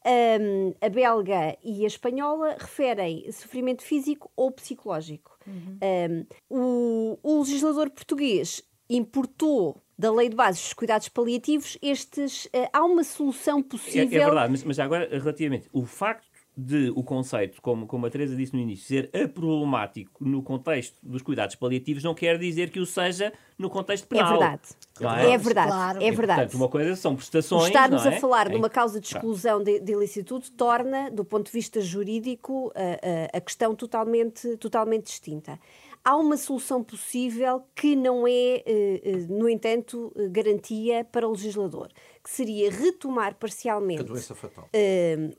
Um, 0.05 0.74
a 0.82 0.89
belga 0.89 1.57
e 1.63 1.86
a 1.86 1.88
espanhola 1.88 2.57
referem 2.59 3.32
sofrimento 3.32 3.84
físico 3.84 4.30
ou 4.36 4.51
psicológico. 4.51 5.30
Uhum. 5.48 5.80
Um, 5.82 6.26
o, 6.50 7.20
o 7.24 7.39
legislador 7.39 7.89
português 7.89 8.64
importou 8.89 9.82
da 9.98 10.12
lei 10.12 10.30
de 10.30 10.36
bases 10.36 10.64
dos 10.64 10.74
cuidados 10.74 11.08
paliativos 11.10 11.78
estes 11.82 12.46
uh, 12.46 12.70
há 12.74 12.84
uma 12.84 13.04
solução 13.04 13.62
possível. 13.62 14.20
É, 14.20 14.22
é 14.22 14.26
verdade, 14.26 14.52
mas, 14.52 14.64
mas, 14.64 14.80
agora 14.80 15.08
relativamente 15.12 15.70
o 15.72 15.86
facto 15.86 16.28
de 16.56 16.91
o 16.95 17.04
conceito, 17.04 17.62
como, 17.62 17.88
como 17.88 18.06
a 18.06 18.10
Teresa 18.10 18.36
disse 18.36 18.54
no 18.54 18.60
início, 18.60 18.86
ser 18.86 19.10
aproblemático 19.16 20.12
no 20.24 20.43
contexto 20.43 20.97
dos 21.02 21.22
cuidados 21.22 21.56
paliativos 21.56 22.04
não 22.04 22.14
quer 22.14 22.38
dizer 22.38 22.70
que 22.70 22.80
o 22.80 22.86
seja 22.86 23.32
no 23.58 23.70
contexto 23.70 24.08
penal. 24.08 24.36
É 24.36 24.38
verdade. 24.38 24.62
É? 24.99 25.34
é? 25.34 25.38
verdade. 25.38 25.68
Claro. 25.68 26.04
É 26.04 26.12
verdade. 26.12 26.39
portanto, 26.41 26.56
uma 26.56 26.68
coisa 26.68 26.95
são 26.95 27.16
prestações. 27.16 27.68
Estarmos 27.68 28.06
é? 28.06 28.10
a 28.10 28.20
falar 28.20 28.49
de 28.49 28.56
uma 28.56 28.70
causa 28.70 28.99
de 28.99 29.08
exclusão 29.08 29.64
de, 29.64 29.80
de 29.80 29.91
ilicitude 29.93 30.52
torna, 30.52 31.10
do 31.10 31.24
ponto 31.24 31.45
de 31.45 31.52
vista 31.52 31.80
jurídico, 31.80 32.72
a, 32.76 33.36
a, 33.36 33.38
a 33.38 33.41
questão 33.41 33.74
totalmente, 33.74 34.58
totalmente 34.58 35.06
distinta 35.06 35.60
há 36.04 36.16
uma 36.16 36.38
solução 36.38 36.84
possível 36.84 37.64
que 37.76 37.95
não 37.95 38.28
é, 38.28 38.32
eh, 38.32 38.64
eh, 38.66 39.26
no 39.30 39.47
entanto, 39.47 40.12
eh, 40.16 40.28
garantia 40.30 41.04
para 41.06 41.28
o 41.28 41.32
legislador, 41.32 41.89
que 42.24 42.30
seria 42.30 42.72
retomar 42.72 43.36
parcialmente 43.36 44.06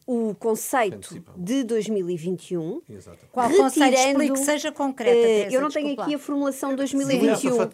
o 0.06 0.34
conceito 0.34 1.22
de 1.36 1.64
2021. 1.64 2.82
Exatamente. 2.88 3.26
Qual 3.32 3.50
conceito? 3.50 3.94
Explique, 3.94 4.38
seja 4.38 4.72
concreta. 4.72 5.52
eu 5.52 5.60
não 5.60 5.68
tenho 5.68 6.00
aqui 6.00 6.14
a 6.14 6.18
formulação 6.18 6.70
de 6.70 6.76
2021, 6.76 7.68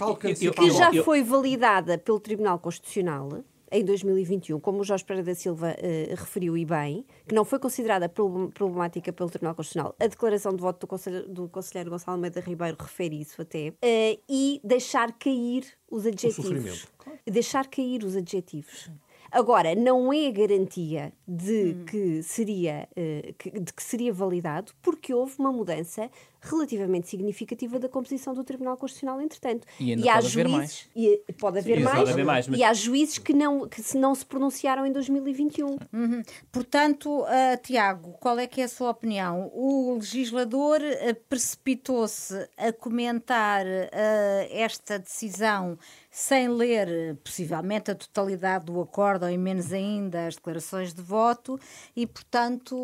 que 0.52 0.70
já 0.70 0.92
foi 1.02 1.22
validada 1.22 1.98
pelo 1.98 2.20
Tribunal 2.20 2.58
Constitucional 2.58 3.44
em 3.70 3.84
2021, 3.84 4.60
como 4.60 4.80
o 4.80 4.84
Jorge 4.84 5.04
Pereira 5.04 5.26
da 5.26 5.34
Silva 5.34 5.76
uh, 5.78 6.14
referiu 6.14 6.56
e 6.56 6.64
bem, 6.64 7.04
que 7.26 7.34
não 7.34 7.44
foi 7.44 7.58
considerada 7.58 8.08
problemática 8.08 9.12
pelo 9.12 9.30
Tribunal 9.30 9.54
Constitucional, 9.54 9.94
a 9.98 10.06
declaração 10.06 10.54
de 10.54 10.60
voto 10.62 10.80
do, 10.80 10.86
conselheiro, 10.86 11.28
do 11.28 11.48
conselheiro 11.48 11.90
Gonçalo 11.90 12.16
Almeida 12.16 12.40
Ribeiro 12.40 12.76
refere 12.78 13.20
isso 13.20 13.40
até, 13.42 13.68
uh, 13.68 14.22
e 14.28 14.60
deixar 14.64 15.12
cair 15.18 15.66
os 15.90 16.06
adjetivos. 16.06 16.86
Deixar 17.26 17.66
cair 17.66 18.04
os 18.04 18.16
adjetivos. 18.16 18.90
Agora, 19.30 19.74
não 19.74 20.12
é 20.12 20.30
garantia 20.30 21.12
de, 21.26 21.76
hum. 21.76 21.84
que 21.84 22.22
seria, 22.22 22.88
uh, 22.96 23.60
de 23.60 23.72
que 23.72 23.82
seria 23.82 24.12
validado, 24.12 24.72
porque 24.82 25.12
houve 25.12 25.34
uma 25.38 25.52
mudança 25.52 26.10
relativamente 26.40 27.08
significativa 27.08 27.78
da 27.78 27.88
composição 27.88 28.32
do 28.32 28.44
Tribunal 28.44 28.76
Constitucional, 28.76 29.20
entretanto. 29.20 29.66
E, 29.80 29.92
ainda 29.92 30.06
e 30.06 30.08
há 30.08 30.20
juízes, 30.20 30.52
mais. 30.52 30.90
E, 30.94 31.22
pode 31.38 31.58
haver 31.58 31.78
Sim, 31.78 31.84
mais, 31.84 31.98
pode 31.98 32.10
haver 32.10 32.24
mais 32.24 32.48
mas... 32.48 32.58
e 32.58 32.64
há 32.64 32.72
juízes 32.72 33.18
que 33.18 33.32
não, 33.32 33.68
que 33.68 33.96
não 33.96 34.14
se 34.14 34.24
pronunciaram 34.24 34.86
em 34.86 34.92
2021. 34.92 35.66
Uhum. 35.92 36.22
Portanto, 36.52 37.22
uh, 37.22 37.26
Tiago, 37.62 38.12
qual 38.20 38.38
é 38.38 38.46
que 38.46 38.60
é 38.60 38.64
a 38.64 38.68
sua 38.68 38.90
opinião? 38.90 39.50
O 39.52 39.94
legislador 39.94 40.80
uh, 40.80 41.14
precipitou-se 41.28 42.34
a 42.56 42.72
comentar 42.72 43.66
uh, 43.66 44.48
esta 44.50 44.98
decisão 44.98 45.78
sem 46.18 46.48
ler, 46.48 47.16
possivelmente, 47.22 47.92
a 47.92 47.94
totalidade 47.94 48.64
do 48.64 48.80
acordo, 48.80 49.28
e 49.30 49.38
menos 49.38 49.72
ainda 49.72 50.26
as 50.26 50.34
declarações 50.34 50.92
de 50.92 51.00
voto, 51.00 51.60
e, 51.94 52.08
portanto, 52.08 52.76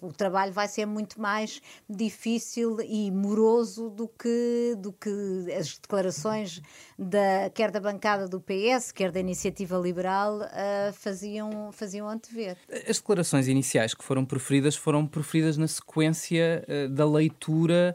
o 0.00 0.10
trabalho 0.14 0.50
vai 0.50 0.66
ser 0.66 0.86
muito 0.86 1.20
mais 1.20 1.60
difícil 1.88 2.78
e 2.80 3.10
moroso 3.10 3.90
do 3.90 4.08
que, 4.08 4.74
do 4.78 4.94
que 4.94 5.10
as 5.52 5.76
declarações 5.76 6.62
da, 6.98 7.50
quer 7.52 7.70
da 7.70 7.80
bancada 7.80 8.26
do 8.26 8.40
PS, 8.40 8.90
quer 8.90 9.12
da 9.12 9.20
Iniciativa 9.20 9.76
Liberal 9.76 10.38
uh, 10.38 10.92
faziam, 10.94 11.70
faziam 11.70 12.08
antever. 12.08 12.56
As 12.88 12.96
declarações 12.96 13.46
iniciais 13.46 13.92
que 13.92 14.02
foram 14.02 14.24
proferidas 14.24 14.74
foram 14.74 15.06
proferidas 15.06 15.58
na 15.58 15.68
sequência 15.68 16.64
da 16.90 17.06
leitura 17.06 17.94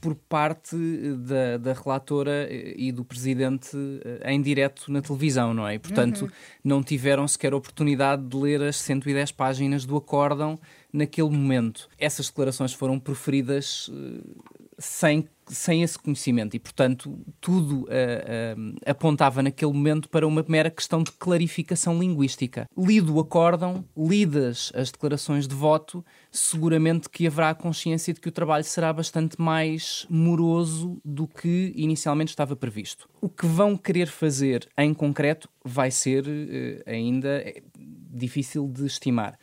por 0.00 0.14
parte 0.14 0.76
da, 1.18 1.56
da, 1.58 1.72
relatora 1.72 2.48
e 2.50 2.92
do 2.92 3.04
presidente 3.04 3.76
em 4.24 4.40
direto 4.40 4.90
na 4.92 5.02
televisão, 5.02 5.52
não 5.52 5.66
é? 5.66 5.74
E, 5.74 5.78
portanto, 5.78 6.22
uhum. 6.22 6.30
não 6.62 6.82
tiveram 6.82 7.26
sequer 7.26 7.52
oportunidade 7.52 8.22
de 8.22 8.36
ler 8.36 8.62
as 8.62 8.76
110 8.76 9.32
páginas 9.32 9.84
do 9.84 9.96
acórdão 9.96 10.58
naquele 10.92 11.30
momento. 11.30 11.88
Essas 11.98 12.28
declarações 12.28 12.72
foram 12.72 12.98
proferidas 12.98 13.90
sem 14.78 15.28
sem 15.50 15.82
esse 15.82 15.98
conhecimento 15.98 16.54
e, 16.54 16.58
portanto, 16.58 17.18
tudo 17.40 17.82
uh, 17.82 17.84
uh, 17.84 18.76
apontava 18.86 19.42
naquele 19.42 19.72
momento 19.72 20.08
para 20.08 20.26
uma 20.26 20.44
mera 20.46 20.70
questão 20.70 21.02
de 21.02 21.10
clarificação 21.12 21.98
linguística. 21.98 22.66
Lido 22.76 23.14
o 23.14 23.20
acórdão, 23.20 23.84
lidas 23.96 24.70
as 24.74 24.90
declarações 24.90 25.48
de 25.48 25.54
voto, 25.54 26.04
seguramente 26.30 27.08
que 27.08 27.26
haverá 27.26 27.50
a 27.50 27.54
consciência 27.54 28.12
de 28.12 28.20
que 28.20 28.28
o 28.28 28.32
trabalho 28.32 28.64
será 28.64 28.92
bastante 28.92 29.40
mais 29.40 30.06
moroso 30.08 31.00
do 31.04 31.26
que 31.26 31.72
inicialmente 31.74 32.30
estava 32.30 32.54
previsto. 32.54 33.08
O 33.20 33.28
que 33.28 33.46
vão 33.46 33.76
querer 33.76 34.08
fazer 34.08 34.68
em 34.76 34.92
concreto 34.92 35.48
vai 35.64 35.90
ser 35.90 36.24
uh, 36.26 36.82
ainda 36.86 37.42
difícil 38.10 38.68
de 38.68 38.86
estimar 38.86 39.38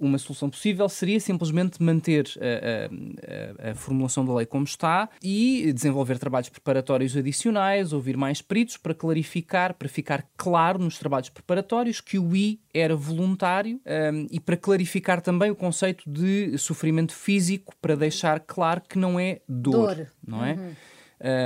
uma 0.00 0.18
solução 0.18 0.50
possível 0.50 0.88
seria 0.88 1.18
simplesmente 1.20 1.82
manter 1.82 2.26
a, 2.38 3.66
a, 3.66 3.70
a, 3.70 3.74
formulação 3.74 4.24
da 4.24 4.34
lei 4.34 4.46
como 4.46 4.64
está 4.64 5.08
e 5.22 5.72
desenvolver 5.72 6.18
trabalhos 6.18 6.48
preparatórios 6.48 7.16
adicionais, 7.16 7.92
ouvir 7.92 8.16
mais 8.16 8.42
peritos 8.42 8.76
para 8.76 8.94
clarificar, 8.94 9.74
para 9.74 9.88
ficar 9.88 10.28
claro 10.36 10.78
nos 10.78 10.98
trabalhos 10.98 11.28
preparatórios 11.28 12.00
que 12.00 12.18
o 12.18 12.34
I 12.34 12.60
era 12.72 12.94
voluntário 12.94 13.80
um, 13.86 14.26
e 14.30 14.38
para 14.38 14.56
clarificar 14.56 15.20
também 15.20 15.50
o 15.50 15.56
conceito 15.56 16.08
de 16.08 16.56
sofrimento 16.58 17.14
físico, 17.14 17.74
para 17.80 17.96
deixar 17.96 18.40
claro 18.40 18.82
que 18.88 18.98
não 18.98 19.18
é 19.18 19.40
dor, 19.48 19.94
dor. 19.94 20.06
não 20.26 20.44
é? 20.44 20.54
Uhum. 20.54 20.74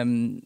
Um, 0.06 0.40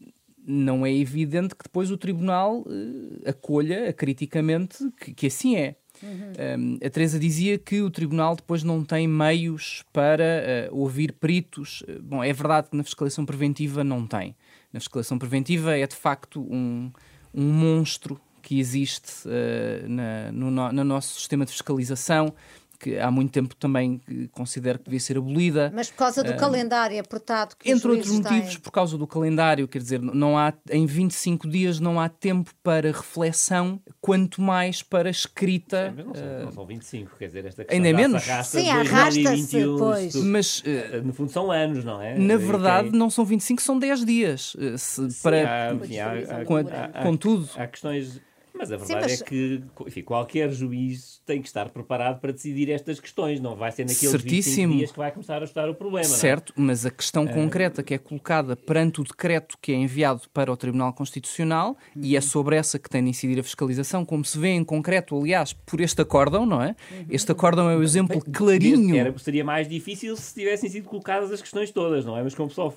não 0.47 0.85
é 0.85 0.93
evidente 0.93 1.55
que 1.55 1.63
depois 1.63 1.89
o 1.89 1.97
tribunal 1.97 2.59
uh, 2.59 3.29
acolha 3.29 3.91
criticamente 3.91 4.77
que, 4.99 5.13
que 5.13 5.27
assim 5.27 5.55
é. 5.55 5.75
Uhum. 6.01 6.79
Um, 6.79 6.85
a 6.85 6.89
Teresa 6.89 7.19
dizia 7.19 7.57
que 7.57 7.81
o 7.81 7.89
Tribunal 7.89 8.35
depois 8.35 8.63
não 8.63 8.83
tem 8.83 9.07
meios 9.07 9.83
para 9.91 10.69
uh, 10.71 10.77
ouvir 10.77 11.11
peritos. 11.13 11.83
Bom, 12.01 12.23
é 12.23 12.33
verdade 12.33 12.69
que 12.69 12.77
na 12.77 12.83
fiscalização 12.83 13.25
preventiva 13.25 13.83
não 13.83 14.05
tem. 14.05 14.35
Na 14.71 14.79
fiscalização 14.79 15.17
preventiva 15.17 15.77
é 15.77 15.87
de 15.87 15.95
facto 15.95 16.41
um, 16.41 16.91
um 17.33 17.43
monstro 17.43 18.19
que 18.41 18.59
existe 18.59 19.27
uh, 19.27 19.89
na, 19.89 20.31
no, 20.31 20.51
no, 20.51 20.83
nosso 20.83 21.15
sistema 21.15 21.45
de 21.45 21.51
fiscalização 21.51 22.33
que 22.77 22.97
há 22.97 23.09
muito 23.09 23.31
tempo 23.31 23.55
também 23.55 24.01
considero 24.31 24.79
que 24.79 24.85
devia 24.85 24.99
ser 24.99 25.17
abolida. 25.17 25.71
Mas 25.73 25.89
por 25.89 25.97
causa 25.97 26.23
do 26.23 26.31
uh, 26.31 26.37
calendário 26.37 26.99
apertado 26.99 27.55
que 27.55 27.71
Entre 27.71 27.87
outros 27.87 28.11
motivos, 28.11 28.53
têm. 28.53 28.59
por 28.59 28.71
causa 28.71 28.97
do 28.97 29.07
calendário, 29.07 29.67
quer 29.67 29.79
dizer, 29.79 30.01
não 30.01 30.37
há, 30.37 30.53
em 30.69 30.85
25 30.85 31.47
dias 31.47 31.79
não 31.79 31.99
há 31.99 32.09
tempo 32.09 32.51
para 32.63 32.91
reflexão, 32.91 33.81
quanto 34.01 34.41
mais 34.41 34.81
para 34.81 35.09
escrita. 35.09 35.93
Sim, 35.95 36.03
não, 36.03 36.15
são, 36.15 36.23
uh, 36.23 36.45
não 36.45 36.51
são 36.51 36.65
25, 36.65 37.17
quer 37.17 37.27
dizer, 37.27 37.45
esta 37.45 37.63
questão 37.63 37.75
ainda 37.75 37.89
é 37.89 37.93
menos. 37.93 38.29
Arrasta 38.29 38.59
Sim, 38.59 38.69
arrasta-se, 38.69 39.65
pois. 39.77 40.15
Mas, 40.15 40.59
uh, 40.59 41.03
no 41.03 41.13
fundo 41.13 41.31
são 41.31 41.51
anos, 41.51 41.83
não 41.83 42.01
é? 42.01 42.17
Na 42.17 42.37
verdade, 42.37 42.91
não 42.91 43.09
são 43.09 43.25
25, 43.25 43.61
são 43.61 43.77
10 43.79 44.05
dias. 44.05 44.55
Se, 44.77 45.09
Sim, 45.11 45.21
para, 45.23 45.69
há, 45.69 45.73
enfim, 45.73 45.99
há, 45.99 46.11
há, 46.11 46.45
com, 46.45 46.57
há, 46.57 47.03
com 47.03 47.17
tudo. 47.17 47.49
Há 47.55 47.67
questões 47.67 48.21
mas 48.57 48.71
a 48.71 48.77
verdade 48.77 49.03
Sim, 49.03 49.11
mas... 49.11 49.21
é 49.21 49.25
que 49.25 49.63
enfim, 49.85 50.01
qualquer 50.01 50.51
juiz 50.51 51.21
tem 51.25 51.41
que 51.41 51.47
estar 51.47 51.69
preparado 51.69 52.19
para 52.19 52.31
decidir 52.31 52.69
estas 52.69 52.99
questões. 52.99 53.39
Não 53.39 53.55
vai 53.55 53.71
ser 53.71 53.83
naqueles 53.83 54.11
Certíssimo. 54.11 54.73
25 54.73 54.77
dias 54.77 54.91
que 54.91 54.97
vai 54.97 55.11
começar 55.11 55.41
a 55.41 55.45
estudar 55.45 55.69
o 55.69 55.75
problema. 55.75 56.05
É? 56.05 56.09
Certo, 56.09 56.53
é? 56.57 56.61
mas 56.61 56.85
a 56.85 56.91
questão 56.91 57.27
concreta 57.27 57.83
que 57.83 57.93
é 57.93 57.97
colocada 57.97 58.55
perante 58.55 59.01
o 59.01 59.03
decreto 59.03 59.57
que 59.61 59.71
é 59.71 59.75
enviado 59.75 60.21
para 60.33 60.51
o 60.51 60.57
Tribunal 60.57 60.93
Constitucional, 60.93 61.77
uhum. 61.95 62.01
e 62.03 62.15
é 62.15 62.21
sobre 62.21 62.55
essa 62.55 62.79
que 62.79 62.89
tem 62.89 63.03
de 63.03 63.09
incidir 63.09 63.39
a 63.39 63.43
fiscalização, 63.43 64.05
como 64.05 64.23
se 64.23 64.37
vê 64.37 64.49
em 64.49 64.63
concreto, 64.63 65.17
aliás, 65.17 65.53
por 65.53 65.81
este 65.81 66.01
acórdão, 66.01 66.45
não 66.45 66.61
é? 66.61 66.75
Uhum. 66.91 67.05
Este 67.09 67.31
acórdão 67.31 67.69
é 67.69 67.75
o 67.75 67.83
exemplo 67.83 68.21
clarinho. 68.31 68.95
Era, 68.95 69.17
seria 69.17 69.43
mais 69.43 69.67
difícil 69.67 70.15
se 70.15 70.33
tivessem 70.33 70.69
sido 70.69 70.87
colocadas 70.87 71.31
as 71.31 71.41
questões 71.41 71.71
todas, 71.71 72.05
não 72.05 72.17
é? 72.17 72.23
Mas 72.23 72.33
como 72.33 72.49
só 72.49 72.73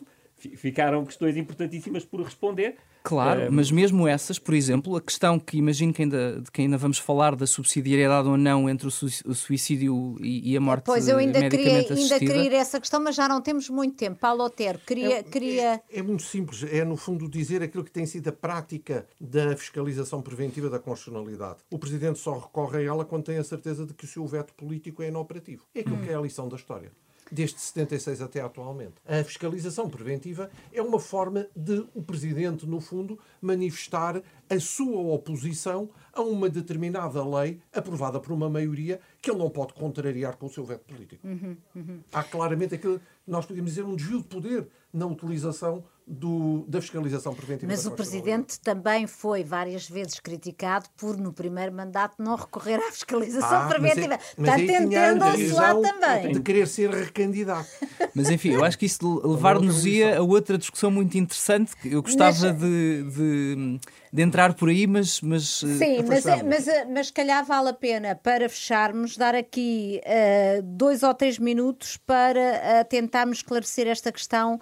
ficaram 0.57 1.05
questões 1.05 1.37
importantíssimas 1.37 2.05
por 2.05 2.21
responder. 2.23 2.77
Claro, 3.03 3.43
é... 3.43 3.51
mas 3.51 3.71
mesmo 3.71 4.07
essas, 4.07 4.39
por 4.39 4.55
exemplo, 4.55 4.97
a 4.97 5.01
questão 5.01 5.39
que 5.39 5.57
imagino 5.57 5.93
que 5.93 6.03
ainda, 6.03 6.41
de 6.41 6.51
que 6.51 6.63
ainda 6.63 6.77
vamos 6.77 6.99
falar 6.99 7.35
da 7.35 7.47
subsidiariedade 7.47 8.29
ou 8.29 8.37
não 8.37 8.69
entre 8.69 8.87
o, 8.87 8.91
suicídio 8.91 10.17
e, 10.21 10.53
e 10.53 10.57
a 10.57 10.61
morte 10.61 10.85
Pois, 10.85 11.09
eu 11.09 11.17
ainda 11.17 11.49
queria, 11.49 11.79
ainda 11.79 12.19
queria 12.19 12.45
ir 12.45 12.53
essa 12.53 12.79
questão, 12.79 13.01
mas 13.01 13.15
já 13.15 13.29
não 13.29 13.41
temos 13.41 13.71
muito 13.71 13.97
tempo. 13.97 14.19
Paulo 14.19 14.45
Otero, 14.45 14.79
queria... 14.81 15.19
É, 15.19 15.23
queria... 15.23 15.75
É, 15.75 15.99
é, 15.99 16.03
muito 16.03 16.23
simples, 16.23 16.65
é 16.71 16.85
no 16.85 16.97
fundo 16.97 17.29
dizer 17.29 17.63
aquilo 17.63 17.85
que 17.85 17.91
tem 17.91 18.05
sido 18.05 18.29
a 18.29 18.33
prática 18.33 19.07
da 19.21 19.57
fiscalização 19.57 20.21
preventiva 20.21 20.69
da 20.69 20.79
constitucionalidade. 20.79 21.59
O 21.71 21.79
Presidente 21.79 22.19
só 22.19 22.37
recorre 22.39 22.79
a 22.79 22.83
ela 22.83 23.05
quando 23.05 23.25
tem 23.25 23.39
a 23.39 23.45
certeza 23.45 23.87
de 23.87 23.95
que 23.95 24.05
o 24.05 24.09
seu 24.09 24.27
veto 24.27 24.53
político 24.55 25.03
é 25.03 25.09
inoperativo. 25.09 25.65
É 25.75 25.81
aquilo 25.81 25.97
hum. 25.97 26.03
que 26.03 26.11
é 26.11 26.15
a 26.15 26.21
lição 26.21 26.49
da 26.49 26.57
história 26.57 26.93
desde 27.31 27.61
76 27.61 28.21
até 28.21 28.41
atualmente. 28.41 28.95
A 29.07 29.23
fiscalização 29.25 29.89
preventiva 29.89 30.51
é 30.73 30.83
uma 30.83 30.99
forma 30.99 31.47
de 31.55 31.87
o 31.95 32.03
Presidente, 32.03 32.67
no 32.67 32.81
fundo, 32.81 33.19
manifestar 33.41 34.23
a 34.49 34.61
sua 34.61 35.01
oposição 35.15 35.91
a 36.19 36.23
uma 36.23 36.49
determinada 36.49 37.25
lei 37.25 37.61
aprovada 37.73 38.19
por 38.19 38.33
uma 38.33 38.51
maioria 38.51 39.01
que 39.23 39.31
ele 39.31 39.39
não 39.39 39.49
pode 39.49 39.73
contrariar 39.73 40.37
com 40.37 40.47
o 40.47 40.51
seu 40.51 40.65
veto 40.65 40.85
político. 40.85 41.27
Uhum, 41.27 41.57
uhum. 41.75 42.01
Há 42.13 42.23
claramente 42.25 42.75
aquilo 42.75 43.01
nós 43.29 43.45
podemos 43.45 43.71
dizer 43.71 43.85
um 43.85 43.95
desvio 43.95 44.19
de 44.19 44.25
poder 44.25 44.69
na 44.93 45.07
utilização 45.07 45.85
do, 46.07 46.65
da 46.67 46.81
fiscalização 46.81 47.35
preventiva. 47.35 47.71
Mas 47.71 47.85
o 47.85 47.91
Presidente 47.91 48.59
também 48.59 49.07
foi 49.07 49.45
várias 49.45 49.87
vezes 49.87 50.19
criticado 50.19 50.89
por, 50.97 51.19
no 51.19 51.31
primeiro 51.31 51.71
mandato, 51.71 52.15
não 52.19 52.35
recorrer 52.35 52.77
à 52.77 52.91
fiscalização 52.91 53.65
ah, 53.65 53.69
preventiva. 53.69 54.15
Está 54.15 54.57
tentando 54.57 55.23
ao 55.23 55.37
lá 55.55 55.75
também. 55.75 56.33
De 56.33 56.41
querer 56.41 56.67
ser 56.67 56.89
recandidato. 56.89 57.69
Mas 58.15 58.31
enfim, 58.31 58.53
eu 58.53 58.65
acho 58.65 58.79
que 58.79 58.87
isso 58.87 59.21
levar-nos-ia 59.23 60.19
a 60.19 60.23
outra 60.23 60.57
discussão 60.57 60.91
muito 60.91 61.19
interessante 61.19 61.77
que 61.77 61.93
eu 61.93 62.03
gostava 62.03 62.53
mas... 62.53 62.59
de, 62.59 63.03
de, 63.03 63.81
de, 64.13 64.23
entrar 64.23 64.55
por 64.55 64.69
aí, 64.69 64.87
mas. 64.87 65.21
mas 65.21 65.63
eh, 65.63 65.79
Sim, 65.79 66.03
mas, 66.07 66.25
mas, 66.45 66.69
eh, 66.69 66.85
mas 66.85 67.11
calhar 67.11 67.45
vale 67.45 67.69
a 67.69 67.73
pena, 67.73 68.15
para 68.15 68.49
fecharmos, 68.49 69.17
dar 69.17 69.35
aqui 69.35 70.01
uh, 70.05 70.63
dois 70.63 71.03
ou 71.03 71.15
três 71.15 71.39
minutos 71.39 71.97
para 71.97 72.41
uh, 72.41 72.89
tentarmos 72.89 73.39
esclarecer 73.39 73.87
esta 73.87 74.13
questão 74.13 74.57
uh, 74.57 74.61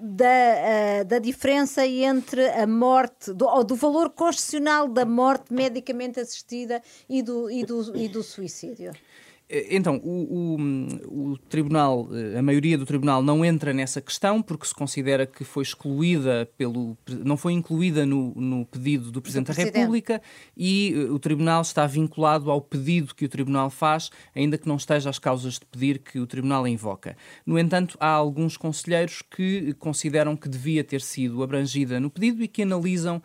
da, 0.00 1.02
da 1.06 1.18
diferença 1.18 1.86
entre 1.86 2.48
a 2.50 2.66
morte, 2.66 3.32
do, 3.32 3.46
ou 3.46 3.64
do 3.64 3.74
valor 3.74 4.10
constitucional 4.10 4.88
da 4.88 5.04
morte 5.04 5.52
medicamente 5.52 6.20
assistida 6.20 6.82
e 7.08 7.22
do, 7.22 7.50
e 7.50 7.64
do, 7.64 7.96
e 7.96 8.08
do 8.08 8.22
suicídio. 8.22 8.92
Eh, 9.48 9.76
então, 9.76 10.00
o, 10.02 10.56
o, 10.56 11.32
o, 11.32 11.38
Tribunal, 11.38 12.08
eh, 12.12 12.38
a 12.38 12.42
maioria 12.42 12.78
do 12.78 12.86
Tribunal 12.86 13.22
não 13.22 13.44
entra 13.44 13.72
nessa 13.72 14.00
questão 14.00 14.40
porque 14.40 14.66
se 14.66 14.74
considera 14.74 15.26
que 15.26 15.44
foi 15.44 15.62
excluída 15.62 16.48
pelo. 16.56 16.96
não 17.24 17.36
foi 17.36 17.52
incluída 17.52 18.06
no, 18.06 18.32
no 18.34 18.64
pedido 18.64 19.12
do 19.12 19.20
Presidente 19.20 19.52
do 19.52 19.56
da 19.56 19.62
República 19.62 20.22
e 20.56 20.94
eh, 20.96 21.10
o 21.10 21.18
Tribunal 21.18 21.62
está 21.62 21.86
vinculado 21.86 22.50
ao 22.50 22.60
pedido 22.60 23.14
que 23.14 23.26
o 23.26 23.28
Tribunal 23.28 23.68
faz, 23.68 24.10
ainda 24.34 24.56
que 24.56 24.66
não 24.66 24.76
esteja 24.76 25.10
às 25.10 25.18
causas 25.18 25.54
de 25.54 25.66
pedir 25.66 25.98
que 25.98 26.18
o 26.18 26.26
Tribunal 26.26 26.66
invoca. 26.66 27.16
No 27.44 27.58
entanto, 27.58 27.98
há 28.00 28.08
alguns 28.08 28.56
conselheiros 28.56 29.22
que 29.22 29.74
consideram 29.74 30.36
que 30.36 30.48
devia 30.48 30.82
ter 30.82 31.02
sido 31.02 31.42
abrangida 31.42 32.00
no 32.00 32.08
pedido 32.08 32.42
e 32.42 32.48
que 32.48 32.62
analisam 32.62 33.22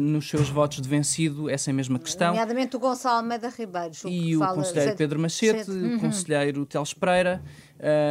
nos 0.00 0.28
seus 0.28 0.48
votos 0.48 0.80
de 0.80 0.88
vencido 0.88 1.48
essa 1.48 1.72
mesma 1.72 1.98
questão. 1.98 2.28
Nomeadamente 2.28 2.76
o 2.76 2.78
Gonçalo 2.78 3.18
Almeida 3.18 3.48
Ribeiro. 3.48 3.94
E 4.06 4.36
o 4.36 4.40
conselheiro 4.40 4.96
Pedro 4.96 5.20
Machete, 5.20 5.70
o 5.70 5.74
uhum. 5.74 5.98
conselheiro 5.98 6.66
Teles 6.66 6.94
Pereira 6.94 7.42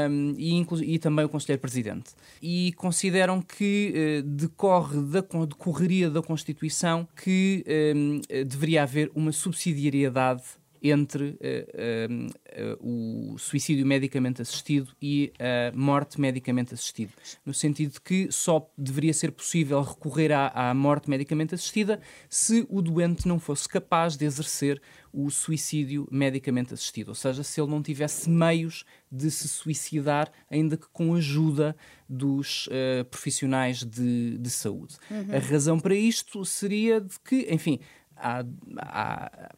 um, 0.10 0.34
e, 0.38 0.66
e, 0.94 1.00
também 1.00 1.26
o 1.26 1.30
conselheiro 1.30 1.62
presidente. 1.62 2.12
E 2.42 2.74
consideram 2.74 3.42
que 3.42 3.94
uh, 4.20 4.24
decorre 4.24 5.02
da 5.02 5.22
decorreria 5.22 6.10
da 6.10 6.22
Constituição 6.22 7.08
que 7.16 7.66
um, 7.96 8.22
deveria 8.46 8.84
haver 8.84 9.12
uma 9.14 9.32
subsidiariedade 9.32 10.44
entre 10.92 11.38
uh, 11.40 12.78
uh, 12.82 13.34
o 13.34 13.38
suicídio 13.38 13.86
medicamente 13.86 14.42
assistido 14.42 14.92
e 15.02 15.32
a 15.40 15.76
morte 15.76 16.20
medicamente 16.20 16.74
assistida. 16.74 17.12
No 17.46 17.54
sentido 17.54 17.94
de 17.94 18.02
que 18.02 18.32
só 18.32 18.70
deveria 18.78 19.14
ser 19.14 19.32
possível 19.32 19.82
recorrer 19.82 20.32
à, 20.32 20.48
à, 20.48 20.74
morte 20.74 21.10
medicamente 21.10 21.56
assistida 21.56 22.00
se 22.30 22.66
o 22.70 22.82
doente 22.82 23.28
não 23.28 23.40
fosse 23.40 23.68
capaz 23.68 24.16
de 24.16 24.26
exercer 24.26 24.82
o 25.14 25.32
suicídio 25.32 26.08
medicamente 26.12 26.74
assistido, 26.74 27.10
ou 27.10 27.16
seja, 27.16 27.44
se 27.44 27.60
ele 27.60 27.72
não 27.72 27.82
tivesse 27.82 28.30
meios 28.30 28.86
de 29.12 29.32
se 29.32 29.48
suicidar, 29.48 30.32
ainda 30.50 30.78
que 30.78 30.88
com 30.92 31.16
ajuda 31.16 31.76
dos 32.08 32.68
uh, 32.68 33.06
profissionais 33.06 33.84
de, 33.84 34.38
de 34.38 34.50
saúde. 34.50 34.96
Uhum. 35.10 35.36
A 35.36 35.40
razão 35.40 35.80
para 35.80 35.96
isto 35.96 36.46
seria 36.46 37.02
de 37.02 37.20
que, 37.20 37.48
enfim, 37.50 37.80
há, 38.16 38.46
há 38.78 39.52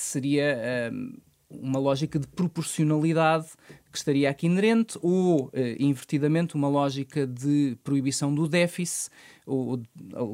seria 0.00 0.90
um, 0.92 1.16
uma 1.50 1.78
lógica 1.78 2.18
de 2.18 2.26
proporcionalidade 2.28 3.48
que 3.90 3.98
estaria 3.98 4.30
aqui 4.30 4.46
inerente, 4.46 4.98
ou, 5.02 5.46
uh, 5.46 5.50
invertidamente, 5.78 6.54
uma 6.54 6.68
lógica 6.68 7.26
de 7.26 7.76
proibição 7.82 8.32
do 8.34 8.48
déficit, 8.48 9.10
ou, 9.44 9.82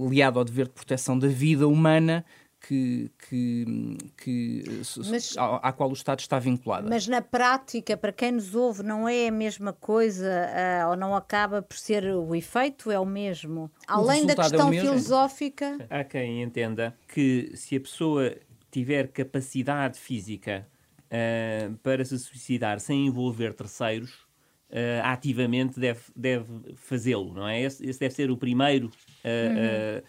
aliado 0.06 0.38
ao 0.38 0.44
dever 0.44 0.66
de 0.66 0.72
proteção 0.72 1.18
da 1.18 1.28
vida 1.28 1.66
humana, 1.66 2.24
que, 2.66 3.10
que, 3.28 3.96
que 4.16 4.64
mas, 5.08 5.36
à, 5.36 5.56
à, 5.68 5.72
qual 5.72 5.88
o 5.88 5.92
Estado 5.92 6.18
está 6.18 6.38
vinculado. 6.38 6.88
Mas 6.88 7.06
na 7.06 7.22
prática, 7.22 7.96
para 7.96 8.12
quem 8.12 8.32
nos 8.32 8.54
ouve, 8.54 8.82
não 8.82 9.08
é 9.08 9.28
a 9.28 9.32
mesma 9.32 9.72
coisa 9.72 10.26
uh, 10.26 10.90
ou 10.90 10.96
não 10.96 11.14
acaba 11.14 11.62
por 11.62 11.76
ser 11.76 12.04
o 12.04 12.34
efeito, 12.34 12.90
é 12.90 12.98
o 12.98 13.06
mesmo. 13.06 13.70
Além 13.86 14.24
o 14.24 14.26
da 14.26 14.34
questão 14.34 14.72
é 14.72 14.80
filosófica. 14.80 15.78
Há 15.88 16.02
quem 16.02 16.42
entenda 16.42 16.96
que 17.06 17.52
se 17.54 17.76
a 17.76 17.80
pessoa 17.80 18.34
tiver 18.76 19.08
capacidade 19.08 19.98
física 19.98 20.68
uh, 21.06 21.74
para 21.78 22.04
se 22.04 22.18
suicidar 22.18 22.78
sem 22.78 23.06
envolver 23.06 23.54
terceiros, 23.54 24.12
uh, 24.70 25.00
ativamente 25.02 25.80
deve, 25.80 26.00
deve 26.14 26.46
fazê-lo, 26.76 27.32
não 27.32 27.48
é? 27.48 27.62
Esse, 27.62 27.86
esse, 27.86 27.98
deve 27.98 28.14
ser 28.14 28.30
o 28.30 28.36
primeiro, 28.36 28.88
uh, 28.88 28.90
uhum. 28.90 30.02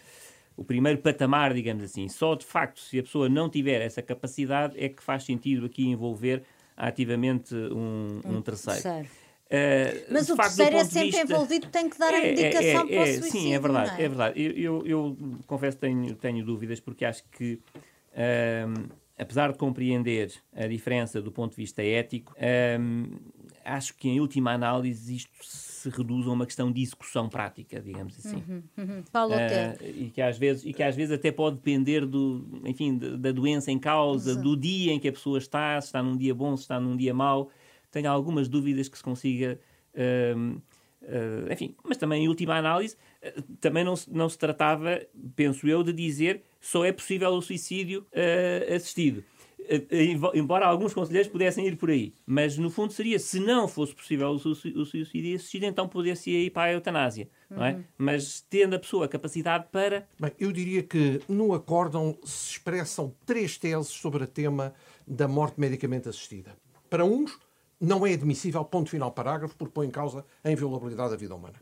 o 0.58 0.64
primeiro 0.64 0.98
patamar, 0.98 1.54
digamos 1.54 1.82
assim. 1.82 2.10
Só 2.10 2.34
de 2.34 2.44
facto, 2.44 2.78
se 2.80 2.98
a 2.98 3.02
pessoa 3.02 3.26
não 3.26 3.48
tiver 3.48 3.80
essa 3.80 4.02
capacidade, 4.02 4.78
é 4.78 4.90
que 4.90 5.02
faz 5.02 5.24
sentido 5.24 5.64
aqui 5.64 5.86
envolver 5.86 6.42
ativamente 6.76 7.54
um, 7.54 8.20
um, 8.22 8.42
terceiro. 8.42 8.82
terceiro. 8.82 9.08
Uh, 9.46 10.12
Mas 10.12 10.28
o 10.28 10.36
terceiro 10.36 10.76
é 10.76 10.84
sempre 10.84 11.04
vista... 11.06 11.22
envolvido, 11.22 11.68
tem 11.68 11.88
que 11.88 11.98
dar 11.98 12.12
é, 12.12 12.18
a 12.18 12.20
medicação 12.20 12.60
é, 12.62 12.68
é, 12.68 12.84
para 12.84 13.02
o 13.02 13.06
suicídio. 13.06 13.30
Sim, 13.30 13.54
é 13.54 13.58
verdade, 13.58 13.90
é? 13.90 14.04
é? 14.04 14.08
verdade. 14.08 14.42
Eu, 14.42 14.52
eu, 14.52 14.86
eu 14.86 15.16
confesso 15.46 15.78
que 15.78 15.80
tenho, 15.80 16.14
tenho 16.16 16.44
dúvidas, 16.44 16.80
porque 16.80 17.06
acho 17.06 17.24
que 17.30 17.58
um, 18.18 18.88
apesar 19.16 19.52
de 19.52 19.58
compreender 19.58 20.32
a 20.54 20.66
diferença 20.66 21.22
do 21.22 21.30
ponto 21.30 21.52
de 21.52 21.56
vista 21.56 21.82
ético, 21.82 22.34
um, 22.80 23.16
acho 23.64 23.94
que 23.94 24.08
em 24.08 24.20
última 24.20 24.52
análise 24.52 25.16
isto 25.16 25.30
se 25.42 25.88
reduz 25.90 26.26
a 26.26 26.32
uma 26.32 26.44
questão 26.44 26.72
de 26.72 26.82
execução 26.82 27.28
prática, 27.28 27.80
digamos 27.80 28.18
assim. 28.18 28.42
Uhum, 28.48 28.62
uhum. 28.76 29.02
Paulo, 29.12 29.34
uh, 29.34 29.84
e 29.84 30.10
que 30.10 30.20
às 30.20 30.36
vezes 30.36 30.64
e 30.64 30.72
que 30.72 30.82
às 30.82 30.96
vezes 30.96 31.12
até 31.12 31.30
pode 31.30 31.56
depender 31.56 32.04
do, 32.04 32.60
enfim, 32.64 32.96
da 32.96 33.30
doença 33.30 33.70
em 33.70 33.78
causa, 33.78 34.34
do 34.34 34.56
dia 34.56 34.92
em 34.92 34.98
que 34.98 35.08
a 35.08 35.12
pessoa 35.12 35.38
está, 35.38 35.80
se 35.80 35.88
está 35.88 36.02
num 36.02 36.16
dia 36.16 36.34
bom, 36.34 36.56
se 36.56 36.62
está 36.62 36.80
num 36.80 36.96
dia 36.96 37.14
mau. 37.14 37.50
Tenho 37.90 38.10
algumas 38.10 38.48
dúvidas 38.48 38.88
que 38.88 38.98
se 38.98 39.04
consiga 39.04 39.58
uh, 39.94 40.60
Uh, 41.00 41.50
enfim, 41.50 41.76
mas 41.84 41.96
também 41.96 42.24
em 42.24 42.28
última 42.28 42.56
análise, 42.56 42.96
uh, 43.22 43.42
também 43.60 43.84
não 43.84 43.94
se, 43.94 44.12
não 44.12 44.28
se 44.28 44.36
tratava, 44.36 45.00
penso 45.36 45.66
eu, 45.68 45.82
de 45.82 45.92
dizer 45.92 46.42
só 46.60 46.84
é 46.84 46.92
possível 46.92 47.30
o 47.30 47.42
suicídio 47.42 48.06
uh, 48.12 48.74
assistido. 48.74 49.24
embora 50.34 50.66
alguns 50.66 50.94
conselheiros 50.94 51.30
pudessem 51.30 51.66
ir 51.66 51.76
por 51.76 51.90
aí, 51.90 52.14
mas 52.26 52.56
no 52.56 52.70
fundo 52.70 52.92
seria, 52.92 53.18
se 53.18 53.38
não 53.38 53.68
fosse 53.68 53.94
possível 53.94 54.30
o, 54.30 54.38
suicídio 54.38 55.36
assistido, 55.36 55.64
então 55.64 55.88
poderia-se 55.88 56.30
ir 56.30 56.50
para 56.50 56.70
a 56.70 56.72
eutanásia, 56.72 57.28
uhum. 57.50 57.56
não 57.56 57.64
é? 57.64 57.72
Uhum. 57.72 57.84
Mas 57.98 58.40
tendo 58.48 58.74
a 58.74 58.78
pessoa 58.78 59.04
a 59.04 59.08
capacidade 59.08 59.66
para. 59.70 60.08
Bem, 60.18 60.32
eu 60.38 60.52
diria 60.52 60.82
que 60.82 61.20
no 61.28 61.52
acórdão 61.52 62.18
se 62.24 62.52
expressam 62.52 63.14
três 63.26 63.58
teses 63.58 63.88
sobre 63.88 64.24
o 64.24 64.26
tema 64.26 64.74
da 65.06 65.28
morte 65.28 65.60
medicamente 65.60 66.08
assistida. 66.08 66.56
Para 66.88 67.04
uns, 67.04 67.38
não 67.80 68.06
é 68.06 68.12
admissível, 68.12 68.64
ponto 68.64 68.90
final, 68.90 69.12
parágrafo, 69.12 69.54
porque 69.56 69.72
põe 69.72 69.86
em 69.86 69.90
causa 69.90 70.24
a 70.42 70.50
inviolabilidade 70.50 71.10
da 71.10 71.16
vida 71.16 71.34
humana. 71.34 71.60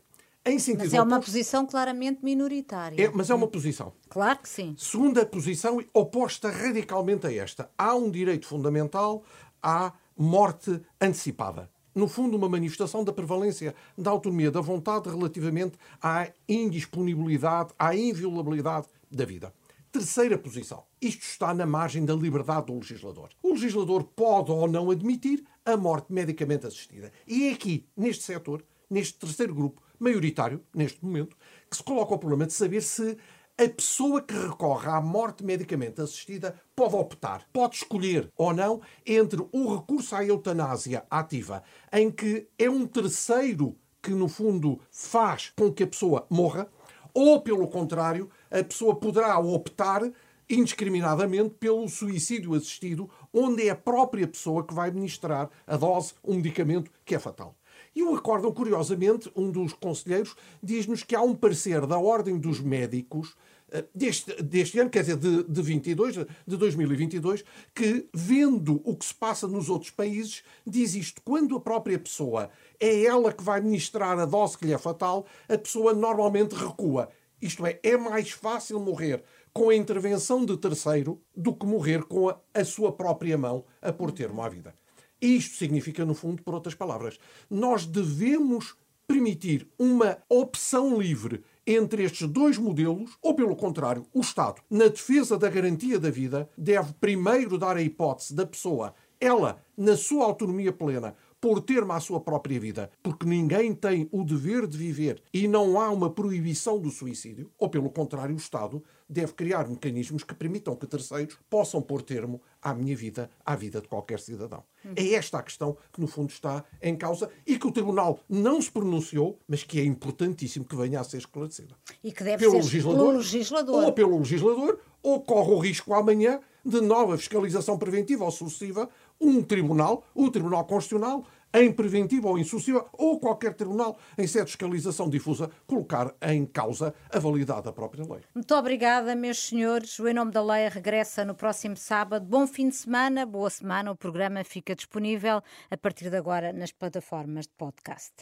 Mas 0.53 0.93
é 0.93 1.01
uma 1.01 1.17
oposto, 1.17 1.25
posição 1.25 1.65
claramente 1.65 2.23
minoritária. 2.23 3.03
É, 3.03 3.09
mas 3.09 3.29
é 3.29 3.35
uma 3.35 3.47
posição. 3.47 3.93
Claro 4.09 4.39
que 4.39 4.49
sim. 4.49 4.75
Segunda 4.77 5.25
posição, 5.25 5.83
oposta 5.93 6.49
radicalmente 6.49 7.27
a 7.27 7.33
esta. 7.33 7.69
Há 7.77 7.95
um 7.95 8.09
direito 8.09 8.47
fundamental 8.47 9.23
à 9.61 9.93
morte 10.17 10.81
antecipada. 10.99 11.69
No 11.93 12.07
fundo, 12.07 12.37
uma 12.37 12.47
manifestação 12.47 13.03
da 13.03 13.11
prevalência 13.11 13.73
da 13.97 14.11
autonomia 14.11 14.51
da 14.51 14.61
vontade 14.61 15.09
relativamente 15.09 15.77
à 16.01 16.29
indisponibilidade, 16.47 17.73
à 17.77 17.95
inviolabilidade 17.95 18.87
da 19.11 19.25
vida. 19.25 19.51
Terceira 19.91 20.37
posição. 20.37 20.83
Isto 21.01 21.23
está 21.23 21.53
na 21.55 21.65
margem 21.65 22.05
da 22.05 22.13
liberdade 22.13 22.67
do 22.67 22.75
legislador. 22.75 23.29
O 23.41 23.53
legislador 23.53 24.03
pode 24.03 24.51
ou 24.51 24.67
não 24.67 24.91
admitir 24.91 25.43
a 25.65 25.75
morte 25.75 26.13
medicamente 26.13 26.67
assistida. 26.67 27.11
E 27.25 27.47
é 27.47 27.53
aqui, 27.53 27.87
neste 27.97 28.23
setor, 28.23 28.63
neste 28.89 29.17
terceiro 29.17 29.55
grupo, 29.55 29.81
maioritário, 29.99 30.63
neste 30.73 31.03
momento, 31.03 31.35
que 31.69 31.77
se 31.77 31.83
coloca 31.83 32.13
o 32.13 32.19
problema 32.19 32.45
de 32.45 32.53
saber 32.53 32.81
se 32.81 33.17
a 33.59 33.67
pessoa 33.67 34.21
que 34.21 34.35
recorre 34.35 34.87
à 34.87 35.01
morte 35.01 35.43
medicamente 35.43 35.99
assistida 35.99 36.55
pode 36.75 36.95
optar, 36.95 37.47
pode 37.51 37.77
escolher 37.77 38.31
ou 38.37 38.53
não 38.53 38.81
entre 39.05 39.43
o 39.51 39.75
recurso 39.75 40.15
à 40.15 40.23
eutanásia 40.23 41.03
ativa, 41.09 41.63
em 41.91 42.11
que 42.11 42.47
é 42.59 42.69
um 42.69 42.85
terceiro 42.85 43.75
que, 44.01 44.11
no 44.11 44.27
fundo, 44.27 44.79
faz 44.91 45.51
com 45.57 45.73
que 45.73 45.83
a 45.83 45.87
pessoa 45.87 46.27
morra, 46.29 46.69
ou, 47.13 47.41
pelo 47.41 47.67
contrário, 47.67 48.29
a 48.51 48.63
pessoa 48.63 48.95
poderá 48.95 49.39
optar 49.39 50.03
indiscriminadamente 50.49 51.55
pelo 51.59 51.89
suicídio 51.89 52.53
assistido, 52.53 53.09
onde 53.33 53.67
é 53.67 53.71
a 53.71 53.75
própria 53.75 54.27
pessoa 54.27 54.63
que 54.63 54.73
vai 54.73 54.89
administrar 54.89 55.49
a 55.65 55.75
dose, 55.75 56.13
um 56.23 56.35
medicamento 56.35 56.91
que 57.03 57.15
é 57.15 57.19
fatal. 57.19 57.55
E 57.95 58.03
o 58.03 58.15
acórdão, 58.15 58.51
curiosamente, 58.51 59.31
um 59.35 59.51
dos 59.51 59.73
conselheiros 59.73 60.35
diz-nos 60.61 61.03
que 61.03 61.15
há 61.15 61.21
um 61.21 61.35
parecer 61.35 61.85
da 61.85 61.97
Ordem 61.97 62.37
dos 62.37 62.59
Médicos 62.59 63.35
eh, 63.69 63.83
deste, 63.93 64.41
deste 64.41 64.79
ano, 64.79 64.89
quer 64.89 65.01
dizer, 65.01 65.17
de, 65.17 65.43
de, 65.43 65.61
22, 65.61 66.15
de 66.15 66.57
2022, 66.57 67.43
que, 67.75 68.07
vendo 68.13 68.81
o 68.83 68.95
que 68.95 69.05
se 69.05 69.13
passa 69.13 69.47
nos 69.47 69.69
outros 69.69 69.91
países, 69.91 70.43
diz 70.65 70.95
isto. 70.95 71.21
Quando 71.21 71.55
a 71.55 71.59
própria 71.59 71.99
pessoa 71.99 72.49
é 72.79 73.03
ela 73.03 73.33
que 73.33 73.43
vai 73.43 73.59
administrar 73.59 74.17
a 74.19 74.25
dose 74.25 74.57
que 74.57 74.65
lhe 74.65 74.73
é 74.73 74.77
fatal, 74.77 75.25
a 75.49 75.57
pessoa 75.57 75.93
normalmente 75.93 76.55
recua. 76.55 77.09
Isto 77.41 77.65
é, 77.65 77.79
é 77.83 77.97
mais 77.97 78.31
fácil 78.31 78.79
morrer 78.79 79.23
com 79.53 79.69
a 79.69 79.75
intervenção 79.75 80.45
de 80.45 80.55
terceiro 80.55 81.19
do 81.35 81.53
que 81.53 81.65
morrer 81.65 82.03
com 82.03 82.29
a, 82.29 82.39
a 82.53 82.63
sua 82.63 82.91
própria 82.91 83.37
mão 83.37 83.65
a 83.81 83.91
pôr 83.91 84.11
termo 84.11 84.41
à 84.41 84.49
vida. 84.49 84.73
Isto 85.21 85.55
significa, 85.55 86.05
no 86.05 86.13
fundo, 86.13 86.41
por 86.43 86.53
outras 86.53 86.75
palavras, 86.75 87.19
nós 87.49 87.85
devemos 87.85 88.75
permitir 89.07 89.67
uma 89.79 90.17
opção 90.29 90.99
livre 90.99 91.43
entre 91.65 92.03
estes 92.03 92.27
dois 92.27 92.57
modelos, 92.57 93.17
ou 93.21 93.33
pelo 93.33 93.55
contrário, 93.55 94.05
o 94.13 94.19
Estado, 94.19 94.61
na 94.69 94.87
defesa 94.87 95.37
da 95.37 95.49
garantia 95.49 95.97
da 95.99 96.09
vida, 96.09 96.49
deve 96.57 96.93
primeiro 96.93 97.57
dar 97.57 97.77
a 97.77 97.81
hipótese 97.81 98.33
da 98.33 98.45
pessoa, 98.45 98.93
ela, 99.19 99.61
na 99.75 99.97
sua 99.97 100.25
autonomia 100.25 100.71
plena, 100.71 101.15
por 101.39 101.61
termo 101.61 101.93
à 101.93 101.99
sua 101.99 102.19
própria 102.19 102.59
vida, 102.59 102.89
porque 103.03 103.25
ninguém 103.25 103.73
tem 103.73 104.07
o 104.11 104.23
dever 104.23 104.65
de 104.67 104.77
viver 104.77 105.21
e 105.33 105.47
não 105.47 105.79
há 105.79 105.89
uma 105.89 106.09
proibição 106.09 106.79
do 106.79 106.89
suicídio, 106.89 107.51
ou 107.57 107.69
pelo 107.69 107.89
contrário, 107.89 108.33
o 108.33 108.37
Estado 108.37 108.83
deve 109.09 109.33
criar 109.33 109.67
mecanismos 109.67 110.23
que 110.23 110.35
permitam 110.35 110.75
que 110.75 110.85
terceiros 110.85 111.37
possam 111.49 111.81
pôr 111.81 112.01
termo 112.01 112.41
à 112.61 112.73
minha 112.73 112.95
vida, 112.95 113.29
à 113.45 113.55
vida 113.55 113.79
de 113.79 113.87
qualquer 113.87 114.19
cidadão. 114.19 114.63
É 114.95 115.13
esta 115.13 115.39
a 115.39 115.43
questão 115.43 115.77
que, 115.91 116.01
no 116.01 116.07
fundo, 116.07 116.29
está 116.29 116.63
em 116.81 116.95
causa 116.95 117.29
e 117.45 117.57
que 117.57 117.67
o 117.67 117.71
Tribunal 117.71 118.19
não 118.29 118.61
se 118.61 118.71
pronunciou, 118.71 119.39
mas 119.47 119.63
que 119.63 119.79
é 119.79 119.85
importantíssimo 119.85 120.65
que 120.65 120.75
venha 120.75 120.99
a 120.99 121.03
ser 121.03 121.17
esclarecida. 121.17 121.75
E 122.03 122.11
que 122.11 122.23
deve 122.23 122.37
pelo 122.37 122.53
ser 122.53 122.63
legislador, 122.63 123.05
pelo 123.05 123.17
legislador. 123.17 123.83
Ou 123.83 123.93
pelo 123.93 124.19
legislador, 124.19 124.79
ou 125.01 125.21
corre 125.21 125.51
o 125.51 125.59
risco 125.59 125.93
amanhã 125.93 126.39
de 126.65 126.81
nova 126.81 127.17
fiscalização 127.17 127.77
preventiva 127.77 128.25
ou 128.25 128.31
sucessiva, 128.31 128.89
um 129.19 129.41
tribunal, 129.41 130.03
o 130.13 130.29
Tribunal 130.29 130.65
Constitucional, 130.65 131.25
em 131.53 131.71
preventiva 131.71 132.27
ou 132.27 132.37
em 132.37 132.43
sucessiva, 132.43 132.85
ou 132.93 133.19
qualquer 133.19 133.53
tribunal 133.53 133.97
em 134.17 134.27
sede 134.27 134.45
de 134.45 134.51
fiscalização 134.51 135.09
difusa 135.09 135.49
colocar 135.65 136.13
em 136.21 136.45
causa 136.45 136.93
a 137.09 137.19
validade 137.19 137.63
da 137.63 137.73
própria 137.73 138.03
lei. 138.03 138.21
Muito 138.33 138.53
obrigada, 138.55 139.15
meus 139.15 139.39
senhores. 139.39 139.97
O 139.99 140.07
Em 140.07 140.13
Nome 140.13 140.31
da 140.31 140.43
Lei 140.43 140.67
regressa 140.69 141.25
no 141.25 141.33
próximo 141.33 141.75
sábado. 141.75 142.25
Bom 142.25 142.45
fim 142.45 142.69
de 142.69 142.75
semana, 142.75 143.25
boa 143.25 143.49
semana. 143.49 143.91
O 143.91 143.95
programa 143.95 144.43
fica 144.43 144.75
disponível 144.75 145.41
a 145.71 145.77
partir 145.77 146.09
de 146.09 146.17
agora 146.17 146.53
nas 146.53 146.71
plataformas 146.71 147.45
de 147.45 147.53
podcast. 147.57 148.13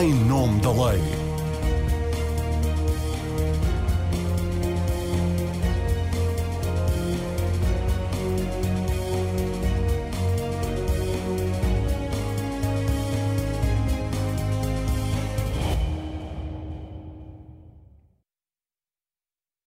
Em 0.00 0.12
Nome 0.26 0.60
da 0.60 0.70
Lei. 0.70 1.33